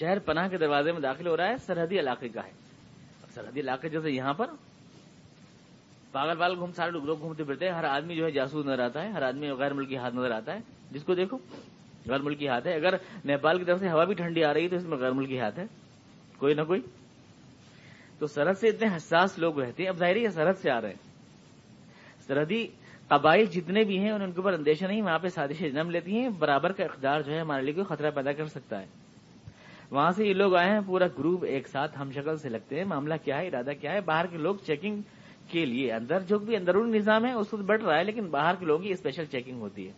شہر 0.00 0.18
پناہ 0.18 0.48
کے 0.48 0.58
دروازے 0.58 0.92
میں 0.92 1.00
داخل 1.00 1.26
ہو 1.26 1.36
رہا 1.36 1.48
ہے، 1.48 1.56
سرحدی 1.56 1.98
علاقے 1.98 2.28
کا 2.28 2.44
ہے۔ 2.44 2.50
سرحدی 3.34 3.60
علاقے 3.60 3.88
جیسے 3.88 4.10
یہاں 4.10 4.34
پر، 4.34 4.46
پاگل 6.12 6.38
پاگل 6.38 6.58
گھوم، 6.58 6.72
سارے 6.72 6.90
لوگ 6.90 7.20
گھومتے 7.20 7.44
پھرتے 7.44 7.66
ہیں، 7.66 7.72
ہر 7.72 7.84
آدمی 7.84 8.16
جو 8.16 8.24
ہے 8.24 8.30
جاسوس 8.30 8.66
نظر 8.66 8.78
آتا 8.78 9.02
ہے، 9.02 9.08
ہر 9.08 9.22
آدمی 9.22 9.50
غیر 9.50 9.72
ملکی 9.72 9.96
ہاتھ 9.96 10.14
نظر 10.14 10.30
آتا 10.30 10.52
ہے۔ 10.52 10.58
جس 10.90 11.04
کو 11.04 11.14
دیکھو، 11.14 11.38
غیر 12.08 12.18
ملکی 12.18 12.48
ہاتھ 12.48 12.66
ہے۔ 12.66 12.74
اگر 12.74 12.94
نیپال 13.24 13.58
کی 13.58 13.64
طرف 13.64 13.80
سے 13.80 13.90
ہوا 13.90 14.04
بھی 14.04 14.14
ٹھنڈی 14.14 14.44
آ 14.44 14.54
رہی 14.54 14.64
ہے 14.64 14.68
تو 14.68 14.76
اس 14.76 14.84
میں 14.84 14.98
غیر 14.98 15.10
ملکی 15.10 15.40
ہاتھ 15.40 15.58
ہے۔ 15.58 15.64
کوئی 16.38 16.54
نہ 16.54 16.62
کوئی۔ 16.62 16.80
تو 18.18 18.26
سرحد 18.26 18.54
سے 18.54 18.68
اتنے 18.68 18.96
حساس 18.96 19.38
لوگ 19.38 19.60
رہتے 19.60 19.82
ہیں۔ 19.82 19.90
اب 19.90 19.96
ظاہر 19.96 20.16
ہے 20.16 20.28
سرحد 20.28 20.54
سے 20.54 20.70
آ 20.70 20.80
رہے 20.80 20.88
ہیں۔ 20.88 21.12
سرحدی 22.26 22.66
قبائل 23.12 23.44
جتنے 23.44 23.84
بھی 23.84 23.98
ہیں 23.98 24.10
ان 24.10 24.32
کے 24.32 24.36
اوپر 24.36 24.52
اندیشہ 24.52 24.84
نہیں، 24.84 25.02
وہاں 25.02 25.18
پہ 25.18 25.28
سازشیں 25.28 25.70
جنم 25.70 25.90
لیتی 25.90 26.18
ہیں، 26.18 26.28
برابر 26.28 26.72
کا 26.72 26.84
اقدار 26.84 27.20
جو 27.20 27.32
ہے 27.32 27.40
ہمارے 27.40 27.62
لیے 27.62 27.74
کوئی 27.74 27.96
خطرہ 27.96 28.10
پیدا 28.10 28.32
کر 28.32 28.46
سکتا 28.46 28.80
ہے۔ 28.80 28.86
وہاں 29.90 30.10
سے 30.10 30.26
یہ 30.26 30.34
لوگ 30.34 30.54
آئے 30.54 30.70
ہیں، 30.70 30.80
پورا 30.86 31.06
گروپ 31.18 31.44
ایک 31.44 31.68
ساتھ 31.68 32.00
ہم 32.00 32.10
شکل 32.10 32.36
سے 32.36 32.48
لگتے 32.48 32.76
ہیں، 32.76 32.84
معاملہ 32.84 33.14
کیا 33.24 33.38
ہے، 33.38 33.46
ارادہ 33.46 33.70
کیا 33.80 33.92
ہے؟ 33.92 34.00
باہر 34.00 34.26
کے 34.26 34.36
لوگ 34.36 34.54
چیکنگ 34.66 35.00
کے 35.48 35.64
لیے، 35.64 35.92
اندر 35.92 36.20
جو 36.20 36.38
بھی 36.38 36.56
اندرونی 36.56 36.98
نظام 36.98 37.24
ہے، 37.24 37.32
اس 37.32 37.54
وقت 37.54 37.62
بڑھ 37.62 37.84
رہا 37.84 37.98
ہے، 37.98 38.04
لیکن 38.04 38.26
باہر 38.26 38.54
کے 38.58 38.64
لوگوں 38.64 38.82
کی 38.82 38.92
اسپیشل 38.92 39.24
چیکنگ 39.24 39.60
ہوتی 39.60 39.86
ہے۔ 39.86 39.92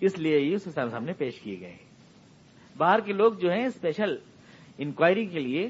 اس 0.00 0.18
لیے 0.18 0.38
یہ 0.38 0.54
اس 0.54 0.68
سامنے 0.74 1.12
پیش 1.12 1.40
کیے 1.40 1.60
گئے 1.60 1.70
ہیں۔ 1.70 1.84
باہر 2.76 3.00
کے 3.00 3.12
لوگ 3.12 3.32
جو 3.32 3.50
ہیں 3.50 3.64
اسپیشل 3.64 4.16
انکوائری 4.78 5.26
کے 5.26 5.38
لیے 5.40 5.68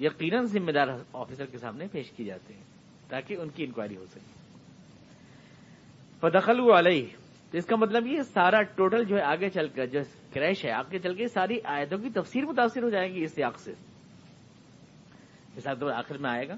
یقیناً 0.00 0.44
ذمہ 0.44 0.70
دار 0.70 0.88
آفیسر 1.12 1.46
کے 1.46 1.58
سامنے 1.58 1.86
پیش 1.92 2.10
کیے 2.10 2.26
جاتے 2.26 2.54
ہیں، 2.54 2.62
تاکہ 3.08 3.34
ان 3.34 3.48
کی 3.48 3.64
انکوائری 3.64 3.96
ہو 3.96 4.04
سکے۔ 4.10 4.41
فدخل 6.22 6.60
علیہ۔ 6.60 7.06
تو 7.50 7.58
اس 7.58 7.66
کا 7.66 7.76
مطلب 7.76 8.06
یہ 8.06 8.22
سارا 8.22 8.62
ٹوٹل 8.62 9.04
جو 9.04 9.16
ہے 9.16 9.22
آگے 9.22 9.48
چل 9.48 9.68
کر 9.68 9.86
جو 9.86 10.00
کریش 10.34 10.64
ہے، 10.64 10.70
آگے 10.70 10.98
چل 10.98 11.14
کے 11.14 11.28
ساری 11.28 11.58
آیتوں 11.64 11.98
کی 11.98 12.10
تفسیر 12.10 12.44
متاثر 12.44 12.82
ہو 12.82 12.90
جائے 12.90 13.12
گی 13.12 13.22
اس 13.22 13.34
سیاق 13.34 13.58
سے۔ 13.58 13.72
تو 15.80 15.88
آخر 15.88 16.18
میں 16.18 16.30
آئے 16.30 16.48
گا 16.48 16.54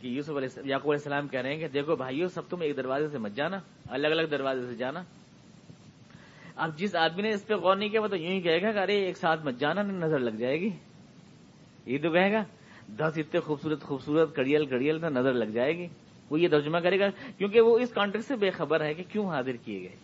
کہ 0.00 0.06
یوسف 0.06 0.30
علیہ 0.30 0.48
یعقوب 0.64 0.92
علیہ 0.92 1.02
السلام 1.04 1.28
کہہ 1.28 1.40
رہے 1.40 1.50
ہیں 1.50 1.60
کہ 1.60 1.68
دیکھو 1.68 1.96
بھائیو، 1.96 2.26
سب 2.26 2.48
تم 2.50 2.60
ایک 2.60 2.76
دروازے 2.76 3.08
سے 3.08 3.18
مت 3.18 3.32
جانا، 3.32 3.56
الگ 3.88 4.06
الگ 4.06 4.22
دروازے 4.22 4.66
سے 4.66 4.74
جانا۔ 4.74 5.00
اب 6.56 6.78
جس 6.78 6.96
آدمی 6.96 7.22
نے 7.22 7.28
اس 7.28 7.46
پہ 7.46 7.54
غور 7.54 7.76
نہیں 7.76 7.88
کیا 7.88 8.00
وہ 8.00 8.06
تو 8.06 8.16
یوں 8.16 8.32
ہی 8.32 8.40
کہے 8.40 8.62
گا 8.62 8.72
کہ 8.72 8.78
ارے 8.78 8.96
ایک 9.04 9.16
ساتھ 9.16 9.46
مت 9.46 9.54
جانا 9.54 9.82
نہیں 9.82 9.98
نظر 9.98 10.18
لگ 10.18 10.36
جائے 10.38 10.60
گی۔ 10.60 10.70
یہ 11.86 11.98
تو 12.02 12.10
کہے 12.10 12.32
گا، 12.32 12.42
دس 12.88 13.12
اتنے 13.16 13.40
خوبصورت 13.40 13.80
خوبصورت، 13.80 14.36
کڑیل 14.36 14.66
کڑیل 14.66 15.00
نہ 15.00 15.06
نظر 15.06 15.32
لگ 15.32 15.44
جائے 15.44 15.72
گی۔ 15.72 15.86
وہ 16.30 16.40
یہ 16.40 16.48
ترجمہ 16.48 16.78
کرے 16.78 17.00
گا، 17.00 17.06
کیونکہ 17.38 17.60
وہ 17.60 17.78
اس 17.78 17.90
کانٹیکٹ 17.90 18.24
سے 18.24 18.36
بے 18.36 18.50
خبر 18.50 18.84
ہے 18.84 18.94
کہ 18.94 19.02
کیوں 19.12 19.26
حاضر 19.26 19.56
کیے 19.64 19.80
گئے۔ 19.80 19.96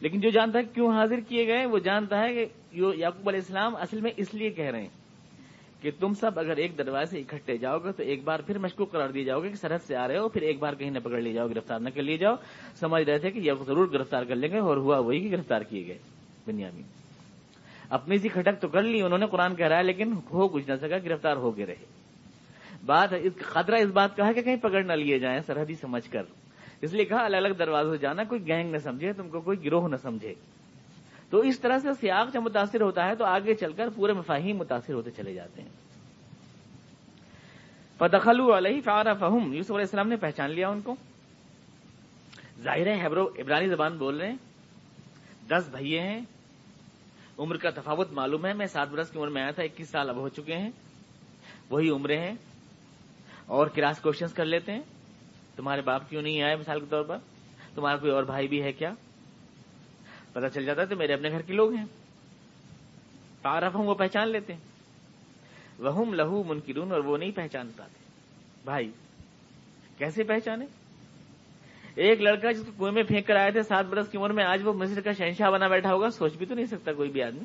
لیکن 0.00 0.20
جو 0.20 0.30
جانتا 0.30 0.58
ہے 0.58 0.64
کیوں 0.64 0.92
حاضر 0.92 1.20
کیے 1.28 1.46
گئے، 1.46 1.66
وہ 1.66 1.78
جانتا 1.78 2.20
ہے 2.20 2.34
کہ 2.34 2.46
یعقوب 2.72 3.28
علیہ 3.28 3.40
السلام 3.40 3.76
اصل 3.76 4.00
میں 4.00 4.10
اس 4.16 4.34
لیے 4.34 4.50
کہہ 4.50 4.70
رہے 4.70 4.80
ہیں 4.80 4.88
کہ 5.80 5.90
تم 6.00 6.14
سب 6.14 6.38
اگر 6.38 6.56
ایک 6.56 6.78
دروازے 6.78 7.10
سے 7.10 7.20
اکٹھے 7.20 7.56
جاؤ 7.56 7.78
گے 7.78 7.92
تو 7.92 8.02
ایک 8.02 8.24
بار 8.24 8.40
پھر 8.40 8.58
مشکوک 8.58 8.90
قرار 8.92 9.08
دیے 9.08 9.24
جاؤ 9.24 9.40
گے 9.40 9.48
کہ 9.48 9.54
سرحد 9.54 9.78
سے 9.86 9.96
آ 9.96 10.08
رہے 10.08 10.18
ہو، 10.18 10.28
پھر 10.28 10.42
ایک 10.42 10.58
بار 10.58 10.72
کہیں 10.72 10.90
نہ 10.90 10.98
پکڑ 10.98 11.20
لیے 11.20 11.32
جاؤ، 11.32 11.48
گرفتار 11.48 11.80
نہ 11.80 11.88
کر 11.94 12.02
لیے 12.02 12.16
جاؤ۔ 12.16 12.34
سمجھ 12.76 13.02
رہے 13.02 13.18
تھے 13.18 13.30
کہ 13.30 13.38
یہ 13.38 13.52
ضرور 13.66 13.86
گرفتار 13.86 14.24
کر 14.24 14.34
لیں 14.34 14.48
گے 14.52 14.58
اور 14.58 14.76
ہوا 14.76 14.98
وہی 14.98 15.20
کہ 15.20 15.36
گرفتار 15.36 15.62
کیے 15.62 15.86
گئے 15.86 15.98
دنیا 16.46 16.70
میں 16.74 16.82
اپنی 17.88 18.18
سی 18.18 18.28
کھٹک 18.28 18.60
تو 18.60 18.68
کر 18.68 18.82
لی، 18.82 19.02
انہوں 19.02 19.18
نے 19.18 19.26
قرآن 19.26 19.54
کہہ 19.54 19.66
رہا 19.66 19.78
ہے، 19.78 19.82
لیکن 19.82 20.12
ہو 20.32 20.48
کچھ 20.48 20.70
نہ 20.70 20.76
سکا، 20.80 20.98
گرفتار 20.98 21.36
ہو 21.36 21.56
گئے 21.56 21.66
رہے۔ 21.66 22.01
بات 22.86 23.10
خطرہ 23.40 23.76
اس 23.76 23.90
بات 23.90 24.16
کا 24.16 24.26
ہے 24.26 24.34
کہ 24.34 24.42
کہیں 24.42 24.56
پکڑ 24.56 24.82
نہ 24.82 24.92
لیے 24.92 25.18
جائیں، 25.18 25.40
سرحدی 25.40 25.74
سمجھ 25.74 26.10
کر۔ 26.10 26.22
اس 26.80 26.92
لیے 26.92 27.04
کہا، 27.04 27.24
الگ 27.24 27.36
الگ 27.36 27.54
دروازوں 27.54 27.96
جانا، 27.96 28.24
کوئی 28.24 28.46
گینگ 28.46 28.70
نہ 28.70 28.78
سمجھے، 28.78 29.12
تم 29.12 29.28
کو 29.28 29.40
کوئی 29.40 29.64
گروہ 29.64 29.88
نہ 29.88 29.96
سمجھے۔ 29.96 30.34
تو 31.30 31.38
اس 31.38 31.60
طرح 31.60 31.78
سے 31.78 31.88
سیاق 32.00 32.32
جب 32.32 32.42
متاثر 32.42 32.80
ہوتا 32.80 33.06
ہے 33.06 33.14
تو 33.14 33.24
آگے 33.24 33.54
چل 33.54 33.72
کر 33.72 33.88
پورے 33.90 34.12
مفاہیم 34.12 34.56
متاثر 34.56 34.94
ہوتے 34.94 35.10
چلے 35.10 35.34
جاتے 35.34 35.62
ہیں۔ 35.62 35.68
پدخل 37.98 38.40
علیہ 38.40 38.80
فار 38.80 39.04
فہم 39.20 39.52
یوسف 39.52 39.70
علیہ 39.70 39.80
السلام 39.80 40.08
نے 40.08 40.16
پہچان 40.16 40.50
لیا 40.50 40.68
ان 40.68 40.80
کو۔ 40.80 40.94
ظاہر 42.60 42.86
ہے 42.86 43.06
حبرو 43.06 43.24
ابرانی 43.38 43.68
زبان 43.68 43.98
بول 43.98 44.20
رہے 44.20 44.28
ہیں۔ 44.28 44.36
دس 45.48 45.68
بھائیے 45.70 46.00
ہیں۔ 46.00 46.20
عمر 47.38 47.56
کا 47.56 47.70
تفاوت 47.70 48.12
معلوم 48.12 48.46
ہے۔ 48.46 48.52
میں 48.52 48.66
سات 48.66 48.88
برس 48.88 49.10
کی 49.10 49.18
عمر 49.18 49.28
میں 49.28 49.42
آیا 49.42 49.50
تھا، 49.50 49.62
اکیس 49.62 49.88
سال 49.88 50.10
اب 50.10 50.16
ہو 50.16 50.28
چکے 50.28 50.56
ہیں۔ 50.56 50.70
وہی 51.70 51.90
عمریں 51.90 52.18
ہیں۔ 52.18 52.34
اور 53.52 53.66
کراس 53.66 54.00
کوشچنس 54.00 54.32
کر 54.32 54.44
لیتے 54.44 54.72
ہیں؟ 54.72 54.80
تمہارے 55.56 55.80
باپ 55.80 56.10
کیوں 56.10 56.22
نہیں 56.22 56.42
آئے 56.42 56.56
مثال 56.56 56.80
کے 56.80 56.86
طور 56.86 57.04
پر؟ 57.04 57.16
تمہارا 57.74 57.96
کوئی 57.96 58.12
اور 58.12 58.22
بھائی 58.22 58.48
بھی 58.48 58.62
ہے 58.62 58.72
کیا؟ 58.72 58.90
پتا 60.32 60.48
چل 60.48 60.64
جاتا 60.64 60.82
ہے 60.82 60.86
تو 60.86 60.96
میرے 60.96 61.14
اپنے 61.14 61.30
گھر 61.30 61.42
کے 61.42 61.52
لوگ 61.52 61.74
ہیں۔ 61.74 61.84
تعارف 63.42 63.74
ہوں 63.74 63.86
وہ 63.86 63.94
پہچان 63.94 64.30
لیتے 64.30 64.52
ہیں۔ 64.52 64.60
وہ 65.78 66.04
لہو 66.04 66.44
منکرون 66.44 66.92
اور 66.92 67.04
وہ 67.04 67.16
نہیں 67.16 67.30
پہچان 67.30 67.70
پاتے۔ 67.76 68.04
بھائی، 68.64 68.90
کیسے 69.98 70.24
پہچانے؟ 70.24 70.64
ایک 71.94 72.20
لڑکا 72.20 72.50
جس 72.50 72.64
کو 72.66 72.72
کنویں 72.72 72.92
میں 72.92 73.02
پھینک 73.02 73.26
کر 73.26 73.36
آئے 73.36 73.50
تھے 73.50 73.62
سات 73.62 73.86
برس 73.86 74.08
کی 74.08 74.18
عمر 74.18 74.32
میں، 74.32 74.44
آج 74.44 74.60
وہ 74.64 74.72
مصر 74.72 75.00
کا 75.00 75.12
شہنشاہ 75.12 75.50
بنا 75.50 75.68
بیٹھا 75.68 75.90
ہوگا۔ 75.92 76.08
سوچ 76.10 76.36
بھی 76.36 76.46
تو 76.46 76.54
نہیں 76.54 76.66
سکتا 76.66 76.92
کوئی 76.92 77.10
بھی 77.10 77.22
آدمی۔ 77.22 77.44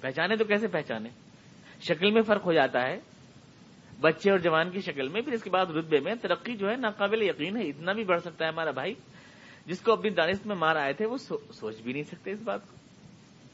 پہچانے 0.00 0.36
تو 0.36 0.44
کیسے 0.44 0.68
پہچانے؟ 0.68 1.08
شکل 1.80 2.10
میں 2.10 2.22
فرق 2.22 2.46
ہو 2.46 2.52
جاتا 2.52 2.82
ہے۔ 2.82 3.15
بچے 4.00 4.30
اور 4.30 4.38
جوان 4.38 4.70
کی 4.70 4.80
شکل 4.80 5.08
میں، 5.08 5.20
پھر 5.20 5.32
اس 5.32 5.42
کے 5.42 5.50
بعد 5.50 5.66
رتبے 5.66 6.00
میں 6.00 6.14
ترقی 6.14 6.56
جو 6.56 6.70
ہے 6.70 6.76
ناقابل 6.76 7.22
یقین 7.22 7.56
ہے، 7.56 7.62
اتنا 7.62 7.92
بھی 7.92 8.04
بڑھ 8.04 8.20
سکتا 8.20 8.44
ہے 8.44 8.50
ہمارا 8.50 8.70
بھائی۔ 8.70 8.94
جس 9.66 9.80
کو 9.80 9.92
اپنی 9.92 10.10
دانست 10.10 10.46
میں 10.46 10.56
مار 10.56 10.76
آئے 10.76 10.92
تھے، 10.92 11.06
وہ 11.06 11.16
سوچ 11.52 11.80
بھی 11.80 11.92
نہیں 11.92 12.02
سکتے 12.02 12.30
اس 12.30 12.40
بات 12.40 12.68
کو۔ 12.68 12.76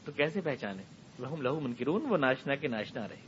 تو 0.05 0.11
کیسے 0.11 0.41
پہچانے؟ 0.41 0.83
لہم 1.19 1.41
لہو 1.41 1.59
منکرون، 1.59 2.05
وہ 2.09 2.17
ناشنا 2.17 2.55
کے 2.55 2.67
ناشنا 2.67 3.07
رہے۔ 3.07 3.21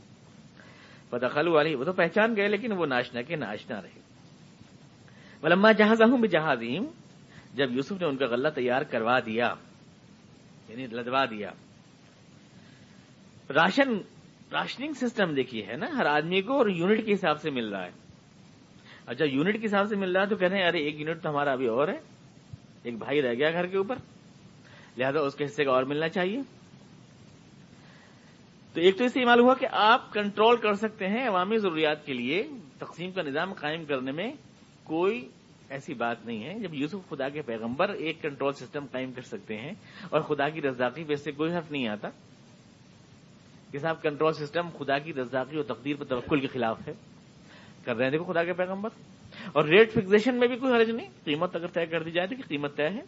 بدخل 1.10 1.48
والی 1.48 1.74
وہ 1.74 1.84
تو 1.84 1.92
پہچان 1.92 2.36
گئے، 2.36 2.48
لیکن 2.48 2.72
وہ 2.72 2.86
ناشنا 2.86 3.22
کے 3.22 3.36
ناشنا 3.36 3.82
رہے۔ 3.82 4.00
ولما 5.42 5.72
جہاز 5.72 6.02
ہوں 6.02 6.26
جہازیم 6.26 6.84
جب 7.54 7.72
یوسف 7.72 7.92
نے 7.92 8.06
ان 8.06 8.16
کا 8.16 8.26
غلہ 8.26 8.48
تیار 8.48 8.82
کروا 8.82 9.18
دیا 9.18 9.54
یعنی 10.68 10.86
لدوا 10.86 11.24
دیا۔ 11.24 11.50
راشن 13.50 14.15
راشننگ 14.52 14.92
سسٹم 14.92 15.34
دیکھیے 15.34 15.66
ہے 15.66 15.76
نا، 15.76 15.86
ہر 15.96 16.06
آدمی 16.06 16.42
کو 16.42 16.56
اور 16.56 16.68
یونٹ 16.68 17.06
کے 17.06 17.12
حساب 17.12 17.40
سے 17.40 17.50
مل 17.50 17.68
رہا 17.68 17.84
ہے۔ 17.84 17.90
اچھا 19.06 19.24
یونٹ 19.24 19.60
کے 19.60 19.66
حساب 19.66 19.86
سے 19.86 19.96
مل 19.96 20.12
رہا 20.12 20.22
ہے 20.22 20.26
تو 20.26 20.36
کہتے 20.36 20.56
ہیں، 20.56 20.68
ارے، 20.68 20.78
ایک 20.78 21.00
یونٹ 21.00 21.22
تو 21.22 21.30
ہمارا 21.30 21.52
ابھی 21.52 21.66
اور 21.66 21.88
ہے۔ 21.88 22.16
ایک 22.82 22.98
بھائی 22.98 23.22
رہ 23.22 23.34
گیا 23.34 23.50
گھر 23.50 23.66
کے 23.66 23.76
اوپر۔ 23.76 23.94
لہذا 24.98 25.20
اس 25.20 25.34
کے 25.34 25.44
حصے 25.44 25.64
کا 25.64 25.70
اور 25.70 25.82
ملنا 25.82 26.08
چاہیے۔ 26.08 26.42
تو 28.74 28.80
ایک 28.80 28.98
تو 28.98 29.04
اس 29.04 29.12
سے 29.12 29.20
یہ 29.20 29.26
معلوم 29.26 29.46
ہوا 29.46 29.54
کہ 29.54 29.66
آپ 29.72 30.12
کنٹرول 30.12 30.56
کر 30.56 30.72
سکتے 30.72 31.06
ہیں 31.06 31.28
عوامی 31.28 31.56
ضروریات 31.56 32.06
کے 32.06 32.12
لیے۔ 32.12 32.42
تقسیم 32.78 33.10
کا 33.10 33.22
نظام 33.22 33.52
قائم 33.52 33.84
کرنے 33.84 34.12
میں 34.12 34.32
کوئی 34.84 35.28
ایسی 35.70 35.94
بات 35.94 36.26
نہیں 36.26 36.44
ہے۔ 36.44 36.58
جب 36.58 36.74
یوسف 36.74 37.10
خدا 37.10 37.28
کے 37.28 37.42
پیغمبر 37.42 37.88
ایک 37.88 38.22
کنٹرول 38.22 38.52
سسٹم 38.52 38.86
قائم 38.86 39.12
کر 39.12 39.22
سکتے 39.22 39.56
ہیں 39.56 39.72
اور 40.10 40.20
خدا 40.20 40.48
کی 40.48 40.62
رزاقی 40.62 41.04
پہ 41.04 41.12
اس 41.12 41.24
سے 41.24 41.32
کوئی 41.32 41.54
حرف 41.54 41.70
نہیں 41.70 41.88
آتا۔ 41.88 42.08
کہ 43.72 43.78
صاحب 43.78 44.02
کنٹرول 44.02 44.32
سسٹم 44.32 44.68
خدا 44.78 44.98
کی 44.98 45.14
رزاقی 45.14 45.56
اور 45.56 45.64
تقدیر 45.64 45.96
پر 45.96 46.04
توقل 46.04 46.40
کے 46.40 46.46
خلاف 46.46 46.88
ہے۔ 46.88 46.92
کر 47.84 47.96
رہے 47.96 48.04
ہیں 48.04 48.12
دیکھو 48.12 48.32
خدا 48.32 48.44
کے 48.44 48.52
پیغمبر۔ 48.52 48.90
اور 49.52 49.64
ریٹ 49.64 49.92
فکسیشن 49.92 50.34
میں 50.34 50.48
بھی 50.48 50.56
کوئی 50.56 50.74
حرج 50.74 50.90
نہیں۔ 50.90 51.08
قیمت 51.24 51.56
اگر 51.56 51.66
طے 51.66 51.86
کر 51.86 52.02
دی 52.02 52.10
جائے 52.10 52.28
تو 52.28 52.36
کہ 52.36 52.42
قیمت 52.42 52.76
طے 52.76 52.88
ہے؟ 52.88 53.00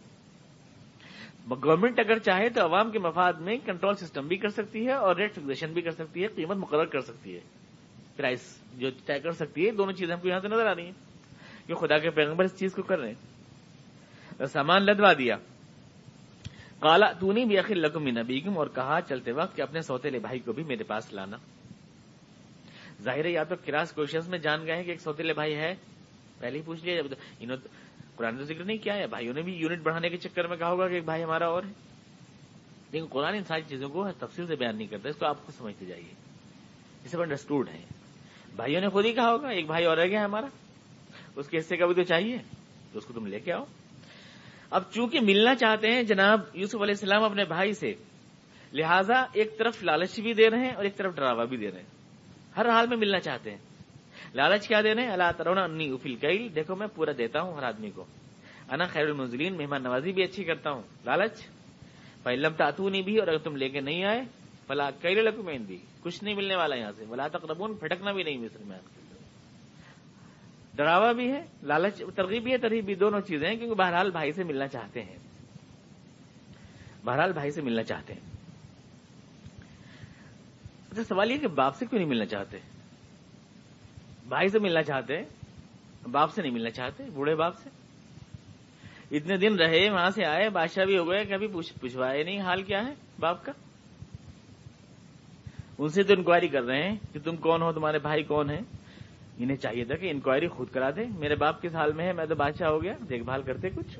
گورنمنٹ 1.65 1.99
اگر 1.99 2.19
چاہے 2.19 2.49
تو 2.49 2.65
عوام 2.65 2.91
کے 2.91 2.99
مفاد 2.99 3.33
میں 3.33 3.57
کنٹرول 3.65 3.95
سسٹم 3.95 4.27
بھی 4.27 4.37
کر 4.37 4.49
سکتی 4.49 4.85
ہے 4.85 4.93
اور 4.93 5.15
ریٹ 5.15 5.33
فکسیشن 5.33 5.73
بھی 5.73 5.81
کر 5.81 5.91
سکتی 5.91 6.23
ہے، 6.23 6.27
قیمت 6.27 6.57
مقرر 6.57 6.85
کر 6.85 6.99
سکتی 6.99 7.35
ہے۔ 7.35 7.39
پرائز 8.15 8.57
جو 8.73 8.89
طے 9.05 9.19
کر 9.19 9.31
سکتی 9.31 9.65
ہے، 9.65 9.71
دونوں 9.71 9.93
چیزیں 9.93 10.15
ہم 10.15 10.21
کو 10.21 10.27
یہاں 10.27 10.39
سے 10.39 10.47
نظر 10.47 10.65
آ 10.65 10.75
رہی 10.75 10.85
ہیں 10.85 10.91
کہ 11.67 11.73
خدا 11.73 11.97
کے 11.97 12.09
پیغمبر 12.09 12.43
اس 12.43 12.59
چیز 12.59 12.73
کو 12.73 12.81
کر 12.81 12.99
رہے 12.99 13.11
ہیں۔ 13.11 14.45
سامان 14.45 14.83
لدوا 14.83 15.13
دیا۔ 15.13 15.35
کالا 16.79 17.11
تونی 17.11 17.45
بھی 17.45 17.57
آخر 17.57 17.75
لکم 17.75 18.03
بیگم 18.27 18.57
اور 18.57 18.67
کہا 18.67 18.99
چلتے 19.09 19.31
وقت 19.31 19.55
کہ 19.55 19.61
اپنے 19.61 19.81
سوتےلے 19.81 20.19
بھائی 20.19 20.39
کو 20.39 20.53
بھی 20.53 20.63
میرے 20.63 20.83
پاس 20.83 21.13
لانا۔ 21.13 21.37
ظاہر 23.01 23.25
ہے 23.25 23.29
یا 23.29 23.43
تو 23.43 23.55
کراس 23.65 23.91
کوشش 23.91 24.27
میں 24.27 24.39
جان 24.39 24.65
گئے 24.67 24.83
کہ 24.83 24.89
ایک 24.89 25.01
سوتےلے 25.01 25.33
بھائی 25.33 25.55
ہے۔ 25.55 25.75
پہلے 26.39 26.57
ہی 26.57 26.63
پوچھ 26.63 26.85
لیا 26.85 27.01
انہوں 27.39 27.57
قرآن 28.15 28.37
تو 28.37 28.43
ذکر 28.43 28.63
نہیں 28.63 28.77
کیا 28.77 28.95
ہے۔ 28.95 29.07
بھائیوں 29.07 29.33
نے 29.33 29.41
بھی 29.41 29.53
یونٹ 29.53 29.81
بڑھانے 29.83 30.09
کے 30.09 30.17
چکر 30.17 30.47
میں 30.47 30.57
کہا 30.57 30.69
ہوگا 30.69 30.87
کہ 30.87 30.93
ایک 30.93 31.05
بھائی 31.05 31.23
ہمارا 31.23 31.47
اور 31.47 31.63
ہے۔ 31.63 31.71
لیکن 32.91 33.05
قرآن 33.09 33.33
ان 33.33 33.43
ساری 33.43 33.61
چیزوں 33.67 33.89
کو 33.89 34.07
تفصیل 34.19 34.47
سے 34.47 34.55
بیان 34.55 34.77
نہیں 34.77 34.87
کرتا، 34.87 35.09
اس 35.09 35.15
کو 35.15 35.25
آپ 35.25 35.45
خود 35.45 35.55
سمجھتے 35.55 35.85
جائیے۔ 35.85 36.13
اسے 37.05 37.17
انڈرسٹوڈ 37.17 37.69
ہے 37.69 37.81
بھائیوں 38.55 38.81
نے 38.81 38.89
خود 38.89 39.05
ہی 39.05 39.13
کہا 39.13 39.31
ہوگا، 39.31 39.49
ایک 39.49 39.65
بھائی 39.65 39.85
اور 39.85 39.97
رہ 39.97 40.05
گیا 40.05 40.25
ہمارا۔ 40.25 40.47
اس 41.35 41.47
کے 41.47 41.57
حصے 41.59 41.77
کا 41.77 41.85
بھی 41.85 41.93
تو 41.93 42.03
چاہیے، 42.03 42.37
تو 42.91 42.99
اس 42.99 43.05
کو 43.05 43.13
تم 43.13 43.25
لے 43.25 43.39
کے 43.39 43.53
آؤ۔ 43.53 43.65
اب 44.69 44.83
چونکہ 44.93 45.19
ملنا 45.21 45.55
چاہتے 45.55 45.87
ہیں 45.87 46.03
جناب 46.03 46.39
یوسف 46.53 46.75
علیہ 46.75 46.93
السلام 47.01 47.23
اپنے 47.23 47.45
بھائی 47.45 47.73
سے، 47.73 47.93
لہذا 48.73 49.25
ایک 49.33 49.57
طرف 49.57 49.83
لالچ 49.83 50.19
بھی 50.19 50.33
دے 50.33 50.49
رہے 50.49 50.65
ہیں 50.65 50.75
اور 50.75 50.83
ایک 50.83 50.97
طرف 50.97 51.15
ڈراوا 51.15 51.43
بھی 51.43 51.57
دے 51.57 51.71
رہے 51.71 51.79
ہیں۔ 51.79 51.87
ہر 52.57 52.69
حال 52.69 52.87
میں 52.87 52.97
ملنا 52.97 53.19
چاہتے 53.19 53.51
ہیں۔ 53.51 53.57
لالچ 54.35 54.67
کیا 54.67 54.81
دے 54.81 54.95
رہے 54.95 55.03
ہیں؟ 55.03 55.11
اللہ 55.11 55.31
ترونا 55.37 55.63
انی 55.63 55.89
افل 55.89 56.15
کئی 56.15 56.49
دیکھو 56.49 56.75
میں 56.75 56.87
پورا 56.87 57.11
دیتا 57.17 57.41
ہوں 57.41 57.53
ہر 57.53 57.63
آدمی 57.63 57.89
کو۔ 57.89 58.05
انا 58.71 58.85
خیر 58.85 59.03
المنزلین، 59.03 59.57
مہمان 59.57 59.83
نوازی 59.83 60.11
بھی 60.11 60.23
اچھی 60.23 60.43
کرتا 60.43 60.71
ہوں۔ 60.71 60.81
لالچ؟ 61.05 61.41
پہلم 62.23 62.51
تاتونی 62.57 63.01
بھی 63.01 63.17
اور 63.17 63.27
اگر 63.27 63.37
تم 63.37 63.55
لے 63.55 63.69
کے 63.69 63.79
نہیں 63.79 64.03
آئے، 64.03 64.21
فلا 64.67 64.89
کئی 65.01 65.15
لکو 65.15 65.43
میں 65.43 65.57
دی 65.57 65.77
کچھ 66.01 66.23
نہیں 66.23 66.35
ملنے 66.35 66.55
والا 66.55 66.75
یہاں 66.75 66.91
سے۔ 66.97 67.05
بلا 67.09 67.27
تقربون، 67.27 67.75
پھٹکنا 67.75 68.11
بھی 68.11 68.23
نہیں 68.23 68.37
مصر 68.37 68.63
میں۔ 68.65 68.79
ڈراوا 70.79 71.11
بھی 71.11 71.31
ہے، 71.31 71.43
لالچ، 71.63 72.01
ترغیب 72.15 72.43
بھی 72.43 72.51
ہے، 72.51 72.57
ترغیب 72.57 72.85
بھی، 72.85 72.95
دونوں 72.95 73.21
چیزیں 73.21 73.49
ہیں، 73.49 73.55
کیونکہ 73.55 73.75
بہرحال 73.75 74.11
بھائی 74.11 74.31
سے 74.31 74.43
ملنا 74.43 74.67
چاہتے 74.67 75.03
ہیں۔ 75.03 75.17
بہرحال 77.05 77.33
بھائی 77.33 77.51
سے 77.51 77.61
ملنا 77.61 77.83
چاہتے 77.83 78.13
ہیں۔ 78.13 78.21
اچھا 80.91 81.03
سوال 81.03 81.31
یہ 81.31 81.37
کہ 81.37 81.47
باپ 81.47 81.75
سے 81.75 81.85
کیوں 81.85 81.99
نہیں 81.99 82.09
ملنا 82.09 82.25
چاہتے؟ 82.25 82.57
بھائی 84.27 84.49
سے 84.49 84.59
ملنا 84.59 84.83
چاہتے، 84.83 85.13
باپ 86.11 86.33
سے 86.33 86.41
نہیں 86.41 86.51
ملنا 86.51 86.69
چاہتے، 86.69 87.03
بوڑھے 87.13 87.35
باپ 87.35 87.53
سے؟ 87.57 87.69
اتنے 89.11 89.37
دن 89.37 89.55
رہے، 89.55 89.89
وہاں 89.89 90.09
سے 90.09 90.25
آئے، 90.25 90.49
بادشاہ 90.49 90.85
بھی 90.85 90.97
ہو 90.97 91.09
گئے، 91.09 91.25
کبھی 91.25 91.47
پوچھوائے 91.47 92.23
نہیں 92.23 92.39
حال 92.39 92.63
کیا 92.63 92.87
ہے 92.87 92.93
باپ 93.19 93.45
کا؟ 93.45 93.51
ان 95.77 95.89
سے 95.89 96.03
تو 96.03 96.13
انکوائری 96.13 96.47
کر 96.47 96.63
رہے 96.63 96.89
ہیں 96.89 96.95
کہ 97.13 97.19
تم 97.23 97.35
کون 97.35 97.61
ہو، 97.61 97.71
تمہارے 97.71 97.99
بھائی 97.99 98.23
کون 98.23 98.49
ہیں؟ 98.49 98.78
انہیں 99.39 99.57
چاہیے 99.57 99.85
تھا 99.85 99.95
کہ 99.95 100.09
انکوائری 100.11 100.47
خود 100.47 100.67
کرا 100.71 100.89
دے 100.91 101.05
میرے 101.19 101.35
باپ 101.35 101.61
کس 101.61 101.75
حال 101.75 101.93
میں 101.93 102.05
ہے، 102.05 102.13
میں 102.13 102.25
تو 102.25 102.35
بادشاہ 102.35 102.69
ہو 102.69 102.83
گیا، 102.83 102.93
دیکھ 103.09 103.23
بھال 103.23 103.41
کرتے 103.41 103.69
کچھ۔ 103.69 103.99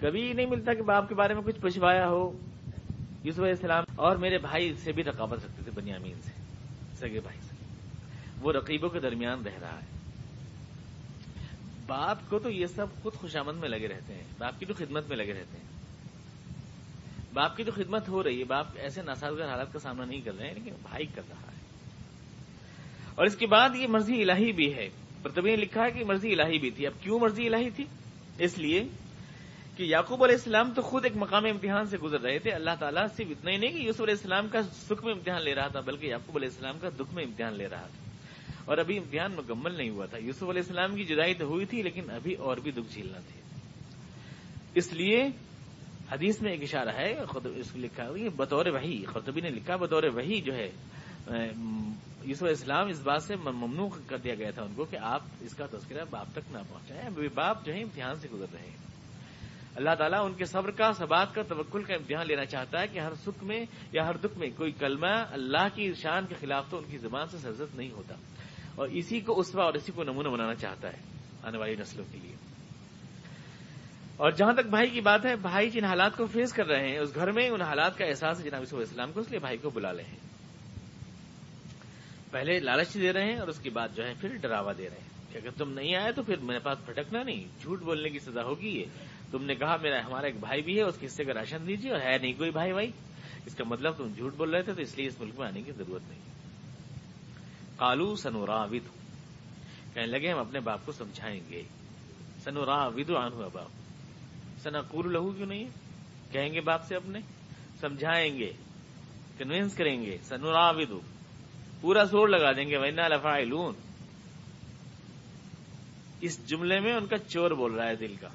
کبھی 0.00 0.32
نہیں 0.32 0.46
ملتا 0.46 0.74
کہ 0.74 0.82
باپ 0.82 1.08
کے 1.08 1.14
بارے 1.14 1.34
میں 1.34 1.42
کچھ 1.42 1.60
پوچھوایا 1.60 2.08
ہو۔ 2.08 2.38
یوسف 3.24 3.40
علیہ 3.40 3.50
السلام 3.50 3.84
اور 3.96 4.16
میرے 4.16 4.38
بھائی 4.38 4.74
سے 4.74 4.92
بھی 4.92 5.04
رقابت 5.04 5.44
رکھتے 5.44 5.62
تھے 5.62 5.72
بنیامین 5.74 6.14
سے، 6.22 6.30
سگے 6.96 7.20
بھائی 7.20 7.38
سے۔ 7.40 7.54
وہ 8.40 8.52
رقیبوں 8.52 8.88
کے 8.88 9.00
درمیان 9.00 9.42
رہ 9.44 9.58
رہا 9.60 9.78
ہے۔ 9.82 9.94
باپ 11.86 12.18
کو 12.28 12.38
تو 12.38 12.50
یہ 12.50 12.66
سب 12.66 12.86
خود 13.02 13.12
خوشامند 13.12 13.60
میں 13.60 13.68
لگے 13.68 13.88
رہتے 13.88 14.14
ہیں۔ 14.14 14.22
باپ 14.38 14.58
کی 14.58 14.66
تو 14.66 14.74
خدمت 14.74 15.08
میں 15.08 15.16
لگے 15.16 15.32
رہتے 15.32 15.56
ہیں۔ 15.56 15.64
باپ 17.34 17.56
کی 17.56 17.64
تو 17.64 17.72
خدمت 17.72 18.08
ہو 18.08 18.22
رہی 18.22 18.38
ہے۔ 18.38 18.44
باپ 18.44 18.66
ایسے 18.74 19.02
ناسازگار 19.02 19.48
حالات 19.48 19.72
کا 19.72 19.78
سامنا 19.78 20.04
نہیں 20.04 20.20
کر 20.20 20.34
رہے 20.38 20.46
ہیں، 20.46 20.54
لیکن 20.54 20.72
بھائی 20.82 21.06
کر 21.06 21.22
رہا 21.28 21.36
ہے۔ 21.36 21.44
اور 23.14 23.26
اس 23.26 23.36
کے 23.36 23.46
بعد 23.46 23.70
یہ 23.76 23.86
مرضی 23.86 24.22
الہی 24.22 24.52
بھی 24.52 24.74
ہے۔ 24.74 24.84
مطلب 24.84 25.22
پرتبی 25.22 25.50
نے 25.50 25.56
لکھا 25.56 25.84
ہے 25.84 25.90
کہ 25.90 26.04
مرضی 26.04 26.32
الہی 26.32 26.58
بھی 26.58 26.70
تھی۔ 26.70 26.86
اب 26.86 26.92
کیوں 27.02 27.18
مرضی 27.20 27.46
الہی 27.46 27.70
تھی؟ 27.70 27.84
اس 28.38 28.58
لیے 28.58 28.84
کہ 29.76 29.82
یعقوب 29.82 30.24
علیہ 30.24 30.34
السلام 30.34 30.72
تو 30.74 30.82
خود 30.82 31.04
ایک 31.04 31.12
مقام 31.16 31.44
امتحان 31.44 31.86
سے 31.86 31.98
گزر 31.98 32.20
رہے 32.20 32.38
تھے۔ 32.38 32.50
اللہ 32.50 32.70
تعالیٰ 32.78 33.06
صرف 33.16 33.26
اتنا 33.30 33.50
ہی 33.50 33.56
نہیں 33.56 33.70
کہ 33.70 33.76
یوسف 33.76 34.00
علیہ 34.00 34.14
السلام 34.14 34.48
کا 34.48 34.62
سکھ 34.62 35.04
میں 35.04 35.12
امتحان 35.12 35.42
لے 35.42 35.54
رہا 35.54 35.68
تھا، 35.68 35.80
بلکہ 35.80 36.06
یعقوب 36.06 36.36
علیہ 36.36 36.48
السلام 36.48 36.78
کا 36.78 36.88
دکھ 36.88 37.14
میں 37.14 37.24
امتحان 37.24 37.56
لے 37.56 37.68
رہا 37.68 37.86
تھا۔ 37.86 38.10
اور 38.64 38.78
ابھی 38.78 38.98
امتحان 38.98 39.32
مکمل 39.36 39.74
نہیں 39.74 39.90
ہوا 39.90 40.06
تھا۔ 40.06 40.18
یوسف 40.18 40.42
علیہ 40.42 40.62
السلام 40.62 40.94
کی 40.94 41.04
جدائی 41.04 41.34
تو 41.34 41.46
ہوئی 41.46 41.66
تھی، 41.66 41.82
لیکن 41.82 42.10
ابھی 42.10 42.34
اور 42.34 42.56
بھی 42.56 42.70
دکھ 42.70 42.92
جھیلنا 42.92 43.18
تھے۔ 43.18 43.40
اس 44.74 44.92
لیے 44.92 45.22
حدیث 46.12 46.42
میں 46.42 46.50
ایک 46.50 46.62
اشارہ 46.62 46.88
ہے 46.88 47.14
اس 47.56 47.70
کو 47.70 47.78
لکھا 47.78 48.10
بطور 48.36 48.66
وہی 48.66 49.04
خطبی 49.04 49.40
نے 49.40 49.50
لکھا 49.50 49.76
بطور 49.76 50.02
وہی 50.02 50.40
جو 50.40 50.54
ہے 50.54 50.70
یوسف 52.24 52.42
علیہ 52.42 52.54
السلام 52.58 52.88
اس 52.88 53.00
بات 53.00 53.22
سے 53.22 53.36
ممنوع 53.36 53.88
کر 54.06 54.16
دیا 54.16 54.34
گیا 54.34 54.50
تھا 54.50 54.62
ان 54.62 54.74
کو 54.74 54.84
کہ 54.84 54.96
آپ 54.96 55.22
اس 55.40 55.54
کا 55.54 55.66
تذکرہ 55.66 56.04
باپ 56.10 56.26
تک 56.32 56.52
نہ 56.52 56.58
پہنچائیں 56.68 57.28
باپ 57.34 57.64
جو 57.64 57.74
ہے 57.74 57.82
امتحان 57.82 58.14
سے 58.16 58.28
گزر 58.32 58.46
رہے 58.52 58.62
ہیں۔ 58.62 58.76
اللہ 59.76 59.90
تعالیٰ 59.98 60.24
ان 60.24 60.32
کے 60.32 60.44
صبر 60.44 60.70
کا، 60.70 60.92
سبات 60.92 61.34
کا، 61.34 61.42
توکل 61.42 61.82
کا 61.82 61.94
امتحان 61.94 62.26
لینا 62.26 62.44
چاہتا 62.44 62.80
ہے 62.80 62.88
کہ 62.88 62.98
ہر 62.98 63.14
سکھ 63.14 63.44
میں 63.44 63.64
یا 63.92 64.06
ہر 64.06 64.16
دکھ 64.16 64.38
میں 64.38 64.48
کوئی 64.56 64.72
کلمہ 64.72 65.24
اللہ 65.30 65.66
کی 65.74 65.92
شان 65.94 66.26
کے 66.26 66.34
خلاف 66.40 66.64
تو 66.70 66.78
ان 66.78 66.84
کی 66.90 66.98
زبان 66.98 67.26
سے 67.28 67.38
سرزت 67.38 67.76
نہیں 67.76 67.90
ہوتا۔ 67.90 68.14
اور 68.74 68.88
اسی 68.88 69.20
کو 69.20 69.40
اسوا 69.40 69.64
اور 69.64 69.74
اسی 69.74 69.92
کو 69.92 70.04
نمونہ 70.04 70.28
بنانا 70.28 70.54
چاہتا 70.54 70.88
ہے 70.88 70.98
آنے 71.42 71.58
والی 71.58 71.76
نسلوں 71.76 72.04
کے 72.12 72.18
لیے۔ 72.22 72.36
اور 74.16 74.30
جہاں 74.30 74.52
تک 74.52 74.66
بھائی 74.66 74.90
کی 74.90 75.00
بات 75.00 75.26
ہے، 75.26 75.36
بھائی 75.36 75.70
جن 75.70 75.84
حالات 75.84 76.16
کو 76.16 76.26
فیس 76.26 76.52
کر 76.52 76.66
رہے 76.66 76.88
ہیں، 76.88 76.98
اس 76.98 77.14
گھر 77.14 77.30
میں 77.30 77.50
ان 77.50 77.62
حالات 77.62 77.98
کا 77.98 78.04
احساس 78.04 78.38
ہے 78.38 78.44
جناب 78.44 78.60
علیہ 78.60 78.78
السلام 78.78 79.12
کو، 79.12 79.20
اس 79.20 79.30
لیے 79.30 79.38
بھائی 79.38 79.56
کو 79.56 79.70
بلا 79.70 79.92
لے 79.92 80.02
ہیں۔ 80.02 80.33
پہلے 82.34 82.60
لالچ 82.60 82.94
دے 82.94 83.12
رہے 83.12 83.24
ہیں 83.24 83.36
اور 83.36 83.48
اس 83.48 83.58
کے 83.58 83.70
بعد 83.70 83.88
جو 83.96 84.06
ہے 84.06 84.12
پھر 84.20 84.36
ڈراوا 84.36 84.72
دے 84.78 84.90
رہے 84.90 84.96
ہیں 84.96 85.32
کہ 85.32 85.38
اگر 85.38 85.50
تم 85.50 85.72
نہیں 85.72 85.94
آئے 85.94 86.12
تو 86.12 86.22
پھر 86.22 86.36
میرے 86.36 86.58
پاس 86.58 86.78
پھٹکنا 86.86 87.22
نہیں، 87.22 87.44
جھوٹ 87.60 87.80
بولنے 87.80 88.08
کی 88.08 88.18
سزا 88.18 88.42
ہوگی 88.42 88.68
یہ۔ 88.68 88.84
تم 89.30 89.44
نے 89.44 89.54
کہا 89.54 89.76
میرا، 89.76 90.06
ہمارا 90.06 90.26
ایک 90.26 90.40
بھائی 90.40 90.62
بھی 90.62 90.78
ہے، 90.78 90.82
اس 90.82 90.96
کے 90.98 91.06
حصے 91.06 91.24
کا 91.24 91.34
راشن 91.34 91.66
دیجیے 91.66 91.92
اور 91.92 92.00
ہے 92.00 92.18
نہیں 92.18 92.32
کوئی 92.32 92.50
بھائی 92.50 92.72
بھائی۔ 92.72 92.90
اس 93.46 93.54
کا 93.54 93.64
مطلب 93.64 93.94
تم 93.96 94.08
جھوٹ 94.16 94.34
بول 94.34 94.50
رہے 94.50 94.62
تھے 94.62 94.74
تو 94.74 94.80
اس 94.80 94.98
لیے 94.98 95.06
اس 95.06 95.20
ملک 95.20 95.38
میں 95.38 95.48
آنے 95.48 95.62
کی 95.62 95.72
ضرورت 95.72 96.02
نہیں۔ 96.08 96.20
کالو 97.76 98.16
سنورا 98.16 98.62
ود 98.62 98.88
کہنے 99.94 100.06
لگے 100.06 100.32
ہم 100.32 100.38
اپنے 100.38 100.60
باپ 100.60 100.86
کو 100.86 100.92
سمجھائیں 100.92 101.40
گے۔ 101.50 101.62
سنورا 102.44 102.86
ود 102.86 103.10
آن 103.10 103.32
ہوا 103.32 103.48
باپ 103.52 103.70
سنا 104.62 104.80
کور 104.80 105.04
لہو 105.04 105.30
کیوں 105.30 105.46
نہیں 105.46 105.64
کہیں 106.32 106.54
گے 106.54 106.60
باپ 106.60 106.86
سے 106.86 106.96
اپنے؟ 106.96 107.18
سمجھائیں 107.80 108.38
گے۔ 108.38 108.52
کنوینس 109.38 109.74
کریں 109.74 110.02
گے۔ 110.02 110.18
سنورا 110.22 110.70
ودو 110.70 111.00
پورا 111.84 112.04
زور 112.04 112.28
لگا 112.28 112.52
دیں 112.52 112.70
گے 112.70 112.76
وینا 112.76 113.08
لفا 113.08 113.36
اس 116.20 116.46
جملے 116.46 116.80
میں 116.80 116.92
ان 116.92 117.06
کا 117.06 117.18
چور 117.18 117.50
بول 117.50 117.74
رہا 117.74 117.88
ہے 117.88 117.96
دل 117.96 118.14
کا۔ 118.20 118.28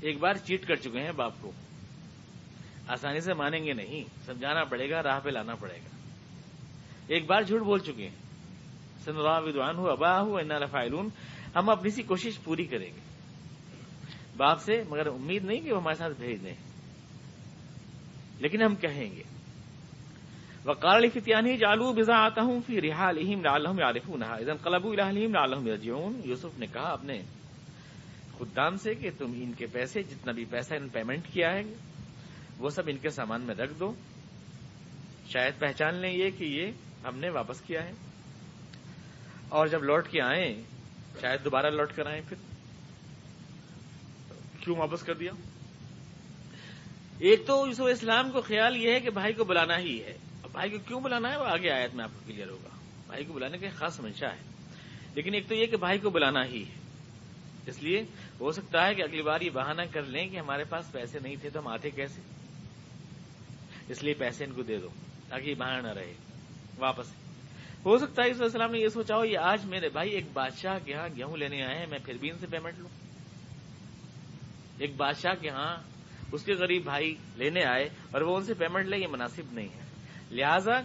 ایک 0.00 0.18
بار 0.18 0.34
چیٹ 0.34 0.66
کر 0.66 0.76
چکے 0.76 1.00
ہیں 1.00 1.12
باپ 1.12 1.32
کو۔ 1.40 1.52
آسانی 2.88 3.20
سے 3.20 3.34
مانیں 3.34 3.64
گے 3.64 3.72
نہیں، 3.72 4.04
سمجھانا 4.26 4.64
پڑے 4.64 4.90
گا، 4.90 5.02
راہ 5.02 5.20
پہ 5.20 5.30
لانا 5.30 5.54
پڑے 5.54 5.74
گا۔ 5.74 5.96
ایک 7.06 7.26
بار 7.26 7.42
جھوٹ 7.42 7.60
بول 7.60 7.78
چکے 7.78 8.08
ہیں۔ 8.08 8.16
سن 9.04 9.16
ودوان 9.16 9.76
ہو 9.76 9.90
ابا 9.90 10.20
ہو 10.20 10.36
اینا 10.36 10.58
لفائلون 10.58 11.08
ہم 11.56 11.70
اپنی 11.70 11.90
سی 11.90 12.02
کوشش 12.02 12.38
پوری 12.44 12.64
کریں 12.64 12.90
گے۔ 12.94 13.00
باپ 14.36 14.62
سے، 14.62 14.82
مگر 14.88 15.06
امید 15.06 15.44
نہیں 15.44 15.60
کہ 15.60 15.72
وہ 15.72 15.80
ہمارے 15.80 15.96
ساتھ 15.96 16.20
بھیج 16.20 16.44
دیں۔ 16.44 16.54
لیکن 18.38 18.62
ہم 18.62 18.76
کہیں 18.76 19.16
گے 19.16 19.22
وقال 20.66 21.08
فتیانی 21.10 21.56
جالو 21.56 21.92
بزا 21.92 22.16
آتا 22.16 22.42
ہوں 22.42 22.60
پھر 22.66 22.82
رحا 22.82 23.10
علیم 23.10 23.44
لالحم 23.44 23.78
عارف 23.82 24.10
ادن 24.10 24.56
قلب 24.56 24.86
الحلیم 24.86 25.34
لالحم 25.34 25.66
رجعون 25.66 26.20
یوسف 26.24 26.58
نے 26.58 26.66
کہا 26.66 26.88
اپنے 26.88 27.22
خدام 28.38 28.76
سے 28.76 28.94
کہ 28.94 29.10
تم 29.18 29.32
ان 29.36 29.52
کے 29.52 29.66
پیسے، 29.66 30.02
جتنا 30.02 30.32
بھی 30.32 30.44
پیسہ 30.44 30.74
ان 30.74 30.88
پیمنٹ 30.88 31.26
کیا 31.32 31.52
ہے، 31.52 31.62
وہ 32.58 32.70
سب 32.70 32.82
ان 32.86 32.96
کے 32.96 33.08
سامان 33.08 33.42
میں 33.42 33.54
رکھ 33.54 33.72
دو۔ 33.80 33.94
شاید 35.26 35.58
پہچان 35.58 35.94
لیں 35.94 36.10
یہ 36.10 36.30
کہ 36.38 36.44
یہ 36.44 36.66
ہم 37.04 37.18
نے 37.18 37.30
واپس 37.30 37.60
کیا 37.60 37.84
ہے۔ 37.84 37.92
اور 39.48 39.66
جب 39.66 39.82
لوٹ 39.82 40.08
کے 40.08 40.22
آئیں، 40.22 40.62
شاید 41.20 41.44
دوبارہ 41.44 41.66
لوٹ 41.66 41.92
کر 41.92 42.06
آئیں 42.06 42.22
پھر۔ 42.28 42.36
کیوں 44.60 44.76
واپس 44.76 45.02
کر 45.02 45.14
دیا؟ 45.14 45.32
ایک 47.18 47.46
تو 47.46 47.64
یوسف 47.66 47.82
اسلام 47.90 48.30
کو 48.30 48.40
خیال 48.40 48.76
یہ 48.76 48.92
ہے 48.92 49.00
کہ 49.00 49.10
بھائی 49.10 49.32
کو 49.32 49.44
بلانا 49.44 49.78
ہی 49.78 50.02
ہے۔ 50.02 50.18
بھائی 50.56 50.70
کو 50.70 50.78
کیوں 50.78 51.00
بلانا 51.00 51.30
ہے؟ 51.30 51.36
وہ 51.36 51.44
آگے 51.44 51.70
آیت 51.70 51.94
میں 51.94 52.04
آپ 52.04 52.10
کو 52.14 52.20
کلیئر 52.26 52.48
ہوگا۔ 52.48 52.68
بھائی 53.06 53.24
کو 53.24 53.32
بلانے 53.32 53.58
کا 53.58 53.66
خاص 53.74 54.00
منشا 54.00 54.26
ہے۔ 54.26 54.42
لیکن 55.14 55.34
ایک 55.34 55.48
تو 55.48 55.54
یہ 55.54 55.66
کہ 55.66 55.76
بھائی 55.76 55.98
کو 55.98 56.10
بلانا 56.10 56.44
ہی 56.44 56.64
ہے۔ 56.68 56.74
اس 57.66 57.82
لیے 57.82 58.04
ہو 58.40 58.52
سکتا 58.52 58.86
ہے 58.86 58.94
کہ 58.94 59.02
اگلی 59.02 59.22
بار 59.22 59.40
یہ 59.40 59.50
بہانہ 59.50 59.82
کر 59.92 60.02
لیں 60.02 60.28
کہ 60.28 60.38
ہمارے 60.38 60.64
پاس 60.64 60.92
پیسے 60.92 61.18
نہیں 61.22 61.36
تھے 61.40 61.50
تو 61.50 61.60
ہم 61.60 61.66
آتے 61.66 61.90
کیسے؟ 61.90 62.20
اس 63.88 64.02
لیے 64.02 64.14
پیسے 64.14 64.44
ان 64.44 64.52
کو 64.52 64.62
دے 64.62 64.78
دو 64.78 64.88
تاکہ 65.28 65.50
یہ 65.50 65.54
بہانہ 65.54 65.86
نہ 65.86 65.92
رہے۔ 65.92 66.14
واپس۔ 66.78 67.06
ہو 67.84 67.98
سکتا 67.98 68.22
ہے 68.22 68.30
اس 68.30 68.40
السلام 68.40 68.70
نے 68.70 68.78
یہ 68.78 68.88
سوچا 68.88 69.16
ہو، 69.16 69.24
یہ 69.24 69.38
آج 69.38 69.64
میرے 69.64 69.88
بھائی 69.88 70.10
ایک 70.10 70.24
بادشاہ 70.32 70.78
کے 70.84 70.94
ہاں 70.94 71.08
گیہوں 71.16 71.36
لینے 71.36 71.62
آئے 71.62 71.78
ہیں، 71.78 71.86
میں 71.86 71.98
پھر 72.04 72.14
بھی 72.14 72.30
ان 72.30 72.38
سے 72.38 72.46
پیمنٹ 72.46 72.78
لوں۔ 72.78 72.88
ایک 74.78 74.96
بادشاہ 74.96 75.34
کے 75.40 75.48
ہاں 75.48 75.76
اس 76.32 76.42
کے 76.42 76.52
غریب 76.54 76.82
بھائی 76.82 77.14
لینے 77.36 77.64
آئے 77.64 77.88
اور 78.10 78.20
وہ 78.20 78.36
ان 78.36 78.44
سے 78.44 78.54
پیمنٹ 78.54 78.86
لے، 78.86 78.98
یہ 78.98 79.06
مناسب 79.06 79.52
نہیں 79.52 79.68
ہے۔ 79.68 79.85
لہذا 80.30 80.80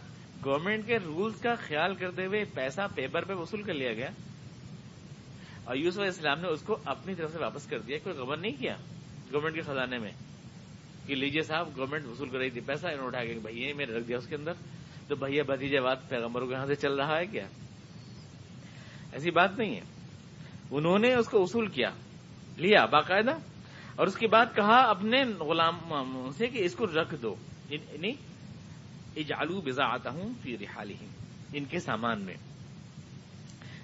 گورنمنٹ 0.45 0.87
کے 0.87 0.99
رولز 0.99 1.41
کا 1.41 1.55
خیال 1.55 1.95
کرتے 1.95 2.25
ہوئے 2.25 2.43
پیسہ 2.43 2.81
پیپر 2.95 3.23
پہ 3.25 3.33
وصول 3.33 3.63
کر 3.63 3.73
لیا 3.73 3.93
گیا۔ 3.93 4.09
اور 5.63 5.75
یوسف 5.75 5.99
علیہ 5.99 6.09
السلام 6.09 6.39
نے 6.39 6.47
اس 6.47 6.61
کو 6.61 6.77
اپنی 6.85 7.15
طرف 7.15 7.31
سے 7.31 7.37
واپس 7.39 7.65
کر 7.65 7.79
دیا، 7.79 7.97
کوئی 8.03 8.15
خبر 8.15 8.37
نہیں 8.37 8.51
کیا 8.51 8.75
گورنمنٹ 9.31 9.55
کے 9.55 9.61
خزانے 9.61 9.97
میں۔ 9.97 10.11
کہ 11.07 11.15
لیجیے 11.15 11.41
صاحب 11.41 11.69
گورنمنٹ 11.77 12.05
وصول 12.05 12.29
کر 12.29 12.37
رہی 12.37 12.49
تھی 12.49 12.61
پیسہ، 12.61 12.87
انہوں 12.87 13.07
اٹھا 13.07 13.25
کے 13.25 13.39
بھائی 13.41 13.73
میں 13.73 13.85
رکھ 13.85 14.07
دیا 14.07 14.17
اس 14.17 14.27
کے 14.27 14.35
اندر۔ 14.35 14.51
تو 15.07 15.15
بھیا 15.15 15.43
بتیجے 15.47 15.81
بات 15.81 16.09
پیغمبروں 16.09 16.47
کے 16.47 16.53
یہاں 16.53 16.65
سے 16.65 16.75
چل 16.75 16.93
رہا 16.93 17.17
ہے 17.17 17.25
کیا؟ 17.25 17.47
ایسی 19.11 19.31
بات 19.31 19.57
نہیں 19.57 19.75
ہے۔ 19.75 19.81
انہوں 20.71 20.99
نے 20.99 21.15
اس 21.15 21.27
کو 21.27 21.41
وصول 21.41 21.67
کیا، 21.67 21.89
لیا 22.57 22.85
باقاعدہ، 22.85 23.31
اور 23.95 24.07
اس 24.07 24.15
کے 24.15 24.27
بعد 24.27 24.45
کہا 24.55 24.81
اپنے 24.81 25.23
غلام 25.23 26.31
سے 26.37 26.47
کہ 26.47 26.65
اس 26.65 26.75
کو 26.75 26.85
رکھ 26.85 27.15
دو۔ 27.21 27.35
یعنی 27.69 28.11
اجالو 29.15 29.61
بزا 29.61 29.83
آتا 29.85 30.09
ہوں 30.09 30.33
فی 30.41 30.57
رحال 30.57 30.91
ان 31.53 31.65
کے 31.65 31.79
سامان 31.79 32.21
میں۔ 32.21 32.33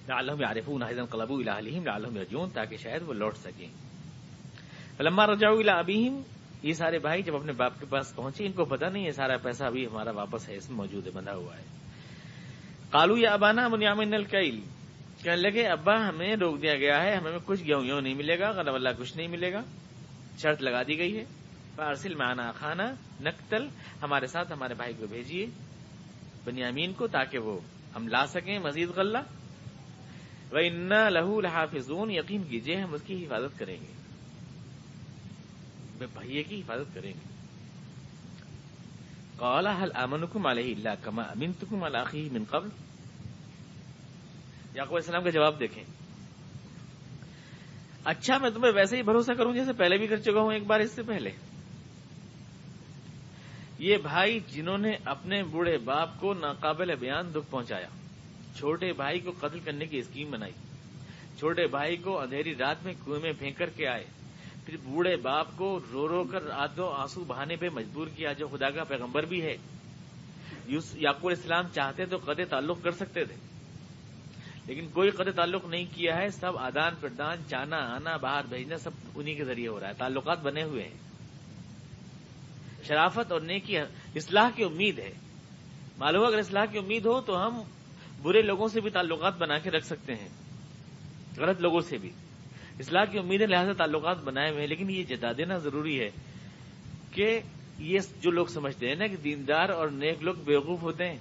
عالم 0.09 0.45
عارف 0.45 0.65
قلب 1.09 1.31
الحلیم 1.31 1.83
عالم 1.89 2.17
رجون 2.17 2.49
تاکہ 2.49 2.77
شاید 2.77 3.01
وہ 3.05 3.13
لوٹ 3.13 3.37
سکیں۔ 3.37 3.67
لما 4.99 5.27
رجاؤ 5.27 5.55
ابیم 5.67 6.21
یہ 6.63 6.73
سارے 6.73 6.99
بھائی 6.99 7.23
جب 7.23 7.35
اپنے 7.35 7.51
باپ 7.51 7.79
کے 7.79 7.85
پاس 7.89 8.15
پہنچے، 8.15 8.45
ان 8.45 8.51
کو 8.51 8.65
پتا 8.65 8.89
نہیں 8.89 9.05
ہے 9.05 9.11
سارا 9.11 9.37
پیسہ 9.37 9.63
ابھی 9.63 9.85
ہمارا 9.85 10.11
واپس 10.11 10.49
ہے، 10.49 10.55
اس 10.55 10.69
میں 10.69 10.77
موجود 10.77 11.07
ہے، 11.07 11.11
بندھا 11.11 11.35
ہوا 11.35 11.57
ہے۔ 11.57 11.63
کالو 12.91 13.17
یا 13.17 13.33
ابانا 13.33 13.67
منیامن 13.67 14.13
الکیل 14.13 14.61
کہنے 15.23 15.35
لگے، 15.35 15.67
ابا، 15.67 16.09
ہمیں 16.09 16.35
روک 16.35 16.61
دیا 16.61 16.75
گیا 16.75 17.03
ہے، 17.03 17.15
ہمیں 17.15 17.31
کچھ 17.45 17.63
گیہوں 17.63 17.83
گیہوں 17.83 18.01
نہیں 18.01 18.13
ملے 18.13 18.39
گا 18.39 18.51
غلط 18.51 18.69
اللہ 18.69 18.89
کچھ 18.97 19.17
نہیں 19.17 19.27
ملے 19.27 19.53
گا۔ 19.53 19.61
شرط 20.37 20.61
لگا 20.61 20.83
دی 20.83 20.97
گئی 20.97 21.17
ہے۔ 21.17 21.25
ارسل 21.83 22.15
مانا 22.15 22.51
خانہ، 22.51 22.81
نقتل، 23.21 23.67
ہمارے 24.01 24.27
ساتھ 24.27 24.51
ہمارے 24.51 24.73
بھائی 24.73 24.93
کو 24.93 25.07
بھیجیے، 25.07 25.45
بنیامین 26.45 26.93
کو 26.93 27.07
تاکہ 27.07 27.37
وہ 27.37 27.59
ہم 27.95 28.07
لا 28.07 28.25
سکیں 28.25 28.59
مزید 28.59 28.89
غلہ. 28.89 29.17
وہ 30.51 30.57
ان 30.57 30.89
لہو 31.13 31.41
لحافظون. 31.41 32.11
یقین 32.11 32.43
کیجیے 32.43 32.75
ہم 32.75 32.93
اس 32.93 33.01
کی 33.05 33.25
حفاظت 33.25 33.59
کریں 33.59 33.77
گے. 33.81 33.93
بھائیے 36.13 36.43
کی 36.43 36.59
حفاظت 36.59 36.95
کریں 36.95 37.13
گے. 37.13 37.37
قال 39.39 39.67
هل 39.67 39.89
امنكم 39.93 40.47
عليه 40.47 40.73
الا 40.77 40.95
كما 40.95 41.23
امنتكم 41.23 41.83
على 41.83 41.97
اخيه 41.97 42.31
من 42.31 42.43
قبل؟ 42.49 42.69
یعقوب 44.73 44.95
علیہ 44.95 45.05
السلام 45.05 45.23
کا 45.23 45.29
جواب 45.29 45.59
دیکھیں. 45.59 45.83
اچھا 48.03 48.37
میں 48.37 48.49
تمہیں 48.49 48.71
ویسے 48.75 48.97
ہی 48.97 49.03
بھروسہ 49.03 49.31
کروں 49.31 49.53
جیسے 49.53 49.73
پہلے 49.73 49.97
بھی 49.97 50.07
کر 50.07 50.17
چکا 50.17 50.39
ہوں، 50.39 50.53
ایک 50.53 50.63
بار 50.63 50.79
اس 50.79 50.91
سے 50.91 51.03
پہلے. 51.03 51.31
یہ 53.79 53.97
بھائی 53.97 54.39
جنہوں 54.39 54.77
نے 54.77 54.91
اپنے 55.05 55.43
بوڑھے 55.43 55.77
باپ 55.77 56.19
کو 56.19 56.33
ناقابل 56.33 56.95
بیان 56.95 57.31
دکھ 57.31 57.51
پہنچایا۔ 57.51 57.87
چھوٹے 58.55 58.93
بھائی 58.93 59.19
کو 59.19 59.31
قتل 59.39 59.59
کرنے 59.59 59.85
کی 59.85 59.97
اسکیم 59.97 60.31
بنائی۔ 60.31 60.51
چھوٹے 61.37 61.67
بھائی 61.67 61.97
کو 61.97 62.19
اندھیری 62.19 62.55
رات 62.55 62.85
میں 62.85 62.93
کنویں 63.05 63.19
میں 63.21 63.31
پھینک 63.39 63.57
کر 63.57 63.69
کے 63.69 63.87
آئے۔ 63.87 64.03
پھر 64.65 64.77
بوڑھے 64.83 65.15
باپ 65.15 65.47
کو 65.55 65.79
رو 65.91 66.07
رو 66.07 66.23
کر 66.23 66.49
آدھو 66.51 66.87
آنسو 66.89 67.23
بہانے 67.23 67.55
پہ 67.55 67.69
مجبور 67.73 68.07
کیا 68.15 68.33
جو 68.33 68.47
خدا 68.47 68.69
کا 68.69 68.83
پیغمبر 68.83 69.23
بھی 69.25 69.41
ہے۔ 69.41 69.57
یعقوب 70.95 71.31
اسلام 71.31 71.65
چاہتے 71.73 72.05
تو 72.05 72.17
قد 72.17 72.39
تعلق 72.49 72.83
کر 72.83 72.91
سکتے 72.91 73.25
تھے۔ 73.25 73.35
لیکن 74.65 74.87
کوئی 74.87 75.09
قد 75.09 75.35
تعلق 75.35 75.65
نہیں 75.65 75.85
کیا 75.95 76.17
ہے۔ 76.17 76.29
سب 76.29 76.57
آدان 76.57 76.93
پردان 77.01 77.37
جانا 77.47 77.77
آنا، 77.77 78.17
باہر 78.17 78.41
بھیجنا، 78.49 78.77
سب 78.77 78.91
انہی 79.15 79.35
کے 79.35 79.43
ذریعے 79.43 79.67
ہو 79.67 79.79
رہا 79.79 79.87
ہے۔ 79.87 79.93
تعلقات 79.97 80.39
بنے 80.41 80.63
ہوئے 80.63 80.83
ہیں۔ 80.83 81.07
شرافت 82.83 83.31
اور 83.31 83.41
نیکی 83.41 83.77
اصلاح 84.15 84.49
کی 84.55 84.63
امید 84.63 84.99
ہے۔ 84.99 85.13
معلوم 85.97 86.25
اگر 86.25 86.37
اصلاح 86.37 86.65
کی 86.65 86.77
امید 86.77 87.05
ہو 87.05 87.21
تو 87.21 87.47
ہم 87.47 87.61
برے 88.21 88.41
لوگوں 88.41 88.67
سے 88.67 88.81
بھی 88.81 88.89
تعلقات 88.89 89.37
بنا 89.37 89.57
کے 89.57 89.71
رکھ 89.71 89.85
سکتے 89.85 90.15
ہیں۔ 90.15 90.29
غلط 91.37 91.61
لوگوں 91.61 91.79
سے 91.79 91.97
بھی۔ 91.97 92.09
اصلاح 92.79 93.05
کی 93.05 93.19
امید 93.19 93.41
ہے، 93.41 93.47
لہٰذا 93.47 93.73
تعلقات 93.73 94.23
بنائے 94.23 94.49
ہوئے 94.49 94.61
ہیں، 94.61 94.67
لیکن 94.67 94.89
یہ 94.89 95.03
جتا 95.03 95.27
دینا 95.37 95.57
ضروری 95.57 95.99
ہے 95.99 96.09
کہ 97.11 97.39
یہ 97.79 97.99
جو 98.21 98.31
لوگ 98.31 98.45
سمجھتے 98.45 98.87
ہیں 98.87 98.95
نا 98.95 99.07
کہ 99.07 99.15
دیندار 99.15 99.69
اور 99.69 99.87
نیک 99.87 100.23
لوگ 100.23 100.35
بیوقوف 100.35 100.81
ہوتے 100.81 101.09
ہیں۔ 101.09 101.17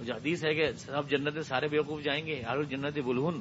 جو 0.00 0.14
حدیث 0.14 0.44
ہے 0.44 0.54
کہ 0.54 0.72
سب 0.72 1.10
جنت 1.10 1.46
سارے 1.46 1.68
بیوقوف 1.68 2.02
جائیں 2.02 2.26
گے 2.26 2.42
ہر 2.42 2.62
جنت 2.62 2.98
بلہن 2.98 3.40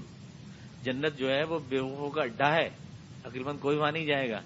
جنت 0.83 1.17
جو 1.17 1.29
ہے 1.29 1.43
وہ 1.43 1.59
بیوقوفوں 1.69 2.09
کا 2.09 2.23
اڈا 2.23 2.55
ہے، 2.55 2.69
تقریباً 3.23 3.57
کوئی 3.57 3.77
وہاں 3.77 3.91
نہیں 3.91 4.05
جائے 4.05 4.29
گا۔ 4.29 4.41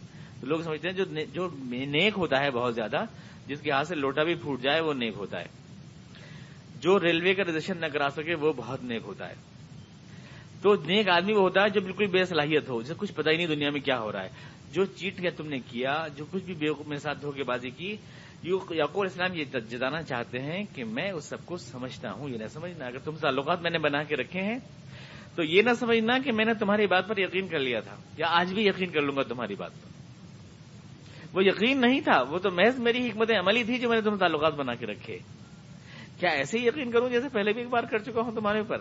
تو 0.45 0.49
لوگ 0.49 0.61
سمجھتے 0.61 0.89
ہیں 0.89 1.25
جو 1.33 1.49
نیک 1.71 2.13
ہوتا 2.17 2.39
ہے 2.39 2.51
بہت 2.51 2.75
زیادہ، 2.75 3.03
جس 3.47 3.61
کے 3.61 3.71
ہاتھ 3.71 3.87
سے 3.87 3.95
لوٹا 3.95 4.23
بھی 4.23 4.35
پھوٹ 4.35 4.61
جائے، 4.61 4.81
وہ 4.81 4.93
نیک 4.93 5.13
ہوتا 5.17 5.39
ہے۔ 5.39 5.45
جو 6.79 6.99
ریلوے 6.99 7.33
کا 7.33 7.43
ریزرویشن 7.43 7.77
نہ 7.77 7.85
کرا 7.85 8.09
سکے، 8.09 8.35
وہ 8.35 8.53
بہت 8.53 8.83
نیک 8.83 9.01
ہوتا 9.05 9.29
ہے۔ 9.29 9.33
تو 10.61 10.75
نیک 10.75 11.09
آدمی 11.09 11.33
وہ 11.33 11.41
ہوتا 11.41 11.61
ہے 11.61 11.69
جو 11.69 11.81
بالکل 11.81 12.05
بے 12.05 12.25
صلاحیت 12.25 12.69
ہو، 12.69 12.81
جسے 12.81 12.93
کچھ 12.97 13.13
پتہ 13.13 13.29
ہی 13.29 13.37
نہیں 13.37 13.47
دنیا 13.47 13.69
میں 13.69 13.79
کیا 13.79 13.99
ہو 13.99 14.11
رہا 14.11 14.23
ہے۔ 14.23 14.29
جو 14.71 14.85
چیٹ 14.85 15.19
کیا 15.19 15.31
تم 15.37 15.47
نے 15.47 15.59
کیا، 15.59 16.07
جو 16.15 16.25
کچھ 16.31 16.43
بھی 16.43 16.53
بیوقوف 16.53 16.87
میرے 16.87 16.99
ساتھ 16.99 17.21
دھوکے 17.21 17.43
بازی 17.43 17.69
کی 17.69 17.97
یعقوب 18.43 19.05
اسلام 19.05 19.33
یہ 19.33 19.43
جتانا 19.43 20.01
چاہتے 20.01 20.39
ہیں 20.39 20.65
کہ 20.75 20.83
میں 20.83 21.11
اس 21.11 21.25
سب 21.25 21.45
کو 21.45 21.57
سمجھتا 21.57 22.11
ہوں، 22.11 22.29
یہ 22.29 22.37
نہ 22.37 22.47
سمجھنا۔ 22.47 22.85
اگر 22.85 22.99
تم 22.99 23.11
تعلقات 23.11 23.61
میں 23.61 23.71
نے 23.71 23.77
بنا 23.77 24.03
کے 24.03 24.15
رکھے 24.15 24.41
ہیں، 24.41 24.59
تو 25.35 25.43
یہ 25.43 25.61
نہ 25.61 25.73
سمجھنا 25.79 26.17
کہ 26.19 26.31
میں 26.31 26.45
نے 26.45 26.53
تمہاری 26.53 26.87
بات 26.87 27.07
پر 27.07 27.17
یقین 27.17 27.47
کر 27.47 27.59
لیا 27.59 27.79
تھا، 27.79 27.95
یا 28.17 28.25
آج 28.29 28.53
بھی 28.53 28.65
یقین 28.65 28.89
کر 28.89 29.01
لوں 29.01 29.15
گا 29.15 29.23
تمہاری 29.23 29.55
بات 29.55 29.71
پر۔ 29.71 29.94
وہ 31.36 31.43
یقین 31.43 31.81
نہیں 31.81 32.01
تھا، 32.01 32.21
وہ 32.21 32.39
تو 32.39 32.51
محض 32.51 32.79
میری 32.79 33.07
حکمت 33.07 33.31
عملی 33.31 33.63
تھی 33.63 33.77
جو 33.77 33.89
میں 33.89 33.97
نے 33.97 34.01
تمہیں 34.01 34.19
تعلقات 34.19 34.53
بنا 34.53 34.75
کے 34.75 34.86
رکھے۔ 34.86 35.19
کیا 36.19 36.29
ایسے 36.29 36.59
ہی 36.59 36.67
یقین 36.67 36.91
کروں 36.91 37.09
جیسے 37.09 37.29
پہلے 37.29 37.53
بھی 37.53 37.61
ایک 37.61 37.69
بار 37.69 37.83
کر 37.83 37.97
چکا 37.97 38.21
ہوں 38.21 38.31
تمہارے 38.31 38.59
اوپر؟ 38.59 38.77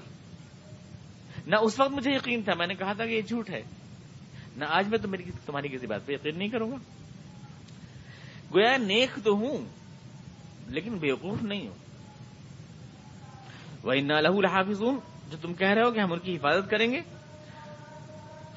نہ 1.47 1.57
اس 1.63 1.81
وقت 1.81 1.91
مجھے 1.91 2.11
یقین 2.11 2.43
تھا، 2.43 2.53
میں 2.55 2.67
نے 2.67 2.75
کہا 2.75 2.93
تھا 2.93 3.07
کہ 3.07 3.11
یہ 3.11 3.23
جھوٹ 3.23 3.51
ہے۔ 3.51 3.63
نہ 4.57 4.65
آج 4.69 4.89
میں 4.89 4.99
تمہاری 5.47 5.69
کسی 5.69 5.87
بات 5.87 6.07
پہ 6.07 6.13
یقین 6.13 6.39
نہیں 6.39 6.49
کروں 6.49 6.71
گا۔ 6.71 6.77
گویا 8.55 8.77
نیک 8.77 9.11
تو 9.25 9.33
ہوں، 9.33 9.59
لیکن 10.67 10.99
بیوقوف 10.99 11.43
نہیں 11.43 11.69
ہوں۔ 11.69 11.75
وہ 13.83 13.95
نہ 13.95 14.13
لہو 14.13 14.39
الحافظ 14.39 14.79
جو 15.31 15.37
تم 15.43 15.55
کہہ 15.55 15.69
رہے 15.69 15.83
ہو 15.83 15.91
کہ 15.91 15.99
ہم 15.99 16.13
ان 16.13 16.19
کی 16.19 16.37
حفاظت 16.37 16.71
کریں 16.71 16.93
گے 16.93 17.01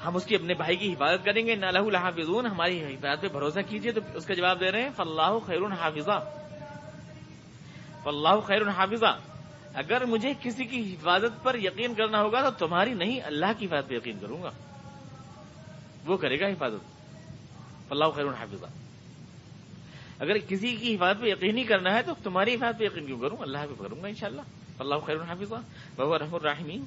ہم 0.06 0.16
اس 0.16 0.24
کی 0.24 0.34
اپنے 0.34 0.54
بھائی 0.54 0.76
کی 0.76 0.92
حفاظت 0.92 1.24
کریں 1.24 1.46
گے۔ 1.46 1.54
نہ 1.54 1.66
لہو 1.66 1.86
الحافظ 1.86 2.28
ہماری 2.28 2.94
حفاظت 2.94 3.22
پہ 3.22 3.28
بھروسہ 3.28 3.60
کیجیے 3.68 3.92
تو 3.92 4.00
اس 4.14 4.26
کا 4.26 4.34
جواب 4.34 4.60
دے 4.60 4.72
رہے 4.72 4.82
ہیں 4.82 4.88
فلاح 4.96 5.38
خیر 5.46 5.58
حافظہ 5.80 6.24
فلاح 8.02 8.40
خیر 8.40 8.68
حافظہ 8.68 9.18
اگر 9.74 10.04
مجھے 10.04 10.32
کسی 10.42 10.64
کی 10.64 10.94
حفاظت 10.94 11.44
پر 11.44 11.54
یقین 11.54 11.94
کرنا 11.94 12.22
ہوگا 12.22 12.50
تو 12.50 12.66
تمہاری 12.66 12.94
نہیں، 12.94 13.20
اللہ 13.24 13.46
کی 13.58 13.66
حفاظت 13.66 13.88
پہ 13.88 13.94
یقین 13.94 14.18
کروں 14.18 14.42
گا۔ 14.42 14.50
وہ 16.06 16.16
کرے 16.16 16.40
گا 16.40 16.46
حفاظت۔ 16.46 17.92
اللہ 17.92 18.04
خیر 18.04 18.24
حافظہ 18.24 18.66
اگر 20.18 20.38
کسی 20.38 20.76
کی 20.76 20.94
حفاظت 20.94 21.20
پہ 21.20 21.26
یقین 21.26 21.54
نہیں 21.54 21.64
کرنا 21.64 21.94
ہے 21.94 22.02
تو 22.02 22.12
تمہاری 22.22 22.54
حفاظت 22.54 22.78
پہ 22.78 22.84
یقین 22.84 23.06
کیوں 23.06 23.20
کروں؟ 23.20 23.36
اللہ 23.40 23.58
پہ 23.58 23.82
کروں 23.82 24.02
گا 24.02 24.08
انشاءاللہ۔ 24.08 24.40
اللہ 24.78 24.94
خیر 25.06 25.16
حافظہ 25.16 25.54
بہو 25.96 26.18
رحم 26.18 26.34
الرحمین 26.34 26.84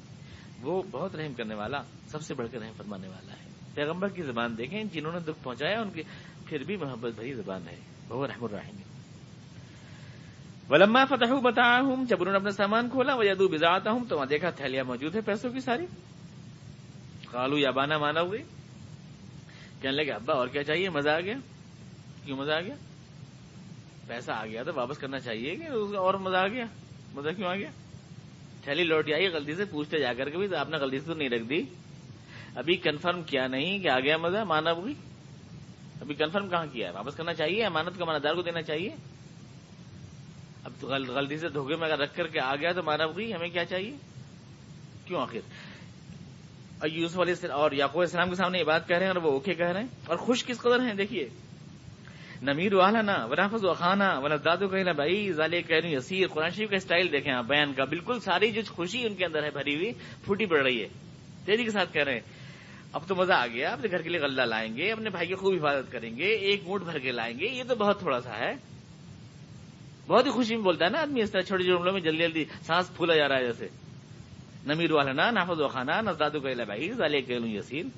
وہ 0.62 0.82
بہت 0.90 1.16
رحم 1.16 1.34
کرنے 1.34 1.54
والا، 1.54 1.82
سب 2.06 2.22
سے 2.22 2.34
بڑھ 2.34 2.48
کر 2.52 2.58
رحم 2.58 2.72
فرمانے 2.76 3.08
والا 3.08 3.32
ہے۔ 3.32 3.48
پیغمبر 3.74 4.08
کی 4.08 4.22
زبان 4.22 4.58
دیکھیں 4.58 4.84
جنہوں 4.84 5.12
نے 5.12 5.20
دکھ 5.20 5.44
پہنچایا، 5.44 5.80
ان 5.80 5.90
کی 5.90 6.02
پھر 6.46 6.64
بھی 6.64 6.76
محبت 6.76 7.12
بھری 7.14 7.34
زبان 7.34 7.68
ہے۔ 7.68 7.76
بہو 8.08 8.26
رحم 8.26 8.44
الرحمین 8.44 8.92
ولما 10.70 11.04
فتح 11.04 11.34
بتا 11.34 11.78
ہوں 11.80 12.04
جب 12.04 12.16
انہوں 12.20 12.32
نے 12.32 12.36
اپنا 12.36 12.50
سامان 12.50 12.90
کھولا 12.90 13.14
وہ 13.14 13.26
یادو 13.26 13.48
بزاتا 13.48 13.90
ہوں 13.90 14.04
تو 14.08 14.16
وہاں 14.16 14.26
دیکھا 14.26 14.50
تھیلیاں 14.50 14.84
موجود 14.84 15.16
ہے 15.16 15.20
پیسوں 15.20 15.50
کی 15.50 15.60
ساری۔ 15.60 15.86
کالو 17.30 17.58
یا 17.58 17.70
بانا، 17.70 17.98
مانا 17.98 18.20
ہوئی۔ 18.20 18.42
کہنے 19.80 19.96
لگے، 19.96 20.12
ابا، 20.12 20.34
اور 20.34 20.48
کیا 20.48 20.64
چاہیے؟ 20.64 20.88
مزہ 20.88 21.08
آ 21.08 21.20
گیا۔ 21.20 21.34
کیوں 22.24 22.36
مزہ 22.36 22.52
آ 22.52 22.60
گیا؟ 22.60 22.74
پیسہ 24.06 24.30
آ 24.30 24.46
گیا 24.46 24.62
تو 24.62 24.72
واپس 24.74 24.98
کرنا 24.98 25.18
چاہیے 25.18 25.56
کہ 25.56 25.96
اور 25.96 26.14
مزہ 26.14 26.36
آ 26.36 26.48
گیا۔ 26.48 26.64
مزہ 27.14 27.28
کیوں 27.28 27.48
آ 27.48 27.54
گیا؟ 27.54 27.70
تھیلی 28.64 28.84
لوٹ 28.84 29.12
آئی، 29.12 29.28
غلطی 29.28 29.54
سے 29.54 29.64
پوچھتے 29.64 29.98
جا 29.98 30.12
کر 30.12 30.30
کے 30.30 30.38
بھی 30.38 30.56
آپ 30.56 30.68
نے 30.68 30.76
غلطی 30.76 30.98
سے 30.98 31.06
تو 31.06 31.14
نہیں 31.14 31.28
رکھ 31.28 31.42
دی۔ 31.42 31.62
ابھی 32.54 32.76
کنفرم 32.76 33.22
کیا 33.22 33.46
نہیں 33.46 33.78
کہ 33.78 33.88
آ 33.88 34.00
گیا 34.00 34.16
مزہ 34.16 34.44
مانا 34.44 34.72
ہوئی 34.72 34.94
ابھی 36.00 36.14
کنفرم 36.14 36.48
کہاں 36.48 36.66
کیا 36.72 36.88
ہے؟ 36.88 36.92
واپس 36.92 37.14
کرنا 37.14 37.34
چاہیے، 37.34 37.64
امانت 37.64 37.98
کا 37.98 38.04
مانا 38.04 38.18
دار 38.24 38.34
کو 38.34 38.42
دینا 38.42 38.62
چاہیے۔ 38.62 38.90
اب 40.64 40.72
تو 40.80 40.86
غلطی 40.86 41.38
سے 41.38 41.48
دھوکے 41.48 41.76
میں 41.76 41.88
اگر 41.88 41.98
رکھ 41.98 42.16
کر 42.16 42.26
کے 42.26 42.40
آ 42.40 42.56
گیا 42.56 42.72
تو 42.72 42.82
مانا 42.82 43.06
گئی 43.06 43.34
ہمیں 43.34 43.48
کیا 43.48 43.64
چاہیے؟ 43.64 43.96
کیوں 45.04 45.20
آخر؟ 45.20 45.38
یوسف 46.86 47.20
علیہ 47.20 47.52
اور 47.52 47.72
یعقوب 47.72 48.00
السلام 48.00 48.28
کے 48.28 48.34
سامنے 48.34 48.58
یہ 48.58 48.64
بات 48.64 48.88
کہہ 48.88 48.96
رہے 48.96 49.06
ہیں 49.06 49.12
اور 49.12 49.22
وہ 49.22 49.30
اوکے 49.30 49.54
کہہ 49.54 49.66
رہے 49.66 49.80
ہیں۔ 49.80 49.88
اور 50.06 50.16
خوش 50.16 50.44
کس 50.44 50.58
قدر 50.58 50.80
ہیں؟ 50.80 50.94
دیکھیے 50.94 51.28
نمیر 52.42 52.74
والا 52.74 53.02
نا 53.02 53.26
ورافظ 53.30 53.64
وخانہ 53.64 54.18
ورف 54.22 54.44
دادو 54.44 54.68
کہنا 54.68 54.92
بھائی 54.92 55.32
ظال 55.32 55.62
کہہ 55.62 55.86
یسیر، 55.86 56.26
قرآن 56.26 56.50
شریف 56.50 56.70
کا 56.70 56.76
اسٹائل 56.76 57.12
دیکھیں 57.12 57.32
آپ، 57.32 57.44
بیان 57.44 57.72
کا 57.72 57.84
بالکل 57.84 58.20
ساری 58.20 58.50
جو 58.50 58.62
خوشی 58.68 59.06
ان 59.06 59.14
کے 59.14 59.24
اندر 59.24 59.42
ہے 59.42 59.50
بھری 59.50 59.74
ہوئی، 59.74 59.92
پھوٹی 60.24 60.46
پڑ 60.46 60.62
رہی 60.62 60.82
ہے۔ 60.82 60.88
تیزی 61.44 61.64
کے 61.64 61.70
ساتھ 61.70 61.92
کہہ 61.92 62.02
رہے 62.02 62.12
ہیں۔ 62.12 62.20
اب 62.92 63.08
تو 63.08 63.14
مزہ 63.14 63.32
آ 63.32 63.46
گیا، 63.46 63.72
اپنے 63.72 63.88
گھر 63.90 64.02
کے 64.02 64.08
لیے 64.08 64.20
غلہ 64.20 64.42
لائیں 64.42 64.76
گے، 64.76 64.92
اپنے 64.92 65.10
بھائی 65.10 65.26
کی 65.26 65.34
خوب 65.34 65.54
حفاظت 65.54 65.92
کریں 65.92 66.16
گے، 66.16 66.24
ایک 66.24 66.62
موٹ 66.64 66.82
بھر 66.82 66.98
کے 66.98 67.12
لائیں 67.12 67.38
گے، 67.38 67.46
یہ 67.46 67.62
تو 67.68 67.74
بہت 67.74 67.98
تھوڑا 67.98 68.20
سا 68.20 68.38
ہے۔ 68.38 68.52
بہت 70.06 70.26
ہی 70.26 70.30
خوشی 70.30 70.56
میں 70.56 70.64
بولتا 70.64 70.84
ہے 70.84 70.90
نا 70.90 71.00
آدمی 71.00 71.22
اس 71.22 71.30
طرح 71.30 71.40
چھوٹے 71.40 71.64
جملوں 71.64 71.92
میں 71.92 72.00
جلدی 72.00 72.18
جلدی 72.18 72.44
سانس 72.62 72.96
پھولا 72.96 73.16
جا 73.16 73.28
رہا 73.28 73.36
ہے 73.36 73.44
جیسے۔ 73.44 73.68
نمیر 74.66 74.92
والا 74.92 75.30
نافذ 75.30 75.60
و 75.60 75.68
خانہ 75.68 76.00
نزداد 76.00 76.30
بھائی 76.30 76.92
ظال 76.92 77.14
یسین 77.14 77.88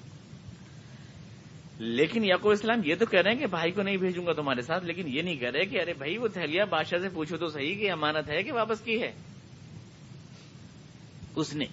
لیکن 1.79 2.25
یعقوب 2.25 2.53
اسلام 2.53 2.81
یہ 2.85 2.95
تو 2.95 3.07
کہہ 3.07 3.21
رہے 3.21 3.31
ہیں 3.31 3.39
کہ 3.39 3.47
بھائی 3.47 3.73
کو 3.73 3.83
نہیں 3.83 3.97
بھیجوں 3.97 4.27
گا 4.27 4.33
تمہارے 4.33 4.63
ساتھ، 4.63 4.85
لیکن 4.85 5.09
یہ 5.09 5.23
نہیں 5.23 5.37
کہہ 5.37 5.51
رہے 5.51 5.65
کہ 5.65 5.81
ارے 5.81 5.93
بھائی 5.95 6.19
وہ 6.19 6.29
تھیلیا 6.29 6.65
بادشاہ 6.65 6.99
سے 6.99 7.09
پوچھو 7.09 7.37
تو 7.37 7.49
صحیح 7.49 7.75
کہ 7.75 7.91
امانت 7.93 8.31
ہے 8.31 8.43
کہ 8.43 8.53
واپس 8.53 8.81
کی 8.81 9.03
ہے۔ 9.03 9.13
اس 11.37 11.55
نے۔ 11.55 11.65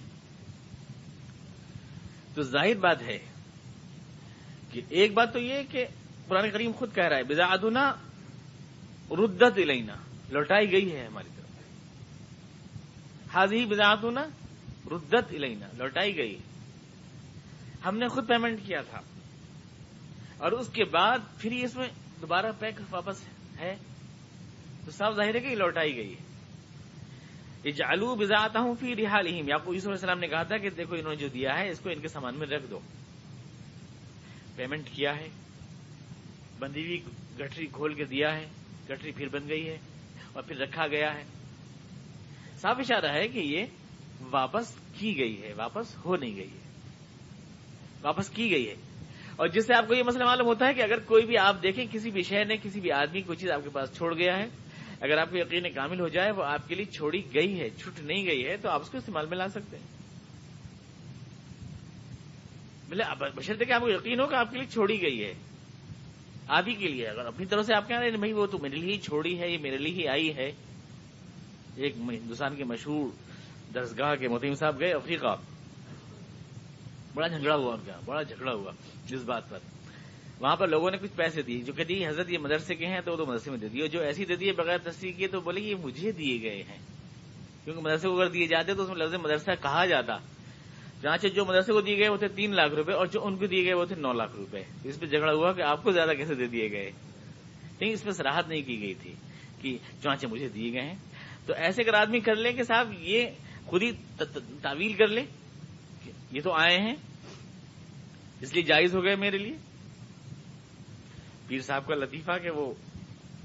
تو 2.34 2.42
ظاہر 2.42 2.74
بات 2.74 3.02
ہے 3.02 3.18
کہ 4.70 4.80
ایک 4.88 5.12
بات 5.12 5.32
تو 5.32 5.38
یہ 5.38 5.62
کہ 5.70 5.84
پرانے 6.28 6.50
کریم 6.50 6.72
خود 6.72 6.94
کہہ 6.94 7.04
رہا 7.04 7.16
ہے 7.16 7.22
بزا 7.22 7.44
ادنا 7.44 7.94
ردت 9.10 9.58
الینا 9.58 9.94
لوٹائی 10.28 10.72
گئی 10.72 10.92
ہے 10.92 11.06
ہماری 11.06 11.28
طرف۔ 11.36 11.50
حاضی 13.34 13.64
بزاعت 13.64 14.04
نا 14.04 14.26
ردت 14.90 15.32
الینا 15.32 15.66
لوٹائی 15.76 16.16
گئی۔ 16.16 16.38
ہم 17.84 17.98
نے 17.98 18.08
خود 18.08 18.28
پیمنٹ 18.28 18.58
کیا 18.66 18.80
تھا۔ 18.80 19.00
اور 20.42 20.52
اس 20.52 20.68
کے 20.68 20.84
بعد 20.84 21.18
پھر 21.38 21.52
اس 21.52 21.76
میں 21.76 21.88
دوبارہ 22.20 22.46
پیک 22.58 22.74
واپس 22.90 23.28
ہے 23.58 23.76
تو 24.84 24.90
صاف 24.90 25.14
ظاہر 25.14 25.34
ہے 25.34 25.40
کہ 25.40 25.54
لوٹائی 25.54 25.96
گئی 25.96 26.14
ہے۔ 26.14 26.22
یہ 27.64 27.70
جالو 27.70 28.14
بزاتا 28.14 28.60
ہوں 28.60 28.74
پھر 28.80 28.94
رحال 28.98 29.26
یا 29.48 29.56
کو 29.56 29.70
علیہ 29.70 29.88
السلام 29.88 30.18
نے 30.18 30.28
کہا 30.28 30.42
تھا 30.42 30.56
کہ 30.56 30.70
دیکھو 30.70 30.94
انہوں 30.94 31.10
نے 31.10 31.16
جو 31.16 31.28
دیا 31.28 31.58
ہے، 31.58 31.68
اس 31.68 31.80
کو 31.80 31.90
ان 31.90 32.00
کے 32.00 32.08
سامان 32.08 32.34
میں 32.38 32.46
رکھ 32.46 32.66
دو۔ 32.70 32.78
پیمنٹ 34.56 34.88
کیا 34.90 35.16
ہے۔ 35.16 35.28
بندی 36.58 36.86
ہوئی 36.86 37.04
گٹری 37.40 37.66
کھول 37.66 37.94
کے 37.94 38.04
دیا 38.04 38.36
ہے۔ 38.36 38.46
گٹری 38.90 39.12
پھر 39.12 39.28
بن 39.28 39.48
گئی 39.48 39.68
ہے 39.68 39.78
اور 40.32 40.42
پھر 40.42 40.56
رکھا 40.56 40.86
گیا 40.86 41.14
ہے۔ 41.14 41.24
صاف 42.56 42.76
اشارہ 42.78 43.12
ہے 43.12 43.28
کہ 43.28 43.38
یہ 43.38 43.66
واپس 44.30 44.74
کی 44.98 45.18
گئی 45.18 45.42
ہے، 45.42 45.52
واپس 45.52 45.96
ہو 46.04 46.16
نہیں 46.16 46.36
گئی 46.36 46.50
ہے۔ 46.50 46.80
واپس 48.02 48.30
کی 48.30 48.50
گئی 48.50 48.68
ہے۔ 48.68 48.74
اور 49.36 49.48
جس 49.48 49.66
سے 49.66 49.74
آپ 49.74 49.88
کو 49.88 49.94
یہ 49.94 50.02
مسئلہ 50.02 50.24
معلوم 50.24 50.46
ہوتا 50.46 50.66
ہے 50.66 50.74
کہ 50.74 50.82
اگر 50.82 50.98
کوئی 50.98 51.26
بھی 51.26 51.38
آپ 51.38 51.62
دیکھیں 51.62 51.86
کسی 51.92 52.10
بھی 52.10 52.22
شہر 52.22 52.44
نے 52.44 52.56
کسی 52.62 52.80
بھی 52.80 52.92
آدمی 52.92 53.22
کوئی 53.22 53.38
چیز 53.38 53.50
آپ 53.50 53.60
کے 53.64 53.70
پاس 53.70 53.96
چھوڑ 53.96 54.14
گیا 54.16 54.38
ہے، 54.38 54.46
اگر 55.00 55.18
آپ 55.18 55.30
کو 55.30 55.36
یقین 55.36 55.72
کامل 55.74 56.00
ہو 56.00 56.08
جائے 56.08 56.30
وہ 56.30 56.44
آپ 56.44 56.68
کے 56.68 56.74
لیے 56.74 56.84
چھوڑی 56.84 57.22
گئی 57.34 57.60
ہے 57.60 57.70
چھٹ 57.70 58.00
نہیں 58.00 58.26
گئی 58.26 58.46
ہے، 58.46 58.56
تو 58.56 58.68
آپ 58.68 58.80
اس 58.80 58.90
کو 58.90 58.98
استعمال 58.98 59.26
میں 59.26 59.38
لا 59.38 59.48
سکتے 59.48 59.76
ہیں۔ 59.76 59.86
بشر 63.34 63.64
کہ 63.64 63.72
آپ 63.72 63.80
کو 63.80 63.88
یقین 63.88 64.20
ہو 64.20 64.26
کہ 64.26 64.34
آپ 64.34 64.50
کے 64.50 64.58
لیے 64.58 64.66
چھوڑی 64.66 65.02
گئی 65.02 65.24
ہے۔ 65.24 65.34
آپ 66.48 66.64
ہی 66.68 66.74
کے 66.74 66.88
لیے، 66.88 67.08
اگر 67.08 67.26
اپنی 67.26 67.46
طرف 67.46 67.66
سے 67.66 67.74
آپ 67.74 67.88
کہہ 67.88 67.98
رہے 67.98 68.10
ہیں 68.10 68.16
بھائی 68.16 68.32
وہ 68.32 68.46
تو 68.46 68.58
میرے 68.58 68.76
لیے 68.76 68.92
ہی 68.92 68.98
چھوڑی 68.98 69.40
ہے، 69.40 69.50
یہ 69.50 69.58
میرے 69.58 69.76
لیے 69.76 69.94
ہی 69.94 70.08
آئی 70.08 70.36
ہے۔ 70.36 70.52
ایک 71.76 71.96
ہندوستان 71.96 72.56
کے 72.56 72.64
مشہور 72.64 73.08
درسگاہ 73.74 74.14
کے 74.14 74.28
متیم 74.28 74.54
صاحب 74.54 74.80
گئے، 74.80 74.92
افریقہ۔ 74.92 75.36
بڑا 77.14 77.28
جھگڑا 77.28 77.54
ہوا 77.54 77.74
ان 77.74 77.80
کا 77.86 77.92
بڑا 78.04 78.22
جھگڑا 78.22 78.52
ہوا 78.52 78.72
جس 79.06 79.22
بات 79.22 79.50
پر۔ 79.50 79.58
وہاں 80.40 80.56
پر 80.56 80.68
لوگوں 80.68 80.90
نے 80.90 80.96
کچھ 80.96 81.16
پیسے 81.16 81.42
دیے، 81.42 81.60
جو 81.60 81.72
کہتی 81.72 82.06
حضرت 82.06 82.30
یہ 82.30 82.38
مدرسے 82.38 82.74
کے 82.74 82.86
ہیں 82.86 83.00
تو 83.04 83.12
وہ 83.12 83.16
تو 83.16 83.26
مدرسے 83.26 83.50
میں 83.50 83.58
دے 83.58 83.68
دیے 83.68 83.88
جو 83.88 84.00
ایسی 84.00 84.24
دے 84.24 84.36
دیے 84.36 84.52
بغیر 84.52 84.78
تصدیق 84.78 85.16
کیے 85.16 85.26
تو 85.26 85.40
بولے 85.40 85.60
یہ 85.60 85.74
مجھے 85.74 86.12
دیے 86.12 86.42
گئے 86.42 86.62
ہیں۔ 86.62 86.78
کیونکہ 87.64 87.82
مدرسے 87.82 88.08
کو 88.08 88.20
اگر 88.20 88.30
دیے 88.30 88.46
جاتے 88.46 88.74
تو 88.74 88.82
اس 88.82 88.88
میں 88.88 88.96
لفظ 88.96 89.14
مدرسہ 89.14 89.50
کہا 89.62 89.86
جاتا۔ 89.86 90.18
چانچے 91.02 91.28
جو 91.28 91.44
مدرسے 91.44 91.72
کو 91.72 91.80
دیے 91.80 91.98
گئے 91.98 92.08
وہ 92.08 92.16
تھے 92.16 92.28
تین 92.28 92.54
لاکھ 92.54 92.74
روپے، 92.74 92.92
اور 92.92 93.06
جو 93.06 93.26
ان 93.26 93.36
کو 93.36 93.46
دیے 93.46 93.64
گئے 93.64 93.74
وہ 93.74 93.84
تھے 93.84 93.94
نو 93.94 94.12
لاکھ 94.12 94.36
روپے۔ 94.36 94.62
اس 94.84 95.00
پہ 95.00 95.06
جھگڑا 95.06 95.32
ہوا 95.32 95.52
کہ 95.52 95.62
آپ 95.62 95.82
کو 95.82 95.92
زیادہ 95.92 96.10
کیسے 96.16 96.34
دے 96.34 96.46
دیے 96.46 96.70
گئے۔ 96.70 96.90
لیکن 97.78 97.92
اس 97.92 98.04
میں 98.04 98.12
سراہد 98.12 98.48
نہیں 98.48 98.62
کی 98.62 98.80
گئی 98.80 98.94
تھی 98.94 99.14
کہ 99.60 99.78
چانچے 100.02 100.26
مجھے 100.26 100.48
دیے 100.48 100.72
گئے 100.72 100.82
ہیں۔ 100.82 100.94
تو 101.46 101.54
ایسے 101.54 101.82
اگر 101.82 101.94
آدمی 101.94 102.20
کر 102.20 102.34
لے 102.34 102.52
کہ 102.52 102.62
صاحب 102.62 102.92
یہ 102.98 103.26
خود 103.66 103.82
ہی 103.82 103.90
تعویل 104.62 104.92
کر 104.92 105.08
لے۔ 105.08 105.24
یہ 106.32 106.40
تو 106.40 106.52
آئے 106.52 106.76
ہیں۔ 106.76 106.96
اس 108.40 108.54
لیے 108.54 108.62
جائز 108.62 108.94
ہو 108.94 109.04
گئے 109.04 109.16
میرے 109.16 109.38
لیے۔ 109.38 109.56
پیر 111.48 111.60
صاحب 111.60 111.86
کا 111.86 111.94
لطیفہ 111.94 112.38
کہ 112.42 112.50
وہ 112.50 112.74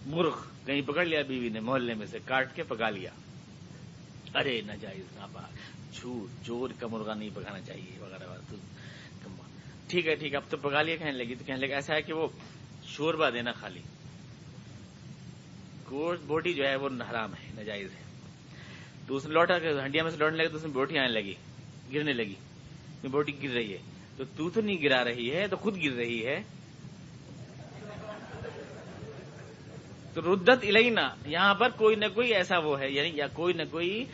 مرغ 0.05 0.35
کہیں 0.65 0.81
پکڑ 0.81 1.05
لیا 1.05 1.21
بیوی 1.21 1.49
نے، 1.49 1.59
محلے 1.59 1.93
میں 1.93 2.05
سے 2.05 2.19
کاٹ 2.25 2.55
کے 2.55 2.63
پکا 2.63 2.89
لیا۔ 2.89 3.11
ارے 4.35 4.61
نہ 4.61 4.71
جائز 4.81 5.03
نہ 5.15 5.25
جھوٹ 5.93 6.45
چور 6.45 6.69
کا 6.79 6.87
مرغا 6.87 7.13
نہیں 7.13 7.29
پکانا 7.33 7.61
چاہیے، 7.61 7.99
وغیرہ 7.99 8.27
ٹھیک 9.87 10.07
ہے 10.07 10.15
ٹھیک 10.15 10.31
ہے، 10.31 10.37
اب 10.37 10.43
تو 10.49 10.57
پکا 10.57 10.81
لیا، 10.81 10.95
کہنے 10.95 11.11
لگی 11.11 11.35
تو 11.35 11.45
کہنے 11.45 11.67
لگا 11.67 11.75
ایسا 11.75 11.95
ہے 11.95 12.01
کہ 12.01 12.13
وہ 12.13 12.27
شوربا 12.83 13.29
دینا 13.29 13.51
خالی۔ 13.51 13.81
گوشت، 15.91 16.23
بوٹی 16.23 16.53
جو 16.53 16.63
ہے 16.63 16.75
وہ 16.75 16.89
حرام 17.09 17.33
ہے، 17.33 17.51
ناجائز 17.55 17.89
ہے۔ 17.95 18.03
تو 19.07 19.15
اس 19.15 19.25
نے 19.25 19.33
لوٹا 19.33 19.59
کے 19.59 19.69
ہنڈیا 19.69 20.03
میں 20.03 20.11
سے 20.11 20.17
لوٹنے 20.17 20.37
لگے، 20.37 20.47
تو 20.47 20.57
اس 20.57 20.63
میں 20.63 20.71
بوٹی 20.71 20.97
آنے 20.97 21.07
لگی، 21.07 21.33
گرنے 21.93 22.13
لگی۔ 22.13 22.35
بوٹی 23.03 23.43
گر 23.43 23.53
رہی 23.53 23.73
ہے۔ 23.73 23.77
تو 24.17 24.23
تو 24.37 24.49
تو 24.49 24.61
نہیں 24.61 24.81
گرا 24.83 25.03
رہی 25.03 25.35
ہے، 25.35 25.47
تو 25.47 25.57
خود 25.57 25.83
گر 25.83 25.91
رہی 25.91 26.25
ہے۔ 26.25 26.39
تو 30.13 30.35
ردت 30.35 30.63
الینا، 30.63 31.09
یہاں 31.25 31.55
پر 31.55 31.69
کوئی 31.69 31.95
نہ 31.95 32.05
کوئی 32.15 32.33
ایسا 32.33 32.57
وہ 32.57 32.79
ہے 32.79 32.91
یعنی 32.91 33.11
یا 33.13 33.27
کوئی 33.27 33.53
نہ 33.53 33.61
کوئی 33.71 34.05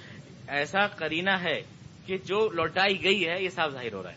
ایسا 0.48 0.88
کرینا 0.88 1.44
ہے 1.44 1.62
کہ 2.06 2.18
جو 2.18 2.50
لوٹائی 2.50 3.04
گئی 3.04 3.28
ہے، 3.28 3.44
یہ 3.44 3.50
صاف 3.50 3.72
ظاہر 3.72 3.94
ہو 3.94 4.04
رہا 4.04 4.10
ہے۔ 4.10 4.16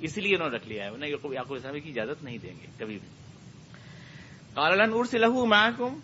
اسی 0.00 0.20
لیے 0.20 0.36
انہوں 0.36 0.50
نے 0.50 0.56
رکھ 0.56 0.68
لیا 0.68 0.84
ہے۔ 0.84 0.90
انہیں 0.90 1.10
یعقوب 1.10 1.54
اسلامی 1.54 1.80
کی 1.80 1.90
اجازت 1.90 2.24
نہیں 2.24 2.38
دیں 2.38 2.54
گے 2.62 2.66
کبھی 2.78 2.98
بھی۔ 2.98 3.08
کالن 4.54 4.92
ارس 4.92 5.14
لہو 5.14 5.46
محکم 5.46 6.00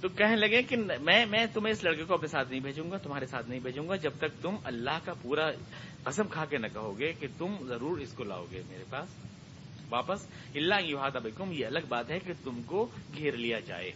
تو 0.00 0.08
کہنے 0.08 0.36
لگے 0.36 0.62
کہ 0.62 0.76
میں 1.00 1.26
میں 1.26 1.46
تمہیں 1.54 1.72
اس 1.72 1.84
لڑکے 1.84 2.04
کو 2.04 2.14
اپنے 2.14 2.28
ساتھ 2.28 2.50
نہیں 2.50 2.60
بھیجوں 2.60 2.90
گا، 2.90 2.96
تمہارے 2.96 3.26
ساتھ 3.26 3.48
نہیں 3.48 3.60
بھیجوں 3.60 3.88
گا، 3.88 3.96
جب 3.96 4.10
تک 4.18 4.42
تم 4.42 4.56
اللہ 4.64 4.98
کا 5.04 5.12
پورا 5.22 5.50
قسم 6.04 6.28
کھا 6.28 6.44
کے 6.44 6.58
نہ 6.58 6.66
کہو 6.72 6.98
گے 6.98 7.12
کہ 7.20 7.26
تم 7.38 7.54
ضرور 7.68 7.98
اس 7.98 8.12
کو 8.12 8.24
لاؤ 8.24 8.46
گے 8.52 8.62
میرے 8.68 8.84
پاس۔ 8.90 9.08
واپس، 9.90 10.26
اللہ 10.54 10.84
یو 10.84 10.98
ہاتھ 10.98 11.16
یہ 11.50 11.66
الگ 11.66 11.78
بات 11.88 12.10
ہے 12.10 12.18
کہ 12.18 12.32
تم 12.44 12.62
کو 12.66 12.88
گھیر 13.16 13.36
لیا 13.36 13.60
جائے۔ 13.60 13.92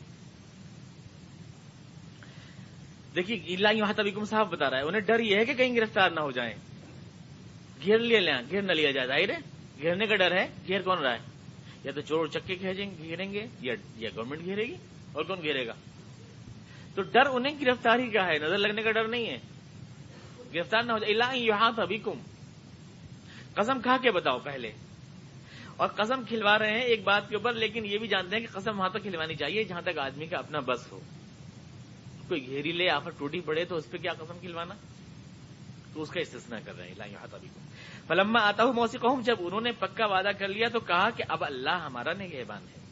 دیکھیے، 3.15 3.57
اللہ 3.57 3.69
یو 3.73 3.85
ہاتھ 3.85 4.01
صاحب 4.31 4.51
بتا 4.51 4.71
رہا 4.71 4.79
ہے، 4.79 4.83
انہیں 4.83 5.01
ڈر 5.01 5.21
یہ 5.21 5.37
ہے 5.37 5.45
کہ 5.45 5.55
کہیں 5.55 5.77
گرفتار 5.77 6.11
نہ 6.11 6.21
ہو 6.21 6.31
جائیں۔ 6.31 6.55
گھیر 7.85 7.99
لیا 7.99 8.21
لیں 8.21 8.51
گھیر 8.51 8.63
نہ 8.63 8.73
لیا 8.73 8.91
جائے، 8.91 9.07
ظاہر 9.07 9.29
ہے۔ 9.29 9.39
گھیرنے 9.83 10.07
کا 10.07 10.17
ڈر 10.17 10.33
ہے، 10.33 10.49
گھیر 10.67 10.83
کون 10.83 10.99
رہا 10.99 11.13
ہے؟ 11.13 11.19
یا 11.85 11.93
تو 11.93 12.01
چور 12.01 12.27
چکے 12.27 12.57
گھیریں 12.61 13.33
گے، 13.33 13.47
یا 13.61 13.75
گورنمنٹ 14.17 14.45
گھیرے 14.45 14.65
گی، 14.65 14.75
اور 15.13 15.25
کون 15.25 15.43
گھیرے 15.43 15.67
گا؟ 15.67 15.75
تو 16.95 17.03
ڈر 17.03 17.27
انہیں 17.27 17.61
گرفتاری 17.61 18.11
کا 18.11 18.27
ہے، 18.27 18.39
نظر 18.39 18.59
لگنے 18.59 18.83
کا 18.83 18.91
ڈر 18.91 19.09
نہیں 19.09 19.27
ہے۔ 19.27 19.39
گرفتار 20.55 20.83
نہ 20.83 20.93
ہو 20.93 20.99
جائے۔ 20.99 21.13
اللہ 21.13 21.37
یہاں 21.37 21.73
ابھی 21.77 21.99
کم 21.99 22.19
قسم 23.55 23.81
کھا 23.81 23.97
کے 24.03 24.11
بتاؤ 24.11 24.39
پہلے۔ 24.39 24.73
اور 25.77 25.89
قسم 25.89 26.25
کھلوا 26.29 26.59
رہے 26.59 26.71
ہیں 26.71 26.83
ایک 26.83 27.05
بات 27.05 27.29
کے 27.29 27.37
اوپر، 27.37 27.53
لیکن 27.53 27.85
یہ 27.85 27.99
بھی 27.99 28.09
جانتے 28.09 28.37
ہیں 28.37 28.47
کہ 28.47 28.59
قسم 28.59 28.79
وہاں 28.79 28.89
تک 28.89 29.03
کھلوانی 29.03 29.35
چاہیے 29.35 29.65
جہاں 29.65 29.83
تک 29.83 29.99
آدمی 29.99 30.27
کا 30.27 30.39
اپنا 30.39 30.61
بس 30.61 30.93
ہو۔ 30.93 31.01
کوئی 32.29 32.47
گھیری 32.47 32.73
لے 32.73 32.91
آفر 32.91 33.11
ٹوٹی 33.11 33.41
پڑے 33.41 33.65
تو 33.65 33.77
اس 33.77 33.91
پہ 33.91 33.97
کیا 33.97 34.13
قسم 34.13 34.39
کھلوانا؟ 34.39 34.75
تو 35.93 36.03
اس 36.03 36.11
کا 36.11 36.21
استثنا 36.21 36.59
کر 36.65 36.77
رہے 36.77 36.85
ہیں۔ 36.85 36.93
اللہ 36.93 37.13
یہاں 37.13 37.27
ابھی 37.33 37.49
کم 37.55 37.61
فلما 38.07 38.41
آتا 38.41 38.65
ہوں 38.65 38.73
موسیقی 38.73 39.23
جب 39.23 39.37
انہوں 39.39 39.61
نے 39.61 39.73
پکا 39.73 40.07
وعدہ 40.07 40.31
کر 40.39 40.49
لیا 40.49 40.69
تو 40.69 40.81
کہا 40.81 41.11
کہ 41.11 41.25
اب 41.29 41.45
اللہ 41.45 41.71
ہمارا 41.71 42.13
نگہبان 42.13 42.63
ہے۔ 42.63 42.84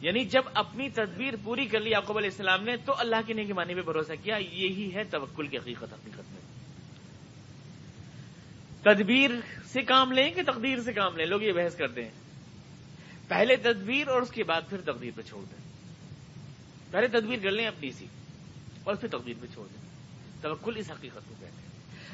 یعنی 0.00 0.24
جب 0.24 0.42
اپنی 0.54 0.88
تدبیر 0.90 1.34
پوری 1.44 1.66
کر 1.66 1.80
لی 1.80 1.90
یعقوب 1.90 2.18
علیہ 2.18 2.30
السلام 2.30 2.64
نے، 2.64 2.76
تو 2.76 2.94
اللہ 2.98 3.16
کی 3.26 3.32
نیکی 3.32 3.52
مانی 3.52 3.74
پہ 3.74 3.80
بھروسہ 3.80 4.12
کیا، 4.22 4.36
یہی 4.36 4.90
ہے 4.94 5.04
توکل 5.04 5.46
کی 5.46 5.58
حقیقت 5.58 5.92
حقیقت 5.92 6.32
میں۔ 6.32 6.40
تدبیر 8.82 9.30
سے 9.64 9.82
کام 9.82 10.12
لیں 10.12 10.30
کہ 10.30 10.42
تقدیر 10.46 10.80
سے 10.80 10.92
کام 10.92 11.16
لیں؟ 11.16 11.26
لوگ 11.26 11.42
یہ 11.42 11.52
بحث 11.52 11.76
کرتے 11.76 12.04
ہیں۔ 12.04 12.10
پہلے 13.28 13.56
تدبیر 13.56 14.08
اور 14.08 14.22
اس 14.22 14.30
کے 14.30 14.44
بعد 14.44 14.62
پھر 14.70 14.80
تقدیر 14.80 15.10
پہ 15.16 15.22
چھوڑ 15.22 15.42
دیں۔ 15.42 15.72
پہلے 16.90 17.08
تدبیر 17.08 17.38
کر 17.42 17.50
لیں 17.50 17.66
اپنی 17.66 17.90
سی 17.90 18.06
اور 18.84 18.94
پھر 18.94 19.08
تقدیر 19.08 19.34
پہ 19.40 19.46
چھوڑ 19.54 19.66
دیں۔ 19.66 19.88
توکل 20.42 20.76
اس 20.76 20.90
حقیقت 20.90 21.28
کو 21.28 21.34
کہتے 21.40 21.62
ہیں۔ 21.62 21.68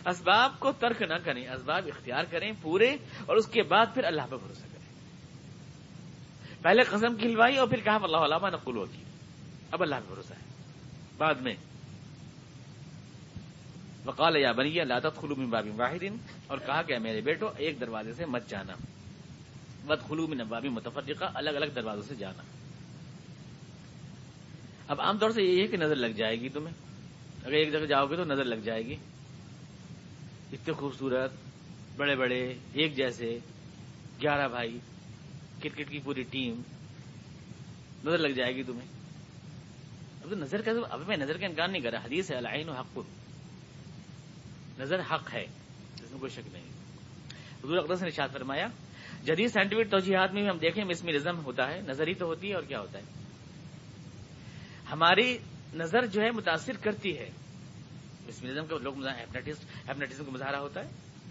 اسباب 0.06 0.60
کو 0.60 0.72
ترک 0.72 1.02
نہ 1.02 1.14
کریں، 1.14 1.48
اسباب 1.48 1.88
اختیار 1.96 2.24
کریں 2.30 2.52
پورے، 2.62 2.96
اور 3.26 3.36
اس 3.36 3.46
کے 3.46 3.62
بعد 3.62 3.86
پھر 3.94 4.04
اللہ 4.04 4.22
پہ 4.30 4.36
بھروسہ 4.36 4.60
کریں۔ 4.60 4.75
پہلے 6.62 6.82
قسم 6.82 7.16
کھلوائی 7.16 7.56
اور 7.56 7.68
پھر 7.68 7.80
کہا 7.80 7.98
اللہ 8.02 8.16
علامہ 8.16 8.46
نقل 8.46 8.76
ہوتی 8.76 9.02
اب 9.70 9.82
اللہ 9.82 9.94
کا 9.94 10.08
بھروسہ 10.08 10.32
ہے۔ 10.32 10.46
بعد 11.18 11.34
میں 11.34 11.54
وقال 14.06 14.36
یا 14.36 14.52
بنی 14.52 14.70
لادت 14.70 15.20
خلو 15.20 15.36
من 15.36 15.46
بابی 15.46 15.70
واحد 15.70 16.04
اور 16.46 16.58
کہا 16.58 16.82
کہ 16.82 16.98
میرے 16.98 17.20
بیٹو، 17.20 17.50
ایک 17.56 17.80
دروازے 17.80 18.12
سے 18.12 18.26
مت 18.26 18.48
جانا۔ 18.48 18.72
بد 19.86 20.08
خلو 20.08 20.26
من 20.26 20.38
بابی 20.48 20.68
متفرقہ، 20.68 21.24
الگ 21.34 21.50
الگ 21.50 21.66
دروازوں 21.66 22.02
سے 22.02 22.14
جانا۔ 22.14 22.42
اب 24.88 25.00
عام 25.00 25.18
طور 25.18 25.30
سے 25.30 25.42
یہ 25.42 25.62
ہے 25.62 25.66
کہ 25.66 25.76
نظر 25.76 25.96
لگ 25.96 26.06
جائے 26.06 26.40
گی 26.40 26.48
تمہیں۔ 26.48 26.74
اگر 27.44 27.52
ایک 27.52 27.72
جگہ 27.72 27.86
جاؤ 27.86 28.06
گے 28.06 28.16
تو 28.16 28.24
نظر 28.24 28.44
لگ 28.44 28.54
جائے 28.54 28.86
گی۔ 28.86 28.96
اتنے 30.52 30.74
خوبصورت، 30.74 31.30
بڑے 31.96 32.16
بڑے، 32.16 32.54
ایک 32.72 32.96
جیسے، 32.96 33.38
گیارہ 34.22 34.48
بھائی۔ 34.48 34.78
کرکٹ 35.62 35.90
کی 35.90 35.98
پوری 35.98 36.22
ٹیم، 36.22 36.62
نظر 38.04 38.18
لگ 38.18 38.28
جائے 38.28 38.54
گی 38.54 38.62
تمہیں۔ 38.62 38.88
اب 40.24 40.30
تو 40.30 40.36
نظر 40.36 40.62
کا 40.62 40.70
اب 40.90 41.00
میں 41.08 41.16
نظر 41.16 41.36
کا 41.36 41.46
انکار 41.46 41.68
نہیں 41.68 41.82
کر 41.82 41.90
رہا۔ 41.90 42.04
حدیث 42.04 42.30
ہے، 42.30 42.36
العین 42.36 42.68
حق۔ 42.68 42.98
نظر 44.78 45.00
حق 45.00 45.34
ہے، 45.34 45.44
اس 46.02 46.10
میں 46.10 46.20
کوئی 46.20 46.30
شک 46.30 46.48
نہیں۔ 46.52 46.64
حضور 47.64 47.76
اقدس 47.76 48.02
نے 48.02 48.08
اشاد 48.08 48.28
فرمایا، 48.32 48.66
جدید 49.24 49.48
سائنٹیفک 49.48 49.90
توجیحات 49.90 50.32
میں 50.32 50.42
بھی 50.42 50.50
ہم 50.50 50.58
دیکھیں 50.58 50.84
مسمی 50.84 51.12
ہوتا 51.44 51.70
ہے 51.70 51.80
نظر 51.80 52.06
ہی 52.06 52.14
تو 52.14 52.26
ہوتی 52.26 52.48
ہے، 52.48 52.54
اور 52.54 52.62
کیا 52.62 52.80
ہوتا 52.80 52.98
ہے؟ 52.98 53.04
ہماری 54.92 55.38
نظر 55.74 56.06
جو 56.06 56.22
ہے، 56.22 56.30
متاثر 56.30 56.72
کرتی 56.82 57.18
ہے۔ 57.18 57.30
مسمی 58.26 58.50
نظم 58.50 58.66
کا 58.66 58.76
لوگ 58.82 59.06
ہیپناٹسم 59.06 60.24
کا 60.24 60.30
مظاہرہ 60.30 60.56
ہوتا 60.56 60.84
ہے۔ 60.84 60.88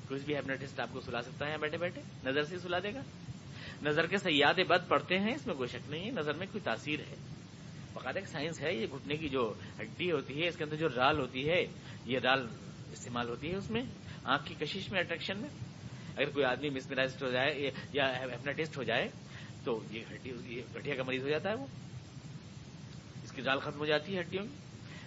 کچھ 0.10 0.24
بھی 0.24 0.36
ہیپناٹسٹ 0.36 0.80
آپ 0.80 0.90
کو 0.92 1.02
سلا 1.02 1.22
سکتا 1.22 1.48
ہے 1.48 1.58
بیٹھے 1.58 1.78
بیٹھے، 1.78 2.02
نظر 2.26 2.44
سے 2.44 2.60
سلا 2.60 2.80
دے 2.84 2.94
گا۔ 2.94 3.02
نظر 3.84 4.08
کے 4.08 4.18
سیاد 4.18 4.60
بد 4.68 4.88
پڑتے 4.88 5.20
ہیں، 5.20 5.36
اس 5.36 5.48
میں 5.48 5.56
کوئی 5.56 5.70
شک 5.70 5.90
نہیں 5.90 6.06
ہے، 6.06 6.12
نظر 6.12 6.34
میں 6.34 6.48
کوئی 6.52 6.62
تاثیر 6.64 7.00
ہے۔ 7.00 7.16
باقاعدہ 7.94 8.20
ایک 8.20 8.28
سائنس 8.28 8.62
ہے، 8.62 8.74
یہ 8.74 8.88
گھٹنے 8.92 9.16
کی 9.16 9.30
جو 9.30 9.54
ہڈی 9.80 10.12
ہوتی 10.12 10.42
ہے، 10.42 10.48
اس 10.48 10.56
کے 10.58 10.64
اندر 10.64 10.76
جو 10.76 10.88
رال 10.96 11.20
ہوتی 11.20 11.50
ہے، 11.50 11.66
یہ 12.06 12.20
رال 12.20 12.48
استعمال 12.92 13.30
ہوتی 13.30 13.52
ہے 13.52 13.56
اس 13.56 13.70
میں، 13.70 13.84
آنکھ 14.24 14.46
کی 14.46 14.66
کشش 14.66 14.92
میں 14.92 15.00
اٹریکشن 15.00 15.38
میں۔ 15.38 15.50
اگر 16.18 16.30
کوئی 16.30 16.46
آدمی 16.46 16.70
مسمرائزڈ 16.70 17.24
ہو 17.24 17.32
جائے 17.32 17.72
یا 17.94 18.20
ہیپناٹسٹ 18.20 18.78
ہو 18.78 18.84
جائے، 18.84 19.10
تو 19.64 19.84
یہ 19.92 20.02
ہڈی 20.12 20.62
گٹھیا 20.76 20.96
کا 20.96 21.04
مریض 21.04 21.24
ہو 21.24 21.30
جاتا 21.30 21.50
ہے 21.50 21.56
وہ۔ 21.56 21.66
اس 23.24 23.32
کی 23.32 23.42
رال 23.42 23.60
ختم 23.60 23.80
ہو 23.80 23.86
جاتی 23.86 24.16
ہے 24.16 24.22
ہڈیوں 24.22 24.46
میں 24.46 24.66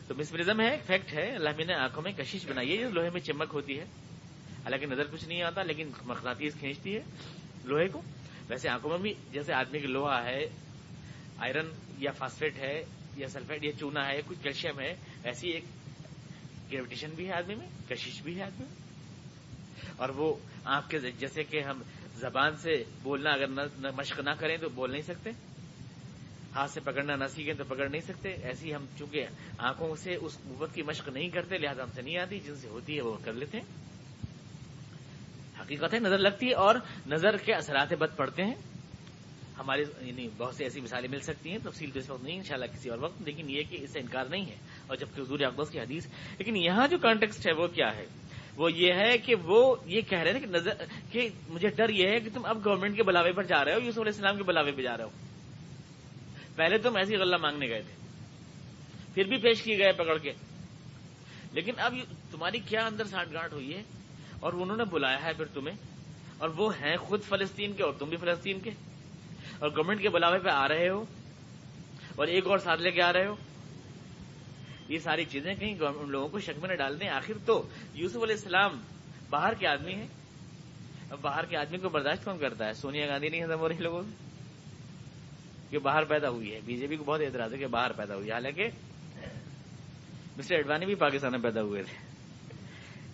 تو 0.09 0.15
مسمرزم 0.15 0.61
ہے 0.61 0.79
فیکٹ 0.87 1.13
ہے، 1.13 1.31
اللہ 1.31 1.49
نے 1.67 1.75
آنکھوں 1.75 2.03
میں 2.03 2.13
کشش 2.13 2.47
بنائی 2.47 2.73
ہے 2.73 2.77
جو 2.77 2.91
لوہے 2.91 3.11
میں 3.11 3.21
چمک 3.21 3.51
ہوتی 3.53 3.79
ہے۔ 3.79 3.85
حالانکہ 4.65 4.87
نظر 4.87 5.05
کچھ 5.13 5.25
نہیں 5.25 5.43
آتا، 5.43 5.63
لیکن 5.63 5.91
مقناطیس 6.05 6.55
کھینچتی 6.55 6.97
ہے 6.97 7.01
لوہے 7.65 7.89
کو۔ 7.89 8.03
ویسے 8.49 8.69
آنکھوں 8.69 8.91
میں 8.91 8.99
بھی 8.99 9.15
جیسے 9.33 9.53
آدمی 9.53 9.79
کی 9.79 9.87
لوہا 9.87 10.25
ہے 10.25 10.45
آئرن 11.39 11.67
یا 11.99 12.11
فاسفیٹ 12.11 12.59
ہے، 12.59 12.85
یا 13.17 13.29
سلفیٹ 13.29 13.65
یا 13.65 13.73
چونا 13.73 14.09
ہے، 14.09 14.21
کچھ 14.27 14.39
کیلشیم 14.43 14.81
ہے، 14.81 14.95
ایسی 15.25 15.51
ایک 15.51 15.65
گریویٹیشن 16.73 17.11
بھی 17.11 17.29
ہے 17.29 17.33
آدمی 17.33 17.55
میں، 17.55 17.67
کشش 17.89 18.23
بھی 18.23 18.39
ہے 18.39 18.43
آدمی 18.43 18.65
میں۔ 18.65 18.89
اور 19.97 20.09
وہ 20.09 20.35
آپ 20.65 20.91
کے 20.91 20.99
جیسے 20.99 21.43
کہ 21.43 21.63
ہم 21.63 21.83
زبان 22.17 22.57
سے 22.57 22.85
بولنا 23.03 23.31
اگر 23.31 23.47
مشق 23.99 24.21
نہ 24.21 24.31
کریں 24.31 24.57
تو 24.57 24.69
بول 24.69 24.91
نہیں 24.91 25.03
سکتے۔ 25.03 25.31
ہاتھ 26.55 26.71
سے 26.71 26.81
پکڑنا 26.81 27.17
نہ 27.17 27.25
سیکھیں 27.25 27.55
تو 27.55 27.65
پکڑ 27.65 27.89
نہیں 27.89 28.01
سکتے۔ 28.01 28.29
ایسی 28.29 28.75
ہم 28.75 28.87
چونکہ 28.99 29.27
آنکھوں 29.59 29.97
سے 29.97 30.15
اس 30.15 30.39
قوت 30.43 30.75
کی 30.75 30.83
مشق 30.83 31.09
نہیں 31.09 31.29
کرتے، 31.29 31.59
لہٰذا 31.59 31.83
ہم 31.83 31.91
سے 31.95 32.03
نہیں 32.03 32.19
آتی، 32.19 32.41
جن 32.41 32.57
سے 32.57 32.69
ہوتی 32.69 32.97
ہے 32.97 33.03
وہ 33.03 33.17
کر 33.25 33.33
لیتے 33.33 33.59
ہیں۔ 33.59 33.88
حقیقت 35.61 35.95
ہے 35.95 35.99
نظر 35.99 36.19
لگتی 36.19 36.47
ہے 36.47 36.55
اور 36.55 36.75
نظر 37.07 37.37
کے 37.37 37.55
اثرات 37.55 37.93
بد 37.93 38.17
پڑتے 38.17 38.45
ہیں۔ 38.45 38.55
ہمارے 39.59 39.85
یعنی 40.01 40.29
بہت 40.39 40.55
سی 40.55 40.65
ایسی 40.65 40.81
مثالیں 40.81 41.09
مل 41.09 41.21
سکتی 41.21 41.51
ہیں، 41.51 41.59
تفصیل 41.63 41.91
تو 41.91 41.99
اس 41.99 42.11
وقت 42.11 42.25
نہیں 42.25 42.37
انشاءاللہ 42.37 42.67
کسی 42.67 42.91
اور 42.91 42.99
وقت، 42.99 43.23
لیکن 43.23 43.51
یہ 43.51 43.63
کہ 43.71 43.77
اس 43.81 43.91
سے 43.91 43.99
انکار 43.99 44.25
نہیں 44.25 44.47
ہے۔ 44.47 44.57
اور 44.87 44.97
جبکہ 44.97 45.21
حضور 45.21 45.41
اقباس 45.41 45.71
کی 45.71 45.81
حدیث، 45.81 46.07
لیکن 46.39 46.57
یہاں 46.57 46.89
جو 46.89 46.99
کانٹیکسٹ 46.99 47.49
ہے 47.49 47.53
وہ 47.53 47.67
کیا 47.67 47.97
ہے؟ 47.97 48.07
وہ 48.57 48.73
یہ 48.73 48.93
ہے 48.93 49.19
کہ 49.19 49.35
وہ 49.35 49.77
یہ 49.87 50.01
کہہ 50.01 50.19
رہے 50.19 50.33
ہیں 50.33 50.41
کہ 50.41 50.47
نظر، 50.47 50.71
کہ 51.13 51.29
مجھے 51.49 51.69
ڈر 51.69 51.89
یہ 51.89 52.09
ہے 52.09 52.21
کہ 52.21 52.31
تم 52.35 52.45
اب 52.45 52.65
گورنمنٹ 52.65 52.97
کے 52.97 53.03
بلاوے 53.03 53.33
پر 53.33 53.43
جا 53.43 53.65
رہے 53.65 53.75
ہو، 53.75 53.81
یوسف 53.85 53.99
علیہ 53.99 54.13
السلام 54.15 54.37
کے 54.37 54.43
بلاوے 54.43 54.73
پہ 54.73 54.83
جا 54.83 54.97
رہے 54.97 55.05
ہو۔ 55.05 55.11
پہلے 56.57 56.79
تم 56.79 56.97
ایسی 56.97 57.17
غلہ 57.17 57.37
مانگنے 57.37 57.69
گئے 57.69 57.83
تھے، 57.83 57.95
پھر 59.15 59.25
بھی 59.25 59.37
پیش 59.37 59.63
کیے 59.63 59.79
گئے 59.79 59.93
پکڑ 59.93 60.19
کے۔ 60.19 60.33
لیکن 61.53 61.73
اب 61.77 61.95
تمہاری 62.31 62.59
کیا 62.59 62.87
اندر 62.87 63.05
سانٹ 63.05 63.33
گانٹ 63.33 63.53
ہوئی 63.53 63.75
ہے؟ 63.75 63.83
اور 64.41 64.53
انہوں 64.53 64.77
نے 64.77 64.85
بلایا 64.85 65.25
ہے 65.25 65.33
پھر 65.33 65.45
تمہیں۔ 65.45 65.77
اور 66.39 66.49
وہ 66.49 66.75
ہیں 66.75 66.97
خود 66.97 67.23
فلسطین 67.23 67.73
کے 67.73 67.83
اور 67.83 67.93
تم 67.99 68.09
بھی 68.09 68.17
فلسطین 68.17 68.61
کے۔ 68.61 68.71
اور 69.59 69.71
گورنمنٹ 69.71 70.03
کے 70.03 70.09
بلاوے 70.09 70.39
پہ 70.39 70.49
آ 70.49 70.69
رہے 70.69 70.89
ہو۔ 70.89 71.05
اور 72.17 72.27
ایک 72.27 72.47
اور 72.47 72.59
ساتھ 72.59 72.81
لے 72.81 72.91
کے 72.91 73.03
آ 73.03 73.13
رہے 73.13 73.27
ہو۔ 73.27 73.35
یہ 74.89 74.99
ساری 74.99 75.25
چیزیں 75.25 75.55
کہیں 75.55 75.75
ان 75.81 76.11
لوگوں 76.11 76.29
کو 76.29 76.41
شک 76.41 76.59
میں 76.61 76.69
نہ 76.69 76.75
ڈال 76.75 77.01
دیں۔ 77.01 77.09
آخر 77.09 77.35
تو 77.47 77.69
یوسف 77.95 78.17
علیہ 78.17 78.35
السلام 78.35 78.83
باہر 79.31 79.55
کے 79.55 79.67
آدمی 79.67 79.95
ہیں۔ 79.95 80.07
اب 81.11 81.19
باہر 81.21 81.45
کے 81.45 81.57
آدمی 81.57 81.79
کو 81.79 81.89
برداشت 81.89 82.25
کون 82.25 82.39
کرتا 82.39 82.67
ہے؟ 82.67 82.73
سونیا 82.73 83.07
گاندھی 83.07 83.29
نہیں 83.29 83.41
ہے 83.41 83.55
ہو 83.55 83.69
رہی 83.69 83.77
لوگوں 83.77 84.03
سے 84.03 84.11
کہ 85.71 85.79
باہر 85.79 86.05
پیدا 86.05 86.29
ہوئی 86.29 86.55
ہے۔ 86.55 86.61
بی 86.65 86.77
جے 86.77 86.87
پی 86.87 86.97
کو 86.97 87.05
بہت 87.05 87.21
اعتراض 87.21 87.53
ہے 87.53 87.59
کہ 87.59 87.67
باہر 87.67 87.93
پیدا 87.93 88.15
ہوئی 88.15 88.29
ہے۔ 88.29 88.33
حالانکہ 88.33 88.69
مسٹر 90.37 90.57
اڈوانی 90.57 90.87
بھی 90.87 90.95
پاکستان 90.95 91.31
میں 91.33 91.41
پیدا 91.41 91.63
ہوئے 91.63 91.83
تھے۔ 91.83 92.08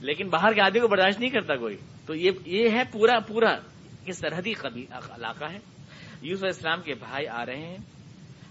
لیکن 0.01 0.29
باہر 0.29 0.53
کے 0.53 0.61
آدمی 0.61 0.81
کو 0.81 0.89
برداشت 0.89 1.21
نہیں 1.21 1.31
کرتا 1.31 1.57
کوئی۔ 1.57 1.77
تو 2.07 2.15
یہ 2.15 2.69
ہے 2.71 2.83
پورا 2.93 3.21
پورا 3.21 3.57
کہ 4.05 4.13
سرحدی 4.13 4.53
علاقہ 4.63 5.45
ہے۔ 5.45 5.59
یوسف 6.23 6.45
اسلام 6.45 6.83
کے 6.83 6.95
بھائی 6.95 7.27
آ 7.27 7.47
رہے 7.47 7.57
ہیں۔ 7.57 7.77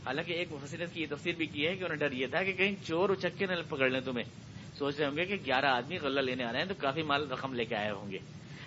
حالانکہ 0.06 0.34
ایک 0.34 0.48
مفسرت 0.52 0.94
کی 0.94 1.02
یہ 1.02 1.06
تفصیل 1.10 1.36
بھی 1.36 1.46
کی 1.46 1.68
ہے 1.68 1.76
کہ 1.76 1.84
انہیں 1.84 1.98
ڈر 1.98 2.12
یہ 2.12 2.28
تھا 2.28 2.44
کہ 2.44 2.54
کہیں 2.54 2.76
چور 2.84 3.10
اچکے 3.10 3.46
نہ 3.46 3.54
پکڑ 3.70 3.90
لیں 3.90 4.02
تمہیں۔ 4.02 4.26
سوچ 4.78 4.98
رہے 5.00 5.06
ہوں 5.06 5.18
گے 5.18 5.26
کہ 5.26 5.36
گیارہ 5.46 5.66
آدمی 5.66 5.98
غلہ 5.98 6.20
لینے 6.20 6.44
آ 6.44 6.52
رہے 6.52 6.60
ہیں 6.60 6.66
تو 6.66 6.74
کافی 6.78 7.02
مال 7.02 7.32
رقم 7.32 7.54
لے 7.54 7.66
کے 7.66 7.76
آئے 7.76 7.92
ہوں 7.92 8.12
گے۔ 8.12 8.18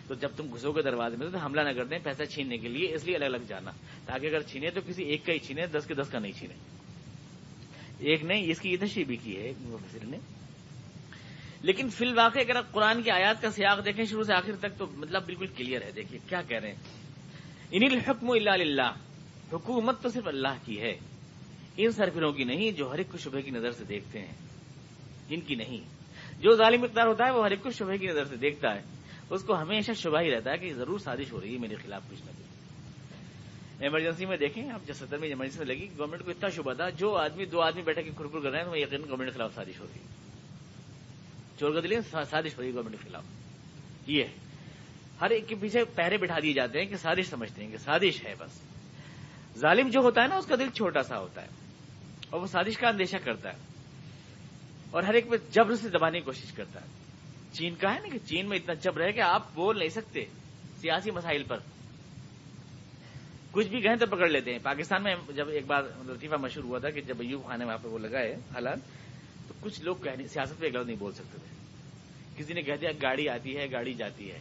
تو 0.08 0.14
جب 0.14 0.28
تم 0.36 0.54
گھسو 0.54 0.72
کے 0.72 0.82
دروازے 0.82 1.16
میں 1.16 1.30
تو 1.30 1.38
حملہ 1.38 1.60
نہ 1.60 1.70
کر 1.70 1.84
دیں، 1.84 1.98
پیسہ 2.02 2.22
چھیننے 2.22 2.58
کے 2.58 2.68
لیے، 2.68 2.94
اس 2.94 3.04
لیے 3.04 3.16
الگ 3.16 3.24
الگ 3.24 3.36
جانا۔ 3.48 3.70
تاکہ 4.06 4.26
اگر 4.26 4.40
چھینے 4.40 4.70
تو 4.70 4.80
کسی 4.86 5.04
ایک 5.04 5.26
کا 5.26 5.32
ہی 5.32 5.38
چھینے، 5.38 5.66
دس 5.66 5.86
کے 5.86 5.94
دس 5.94 6.08
کا 6.08 6.18
نہیں 6.18 6.32
چھینے۔ 6.32 6.54
ایک 7.98 8.24
نے 8.24 8.50
اس 8.50 8.60
کی 8.60 8.70
یہ 8.70 8.76
تشریح 8.80 9.04
بھی 9.04 9.16
کی 9.16 9.36
ہے 9.36 9.52
مفسر 9.58 10.04
نے۔ 10.04 10.16
لیکن 11.62 11.88
فی 11.88 12.06
الواقع 12.06 12.38
اگر 12.38 12.56
آپ 12.56 12.72
قرآن 12.72 13.02
کی 13.02 13.10
آیات 13.10 13.42
کا 13.42 13.50
سیاق 13.50 13.84
دیکھیں 13.84 14.04
شروع 14.04 14.22
سے 14.22 14.34
آخر 14.34 14.56
تک 14.60 14.78
تو 14.78 14.86
مطلب 14.86 15.26
بالکل 15.26 15.46
کلیئر 15.46 15.82
ہے۔ 15.82 15.90
دیکھیے 15.90 16.18
کیا 16.28 16.42
کہہ 16.42 16.58
رہے 16.58 16.68
ہیں۔ 16.68 16.76
ان 17.70 17.82
الحکم 17.92 18.30
اللہ 18.30 18.50
للہ 18.50 18.92
حکومت 19.52 20.02
تو 20.02 20.08
صرف 20.08 20.28
اللہ 20.28 20.54
کی 20.64 20.80
ہے۔ 20.80 20.98
ان 21.76 21.90
سرفروں 21.90 22.32
کی 22.32 22.44
نہیں 22.44 22.70
جو 22.70 22.92
ہر 22.92 22.98
ایک 22.98 23.12
کو 23.12 23.18
شبہ 23.18 23.40
کی 23.40 23.50
نظر 23.50 23.70
سے 23.70 23.84
دیکھتے 23.84 24.18
ہیں۔ 24.20 24.34
جن 25.28 25.40
کی 25.40 25.54
نہیں۔ 25.54 25.78
جو 26.40 26.56
ظالم 26.56 26.82
اقدار 26.82 27.06
ہوتا 27.06 27.26
ہے 27.26 27.30
وہ 27.30 27.44
ہر 27.44 27.50
ایک 27.50 27.62
کو 27.62 27.70
شبہ 27.70 27.96
کی 27.96 28.06
نظر 28.06 28.24
سے 28.24 28.36
دیکھتا 28.36 28.74
ہے۔ 28.74 28.82
اس 29.30 29.42
کو 29.42 29.62
ہمیشہ 29.62 29.92
شبہ 29.92 30.20
ہی 30.20 30.30
رہتا 30.30 30.50
ہے 30.50 30.58
کہ 30.58 30.72
ضرور 30.72 30.98
سازش 30.98 31.32
ہو 31.32 31.40
رہی 31.40 31.52
ہے، 31.52 31.58
میرے 31.58 31.74
خلاف 31.74 32.02
کچھ 32.10 32.22
نہ 32.22 32.30
کچھ۔ 32.30 32.46
ایمرجنسی 33.82 34.26
میں 34.26 34.36
دیکھیں 34.36 34.70
اب 34.70 34.80
جب 34.86 34.94
ستر 34.94 35.18
میں 35.18 35.28
ایمرجنسی 35.28 35.58
میں 35.58 35.66
لگی 35.66 35.88
گورنمنٹ 35.98 36.24
کو 36.24 36.30
اتنا 36.30 36.48
شبہ 36.48 36.72
تھا، 36.72 36.88
جو 36.88 37.16
آدمی، 37.16 37.44
دو 37.44 37.60
آدمی 37.60 37.82
بیٹھے 37.82 38.02
کے 38.02 38.10
کھرکھر 38.16 38.40
کر 38.40 38.50
رہے 38.50 38.58
ہیں 38.58 38.64
تو 38.64 38.76
یقین 38.76 39.00
گورنمنٹ 39.00 39.30
کے 39.30 39.38
خلاف 39.38 39.54
سازش 39.54 39.80
ہو 39.80 39.86
رہی 39.86 40.00
ہے۔ 40.00 40.25
چور 41.60 41.80
کا 41.80 42.24
سازش 42.24 42.56
ہو 42.56 42.62
رہی 42.62 42.68
ہے 42.68 42.74
گورنمنٹ 42.74 43.02
کے 43.02 43.08
خلاف۔ 43.08 43.24
یہ 44.06 44.24
ہر 45.20 45.30
ایک 45.30 45.48
کے 45.48 45.54
پیچھے 45.54 45.84
پہرے 45.84 46.16
بٹھا 46.16 46.36
دیے 46.42 46.52
جاتے 46.52 46.78
ہیں 46.78 46.86
کہ 46.86 46.96
سازش 46.96 47.28
سمجھتے 47.28 47.64
ہیں 47.64 47.70
کہ 47.70 47.76
سازش 47.76 48.26
ہے 48.26 48.34
بس۔ 48.38 48.50
ظالم 49.58 49.88
جو 49.88 50.00
ہوتا 50.00 50.22
ہے 50.22 50.26
نا، 50.26 50.36
اس 50.36 50.46
کا 50.46 50.54
دل 50.54 50.70
چھوٹا 50.70 51.02
سا 51.02 51.18
ہوتا 51.18 51.42
ہے۔ 51.42 51.48
اور 52.30 52.40
وہ 52.40 52.46
سازش 52.46 52.78
کا 52.78 52.88
اندیشہ 52.88 53.16
کرتا 53.24 53.48
ہے۔ 53.48 53.58
اور 54.90 55.02
ہر 55.02 55.14
ایک 55.14 55.30
پہ 55.30 55.36
جبر 55.50 55.74
سے 55.76 55.88
دبانے 55.88 56.18
کی 56.18 56.24
کوشش 56.24 56.52
کرتا 56.52 56.80
ہے۔ 56.80 56.86
چین 57.52 57.74
کا 57.74 57.94
ہے 57.94 57.98
نا 57.98 58.08
کہ 58.08 58.18
چین 58.18 58.48
میں 58.48 58.56
اتنا 58.56 58.74
جبر 58.74 59.00
ہے 59.06 59.12
کہ 59.12 59.20
آپ 59.20 59.54
بول 59.54 59.78
نہیں 59.78 59.88
سکتے 59.88 60.24
سیاسی 60.80 61.10
مسائل 61.10 61.42
پر۔ 61.42 61.56
کچھ 63.50 63.68
بھی 63.68 63.80
کہیں 63.80 63.96
تو 63.96 64.06
پکڑ 64.06 64.28
لیتے 64.28 64.50
ہیں۔ 64.52 64.58
پاکستان 64.58 65.02
میں 65.02 65.14
جب 65.34 65.48
ایک 65.48 65.66
بار 65.66 65.82
لطیفہ 66.04 66.34
مشہور 66.34 66.64
ہوا 66.64 66.78
تھا 66.78 66.90
کہ 66.90 67.00
جب 67.00 67.20
ایوب 67.20 67.46
خانے 67.46 67.64
وہاں 67.64 67.78
پہ 67.82 67.88
وہ 67.88 67.98
لگائے 67.98 68.34
حالات 68.34 68.78
تو 69.48 69.54
کچھ 69.60 69.80
لوگ 69.80 69.96
کہنے 69.96 70.28
سیاست 70.28 70.60
پہ 70.60 70.66
ایک 70.66 70.74
لفظ 70.74 70.86
نہیں 70.86 70.96
بول 70.96 71.12
سکتے 71.12 71.38
تھے۔ 71.38 71.56
کسی 72.36 72.52
نے 72.52 72.62
کہہ 72.62 72.74
دیا 72.80 72.90
گاڑی 73.02 73.28
آتی 73.28 73.56
ہے، 73.56 73.70
گاڑی 73.72 73.94
جاتی 73.94 74.30
ہے۔ 74.30 74.38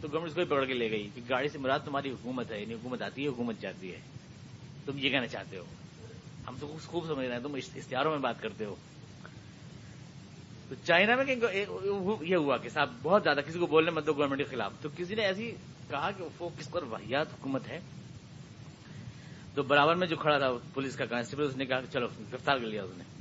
تو 0.00 0.08
گورنمنٹ 0.12 0.30
اس 0.30 0.34
کو 0.34 0.44
پکڑ 0.44 0.64
کے 0.64 0.74
لے 0.74 0.90
گئی 0.90 1.10
کہ 1.14 1.20
گاڑی 1.30 1.48
سے 1.48 1.58
مراد 1.58 1.78
تمہاری 1.84 2.10
حکومت 2.10 2.52
ہے 2.52 2.60
یعنی 2.60 2.74
حکومت 2.74 3.02
آتی 3.02 3.22
ہے، 3.22 3.28
حکومت 3.28 3.60
جاتی 3.60 3.92
ہے۔ 3.92 4.00
تم 4.86 4.98
یہ 4.98 5.10
کہنا 5.10 5.26
چاہتے 5.26 5.58
ہو۔ 5.58 5.64
ہم 6.48 6.56
تو 6.60 6.76
خوب 6.86 7.06
سمجھ 7.06 7.26
رہے 7.26 7.36
ہیں، 7.36 7.42
تم 7.42 7.54
اشتہاروں 7.54 8.10
میں 8.10 8.18
بات 8.18 8.42
کرتے 8.42 8.64
ہو۔ 8.64 8.74
تو 10.68 10.74
چائنا 10.84 11.16
میں 11.16 11.34
یہ 12.20 12.36
ہوا 12.36 12.56
کہ 12.56 12.68
صاحب 12.68 12.90
بہت 13.02 13.22
زیادہ 13.22 13.40
کسی 13.46 13.58
کو 13.58 13.66
بولنے 13.66 13.90
مت 13.90 14.06
دو 14.06 14.12
گورنمنٹ 14.12 14.38
کے 14.38 14.44
خلاف۔ 14.44 14.72
تو 14.82 14.88
کسی 14.96 15.14
نے 15.14 15.22
ایسی 15.22 15.52
کہا 15.90 16.10
کہ 16.10 16.24
وہ 16.38 16.48
کس 16.58 16.70
پر 16.70 16.82
واحد 16.82 17.10
حکومت 17.10 17.68
ہے؟ 17.68 17.80
تو 19.54 19.62
برابر 19.62 19.94
میں 19.94 20.06
جو 20.06 20.16
کھڑا 20.16 20.38
تھا 20.38 20.50
پولیس 20.74 20.96
کا 20.96 21.06
کانسٹیبل، 21.06 21.44
اس 21.44 21.56
نے 21.56 21.66
کہا 21.66 21.80
کہ 21.80 21.92
چلو 21.92 22.06
گرفتار 22.32 22.58
کر 22.58 22.66
لیا 22.66 22.82
اس 22.82 22.90
نے۔ 22.96 23.13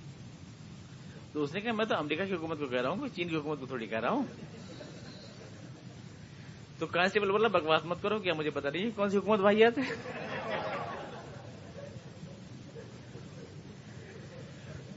تو 1.34 1.43
اس 1.43 1.53
نے 1.53 1.61
کہا 1.61 1.71
میں 1.71 1.86
تو 1.86 1.95
امریکہ 1.95 2.25
کی 2.25 2.34
حکومت 2.34 2.59
کو 2.59 2.65
کہہ 2.65 2.81
رہا 2.81 2.89
ہوں 2.89 3.07
چین 3.15 3.27
کی 3.27 3.36
حکومت 3.36 3.59
کو 3.59 3.65
تھوڑی 3.65 3.88
کہہ 3.88 3.99
رہا 3.99 4.09
ہوں۔ 4.09 4.23
تو 6.79 6.86
کانسٹیبل 6.88 7.31
بولا، 7.31 7.47
بکواس 7.47 7.86
مت 7.86 7.97
کرو، 8.01 8.19
کیا 8.19 8.34
مجھے 8.38 8.49
پتا 8.49 8.69
نہیں 8.69 8.89
کون 8.95 9.09
سی 9.09 9.17
حکومت 9.17 9.39
بھائی 9.39 9.63
آتے۔ 9.63 9.81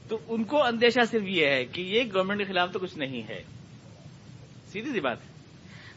تو 0.07 0.17
ان 0.27 0.43
کو 0.43 0.63
اندیشہ 0.63 1.05
صرف 1.11 1.23
یہ 1.25 1.45
ہے 1.45 1.65
کہ 1.65 1.81
یہ 1.81 2.03
گورنمنٹ 2.13 2.39
کے 2.39 2.45
خلاف 2.45 2.69
تو 2.71 2.79
کچھ 2.79 2.97
نہیں 2.97 3.29
ہے۔ 3.29 3.43
سیدھی 4.67 4.91
سی 4.91 4.99
بات 4.99 5.17
ہے۔ 5.17 5.31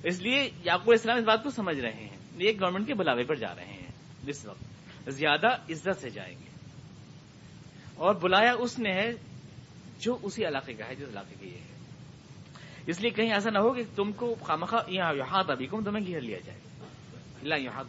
اس 0.08 0.20
لیے 0.20 0.50
یعقوب 0.64 0.92
اسلام 0.92 1.16
اس 1.18 1.24
بات 1.24 1.42
کو 1.42 1.50
سمجھ 1.50 1.80
رہے 1.80 1.92
ہیں۔ 1.92 2.16
یہ 2.36 2.52
گورنمنٹ 2.60 2.86
کے 2.86 2.94
بلاوے 2.94 3.24
پر 3.24 3.34
جا 3.34 3.54
رہے 3.54 3.64
ہیں۔ 3.64 3.86
اس 4.26 4.46
وقت 4.46 4.62
زیادہ 5.08 5.46
عزت 5.46 6.00
سے 6.00 6.10
جائیں 6.10 6.34
گے۔ 6.34 6.50
اور 7.94 8.14
بلایا 8.14 8.52
اس 8.52 8.78
نے 8.78 8.92
ہے 8.92 9.12
جو 10.00 10.18
اسی 10.22 10.46
علاقے 10.46 10.72
کا 10.72 10.88
ہے، 10.88 10.94
جس 10.94 11.08
علاقے 11.08 11.34
کا 11.40 11.46
یہ 11.46 11.54
ہے۔ 11.54 11.80
اس 12.86 13.00
لیے 13.00 13.10
کہیں 13.10 13.32
ایسا 13.32 13.50
نہ 13.50 13.58
ہو 13.58 13.72
کہ 13.72 13.82
تم 13.96 14.12
کو 14.12 14.34
خامخواہ 14.42 14.90
یہاں 14.90 15.42
ابھی 15.48 15.66
کو 15.66 15.80
تمہیں 15.82 16.06
گھیر 16.06 16.20
لیا 16.20 16.38
جائے۔ 16.44 16.58
اللہ 17.42 17.54
یہاں 17.54 17.84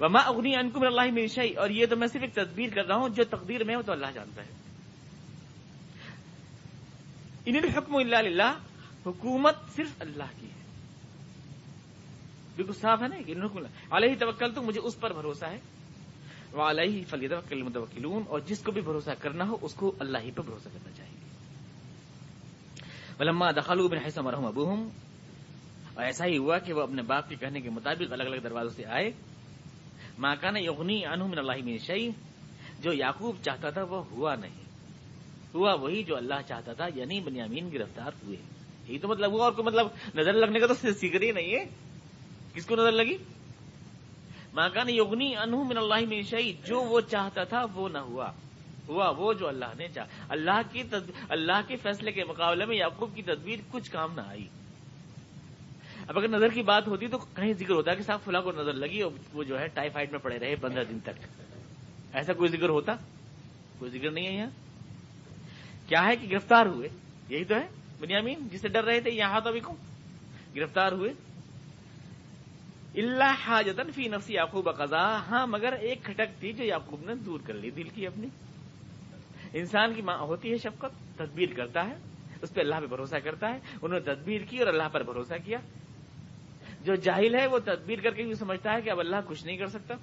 وما 0.00 0.20
اغنی 0.20 0.56
انکم 0.56 0.82
اللہ 0.82 1.12
میں 1.12 1.26
اور 1.56 1.70
یہ 1.70 1.86
تو 1.86 1.96
میں 1.96 2.06
صرف 2.06 2.22
ایک 2.22 2.34
تدبیر 2.34 2.70
کر 2.74 2.86
رہا 2.86 2.96
ہوں، 2.96 3.08
جو 3.08 3.24
تقدیر 3.24 3.64
میں 3.64 3.76
وہ 3.76 3.82
تو 3.82 3.92
اللہ 3.92 4.06
جانتا 4.14 4.42
ہے۔ 4.42 4.50
ان 7.46 7.56
الحکم 7.56 7.96
اللہ 7.96 8.16
اللہ 8.16 8.58
حکومت 9.06 9.54
صرف 9.76 9.90
اللہ 9.98 10.40
کی 10.40 10.46
ہے۔ 10.46 10.56
بالکل 12.56 12.72
صاف 12.72 13.02
ہے 13.02 13.08
نا 13.08 13.16
کہ 13.26 13.34
علیہ 13.90 14.14
توکل 14.20 14.54
تو 14.54 14.62
مجھے 14.62 14.80
اس 14.80 15.00
پر 15.00 15.12
بھروسہ 15.12 15.44
ہے۔ 15.44 15.60
وہ 16.52 16.62
علیہ 16.62 17.04
فلی 17.08 17.62
متوکلون 17.62 18.22
اور 18.28 18.40
جس 18.40 18.62
کو 18.62 18.72
بھی 18.72 18.80
بھروسہ 18.80 19.10
کرنا 19.20 19.48
ہو، 19.48 19.56
اس 19.62 19.74
کو 19.74 19.92
اللہ 19.98 20.18
ہی 20.18 20.30
پہ 20.30 20.42
بھروسہ 20.42 20.68
کرنا 20.72 20.90
چاہیے۔ 20.96 21.14
ولما 23.20 23.50
دخلوا 23.50 23.88
بن 23.88 23.98
حیث 23.98 24.18
مرحوم 24.18 24.46
ابوہم، 24.46 24.88
اور 25.94 26.04
ایسا 26.04 26.26
ہی 26.26 26.38
ہوا 26.38 26.58
کہ 26.58 26.72
وہ 26.72 26.82
اپنے 26.82 27.02
باپ 27.02 27.28
کے 27.28 27.36
کہنے 27.36 27.60
کے 27.60 27.70
مطابق 27.70 28.12
الگ 28.12 28.22
الگ 28.22 28.36
دروازوں 28.36 28.70
سے 28.70 28.84
آئے۔ 28.84 29.10
ماکان 30.18 30.56
یغنی 30.56 31.06
انہ 31.06 31.24
من 31.24 31.38
اللہ 31.38 31.64
من 31.64 31.78
شعی 31.78 32.08
جو 32.80 32.92
یعقوب 32.92 33.36
چاہتا 33.42 33.70
تھا 33.70 33.82
وہ 33.82 34.04
ہوا 34.10 34.34
نہیں۔ 34.34 34.64
ہوا 35.54 35.74
وہی 35.74 36.02
جو 36.02 36.16
اللہ 36.16 36.40
چاہتا 36.48 36.72
تھا 36.72 36.86
یعنی 36.94 37.20
بنیامین 37.20 37.70
گرفتار 37.72 38.12
ہوئے۔ 38.24 38.36
یہی 38.88 38.98
تو 38.98 39.08
مطلب 39.08 39.32
ہوا، 39.32 39.44
اور 39.44 39.52
کوئی 39.52 39.66
مطلب 39.66 39.86
نظر 40.14 40.32
لگنے 40.32 40.60
کا 40.60 40.66
تو 40.66 40.74
سیکر 40.74 41.22
ہی 41.22 41.32
نہیں 41.32 41.52
ہے۔ 41.54 41.64
کس 42.54 42.66
کو 42.66 42.76
نظر 42.76 42.92
لگی؟ 42.92 43.16
ماکان 44.56 44.88
یغنی 44.88 45.36
انہ 45.36 45.56
من 45.56 45.78
اللہ 45.78 46.08
من 46.08 46.22
شعی 46.22 46.52
جو 46.64 46.80
وہ 46.80 47.00
چاہتا 47.00 47.44
تھا 47.44 47.64
وہ 47.74 47.88
نہ 47.88 47.98
ہوا. 47.98 48.30
ہوا 48.88 49.08
وہ 49.10 49.32
جو 49.32 49.48
اللہ 49.48 49.72
نے 49.78 49.88
چاہ 49.88 50.06
اللہ 50.28 50.60
کی 50.72 50.82
اللہ 51.28 51.60
کے 51.66 51.76
فیصلے 51.76 52.12
کے 52.12 52.24
مقابلے 52.24 52.64
میں 52.64 52.76
یعقوب 52.76 53.14
کی 53.14 53.22
تدبیر 53.22 53.58
کچھ 53.70 53.90
کام 53.90 54.14
نہ 54.14 54.20
آئی. 54.20 54.46
اب 56.08 56.18
اگر 56.18 56.28
نظر 56.28 56.48
کی 56.48 56.62
بات 56.62 56.88
ہوتی 56.88 57.06
تو 57.06 57.18
کہیں 57.18 57.52
ذکر 57.52 57.74
ہوتا 57.74 57.90
ہے 57.90 57.96
کہ 57.96 58.02
صاحب 58.02 58.20
فلاں 58.24 58.42
کو 58.42 58.52
نظر 58.52 58.72
لگی 58.72 59.00
اور 59.00 59.12
وہ 59.32 59.42
جو 59.42 59.58
ہے 59.60 59.66
ٹائیفائڈ 59.68 60.10
میں 60.10 60.18
پڑے 60.18 60.38
رہے 60.38 60.56
پندرہ 60.56 60.84
دن 60.84 60.98
تک. 61.00 61.26
ایسا 62.12 62.32
کوئی 62.32 62.50
ذکر 62.50 62.68
ہوتا؟ 62.68 62.94
کوئی 63.78 63.90
ذکر 63.90 64.10
نہیں 64.10 64.26
ہے 64.26 64.32
یہاں. 64.32 64.50
کیا 65.88 66.04
ہے 66.04 66.16
کہ 66.16 66.26
گرفتار 66.30 66.66
ہوئے؟ 66.66 66.88
یہی 67.28 67.44
تو 67.44 67.54
ہے 67.54 67.68
بنیامین 68.00 68.48
جسے 68.48 68.68
ڈر 68.68 68.84
رہے 68.84 69.00
تھے، 69.00 69.10
یہاں 69.10 69.40
تو 69.40 69.48
ابھی 69.48 69.60
کو 69.60 69.74
گرفتار 70.56 70.92
ہوئے۔ 70.92 71.12
اللہ 72.96 73.34
حاجتن 73.46 73.90
فی 73.90 74.08
نفسی 74.08 74.34
یعقوب 74.34 74.76
قضا 74.76 75.16
ہاں 75.16 75.46
مگر 75.46 75.72
ایک 75.72 76.04
کھٹک 76.04 76.40
تھی 76.40 76.52
جو 76.52 76.64
یعقوب 76.64 77.00
نے 77.04 77.14
دور 77.14 77.40
کر 77.46 77.54
لی، 77.54 77.70
دل 77.70 77.88
کی 77.88 78.06
اپنی۔ 78.06 78.26
انسان 79.52 79.94
کی 79.94 80.02
ماں 80.02 80.18
ہوتی 80.18 80.52
ہے 80.52 80.58
شفقت، 80.58 81.18
تدبیر 81.18 81.48
کرتا 81.56 81.86
ہے، 81.86 81.94
اس 82.42 82.54
پہ 82.54 82.60
اللہ 82.60 82.74
پہ 82.80 82.86
بھروسہ 82.86 83.16
کرتا 83.16 83.48
ہے، 83.48 83.58
انہوں 83.82 84.00
نے 84.00 84.14
تدبیر 84.14 84.40
کی 84.40 84.58
اور 84.58 84.66
اللہ 84.66 84.88
پر 84.92 85.02
بھروسہ 85.02 85.34
کیا۔ 85.44 85.58
جو 86.84 86.94
جاہل 86.94 87.34
ہے، 87.34 87.46
وہ 87.46 87.58
تدبیر 87.58 88.00
کر 88.00 88.10
کے 88.10 88.22
یہ 88.22 88.34
سمجھتا 88.34 88.72
ہے 88.72 88.80
کہ 88.80 88.90
اب 88.90 89.00
اللہ 89.00 89.16
کچھ 89.26 89.46
نہیں 89.46 89.56
کر 89.56 89.66
سکتا۔ 89.66 89.94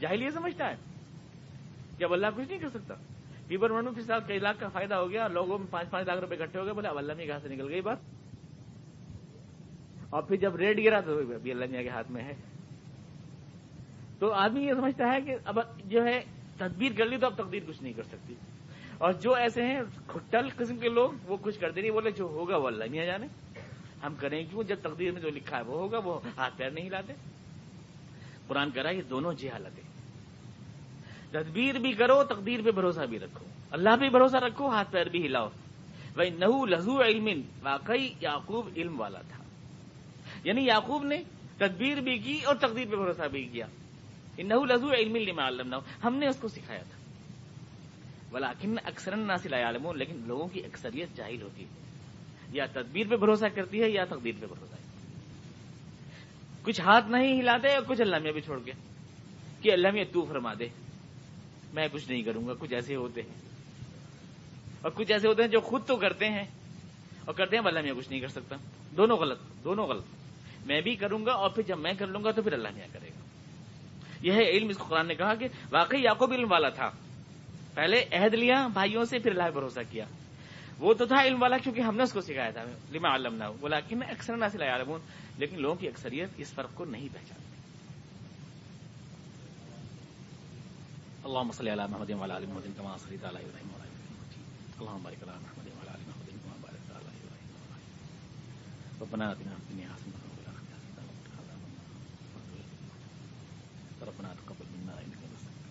جاہل 0.00 0.22
یہ 0.22 0.30
سمجھتا 0.30 0.70
ہے 0.70 0.74
کہ 1.98 2.04
اب 2.04 2.12
اللہ 2.12 2.26
کچھ 2.36 2.48
نہیں 2.48 2.58
کر 2.58 2.68
سکتا۔ 2.68 2.94
پیپر 3.48 3.70
منو 3.70 3.90
کے 3.90 4.02
ساتھ 4.02 4.28
کئی 4.28 4.38
لاکھ 4.38 4.60
کا 4.60 4.68
فائدہ 4.68 4.94
ہو 4.94 5.10
گیا، 5.10 5.28
لوگوں 5.28 5.58
میں 5.58 5.66
پانچ 5.70 5.90
پانچ 5.90 6.06
لاکھ 6.06 6.20
روپے 6.20 6.34
اکٹھے 6.34 6.60
ہو 6.60 6.64
گئے، 6.64 6.72
بولے 6.72 6.88
اب 6.88 6.98
اللہ 6.98 7.12
میں 7.16 7.26
کہاں 7.26 7.38
سے 7.38 7.48
نکل 7.48 7.68
گئی 7.68 7.80
بات۔ 7.80 7.96
اور 10.10 10.22
پھر 10.22 10.36
جب 10.36 10.56
ریٹ 10.56 10.78
گرا 10.84 11.00
تو 11.00 11.18
ابھی 11.18 11.50
اللہ 11.50 11.64
میاں 11.70 11.82
کے 11.82 11.88
ہاتھ 11.88 12.10
میں 12.10 12.24
ہے۔ 12.24 12.34
تو 14.18 14.32
آدمی 14.32 14.66
یہ 14.66 14.74
سمجھتا 14.74 15.12
ہے 15.12 15.20
کہ 15.20 15.36
اب 15.44 15.58
جو 15.84 16.04
ہے 16.04 16.20
تدبیر 16.58 16.92
کر 16.98 17.06
لی 17.06 17.16
تو 17.16 17.26
اب 17.26 17.34
تقدیر 17.34 17.60
کچھ 17.68 17.82
نہیں 17.82 17.92
کر 17.92 18.02
سکتی۔ 18.02 18.34
اور 18.98 19.12
جو 19.12 19.34
ایسے 19.34 19.62
ہیں 19.62 19.82
ٹل 20.30 20.48
قسم 20.56 20.76
کے 20.76 20.88
لوگ 20.88 21.10
وہ 21.26 21.36
کچھ 21.40 21.60
کرتے 21.60 21.80
نہیں 21.80 21.90
بولے 21.90 22.10
جو 22.10 22.24
ہوگا 22.24 22.56
وہ 22.56 22.66
اللہ 22.66 22.84
میاں 22.90 23.06
جانے۔ 23.06 23.26
ہم 24.02 24.14
کریں 24.18 24.44
کیوں؟ 24.50 24.62
جب 24.62 24.76
تقدیر 24.82 25.12
میں 25.12 25.20
جو 25.20 25.30
لکھا 25.30 25.56
ہے 25.56 25.62
وہ 25.62 25.78
ہوگا، 25.78 25.98
وہ 26.04 26.20
ہاتھ 26.36 26.54
پیر 26.56 26.70
نہیں 26.70 26.86
ہلاتے۔ 26.86 27.12
قرآن 28.46 28.70
کرا 28.70 28.90
یہ 28.90 29.02
دونوں 29.02 29.32
جی 29.32 29.48
تدبیر 31.30 31.74
بھی 31.74 31.92
کرو، 31.92 32.24
تقدیر 32.24 32.60
پہ 32.64 32.70
بھروسہ 32.70 33.00
بھی 33.00 33.18
رکھو۔ 33.18 33.46
اللہ 33.70 33.90
پہ 34.00 34.08
بھروسہ 34.08 34.36
رکھو، 34.36 34.68
ہاتھ 34.68 34.92
پیر 34.92 35.06
بھی 35.06 35.26
ہلاؤ۔ 35.26 35.48
بھائی 36.14 36.30
نہو 36.30 36.66
لہو 36.66 37.02
علم، 37.02 37.40
واقعی 37.62 38.08
یعقوب 38.20 38.68
علم 38.76 39.00
والا 39.00 39.20
تھا۔ 39.20 39.44
یعنی 40.44 40.64
یعقوب 40.64 41.04
نے 41.04 41.22
تدبیر 41.56 42.00
بھی 42.00 42.18
کی 42.18 42.40
اور 42.44 42.54
تقدیر 42.54 42.84
پہ 42.90 42.96
بھروسہ 42.96 43.28
بھی 43.28 43.44
کیا۔ 43.44 43.66
نہو 44.38 44.64
لہو 44.64 44.92
علم 44.92 45.16
لما 45.16 45.48
علم 45.48 45.74
ہم 46.04 46.16
نے 46.16 46.26
اس 46.26 46.36
کو 46.36 46.48
سکھایا 46.48 46.82
تھا۔ 46.82 46.98
بلاکن 48.30 48.74
اکثر 48.84 49.16
ناصل 49.16 49.54
عالم 49.54 49.92
لیکن 49.92 50.22
لوگوں 50.26 50.46
کی 50.46 50.64
اکثریت 50.64 51.16
جاہل 51.16 51.42
ہوتی 51.42 51.62
ہے۔ 51.62 51.68
یا 52.52 52.66
تدبیر 52.72 53.06
پہ 53.10 53.16
بھروسہ 53.16 53.46
کرتی 53.54 53.82
ہے 53.82 53.90
یا 53.90 54.04
تقدیر 54.04 54.32
پہ 54.40 54.46
بھروسہ 54.46 54.76
کچھ 56.62 56.80
ہاتھ 56.80 57.10
نہیں 57.10 57.40
ہلاتے 57.40 57.74
اور 57.74 57.82
کچھ 57.86 58.00
اللہ 58.00 58.16
میں 58.18 58.32
بھی 58.32 58.40
چھوڑ 58.40 58.60
کے 58.64 58.72
کہ 59.62 59.72
اللہ 59.72 59.88
میں 59.90 60.04
تو 60.04 60.24
فرما 60.24 60.54
دے۔ 60.58 60.68
میں 61.74 61.88
کچھ 61.92 62.10
نہیں 62.10 62.22
کروں 62.22 62.48
گا، 62.48 62.52
کچھ 62.58 62.74
ایسے 62.74 62.96
ہوتے 62.96 63.22
ہیں۔ 63.22 63.34
اور 64.82 64.90
کچھ 64.94 65.12
ایسے 65.12 65.28
ہوتے 65.28 65.42
ہیں 65.42 65.50
جو 65.50 65.60
خود 65.60 65.86
تو 65.86 65.96
کرتے 65.96 66.26
ہیں 66.26 66.44
اور 67.24 67.34
کرتے 67.34 67.56
ہیں 67.56 67.64
اللہ 67.66 67.80
میں 67.80 67.92
کچھ 67.92 68.10
نہیں 68.10 68.20
کر 68.20 68.28
سکتا۔ 68.28 68.56
دونوں 68.96 69.16
غلط 69.16 69.38
دونوں 69.64 69.86
غلط۔ 69.86 70.04
میں 70.66 70.80
بھی 70.80 70.96
کروں 70.96 71.26
گا 71.26 71.32
اور 71.32 71.50
پھر 71.50 71.62
جب 71.62 71.78
میں 71.78 71.92
کر 71.92 72.06
لوں 72.06 72.24
گا 72.24 72.30
تو 72.30 72.42
پھر 72.42 72.52
اللہ 72.52 72.68
میاں 72.74 72.88
کرے 72.92 73.08
گا۔ 73.08 73.20
یہ 74.22 74.32
ہے 74.32 74.50
علم، 74.50 74.68
اس 74.68 74.78
قرآن 74.78 75.08
نے 75.08 75.14
کہا 75.14 75.34
کہ 75.34 75.48
واقعی 75.72 76.02
یعقوب 76.02 76.32
علم 76.32 76.52
والا 76.52 76.68
تھا۔ 76.68 76.90
پہلے 77.74 78.04
عہد 78.12 78.34
لیا، 78.34 78.66
بھائیوں 78.66 79.04
سے 79.04 79.18
پھر 79.18 79.30
اللہ 79.30 79.50
بھروسہ 79.50 79.80
کیا۔ 79.90 80.04
وہ 80.78 80.94
تو 80.94 81.06
تھا 81.06 81.16
علم 81.24 81.42
والا 81.42 81.58
کیونکہ 81.58 81.80
ہم 81.80 81.96
نے 81.96 82.02
اس 82.02 82.12
کو 82.12 82.20
سکھایا 82.20 82.50
تھا۔ 82.50 82.64
لما 82.92 83.14
علم 83.14 83.34
نہ 83.34 83.44
بولا 83.60 83.80
کہ 83.80 83.96
میں 83.96 84.06
اکثر 84.06 84.36
نہ 84.36 84.44
سلا 84.52 84.66
عالم 84.66 84.96
لیکن 85.38 85.62
لوگوں 85.62 85.76
کی 85.76 85.88
اکثریت 85.88 86.28
اس 86.36 86.52
فرق 86.52 86.74
کو 86.74 86.84
نہیں 86.84 87.08
پہچانتی 87.12 87.46
اللهم 91.24 91.50
صل 91.50 91.68
على 91.68 91.82
محمد 91.90 92.10
وعلى 92.10 92.34
ال 92.36 92.46
محمد 92.46 92.76
كما 92.76 92.96
صليت 92.96 93.24
على 93.24 93.38
ابراهيم 93.44 93.68
وعلى 93.74 93.88
ال 93.88 93.96
ابراهيم 93.98 94.42
اللهم 94.78 95.02
بارك 95.02 95.22
على 95.22 95.32
محمد 95.42 95.66
وعلى 95.66 95.90
ال 95.94 96.02
محمد 96.06 96.28
كما 96.28 96.56
باركت 96.60 96.90
على 96.90 97.06
ابراهيم 97.06 97.50
وعلى 97.54 97.82
ال 97.82 99.02
ربنا 99.02 99.30
اتنا 99.30 99.54
في 99.54 99.70
الدنيا 99.70 100.05
ربنا 104.06 104.34
تقبل 104.34 104.66
منا 104.74 104.92
انك 104.92 105.18
انت 105.24 105.34
السميع 105.38 105.66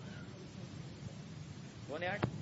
العليم. 1.90 2.35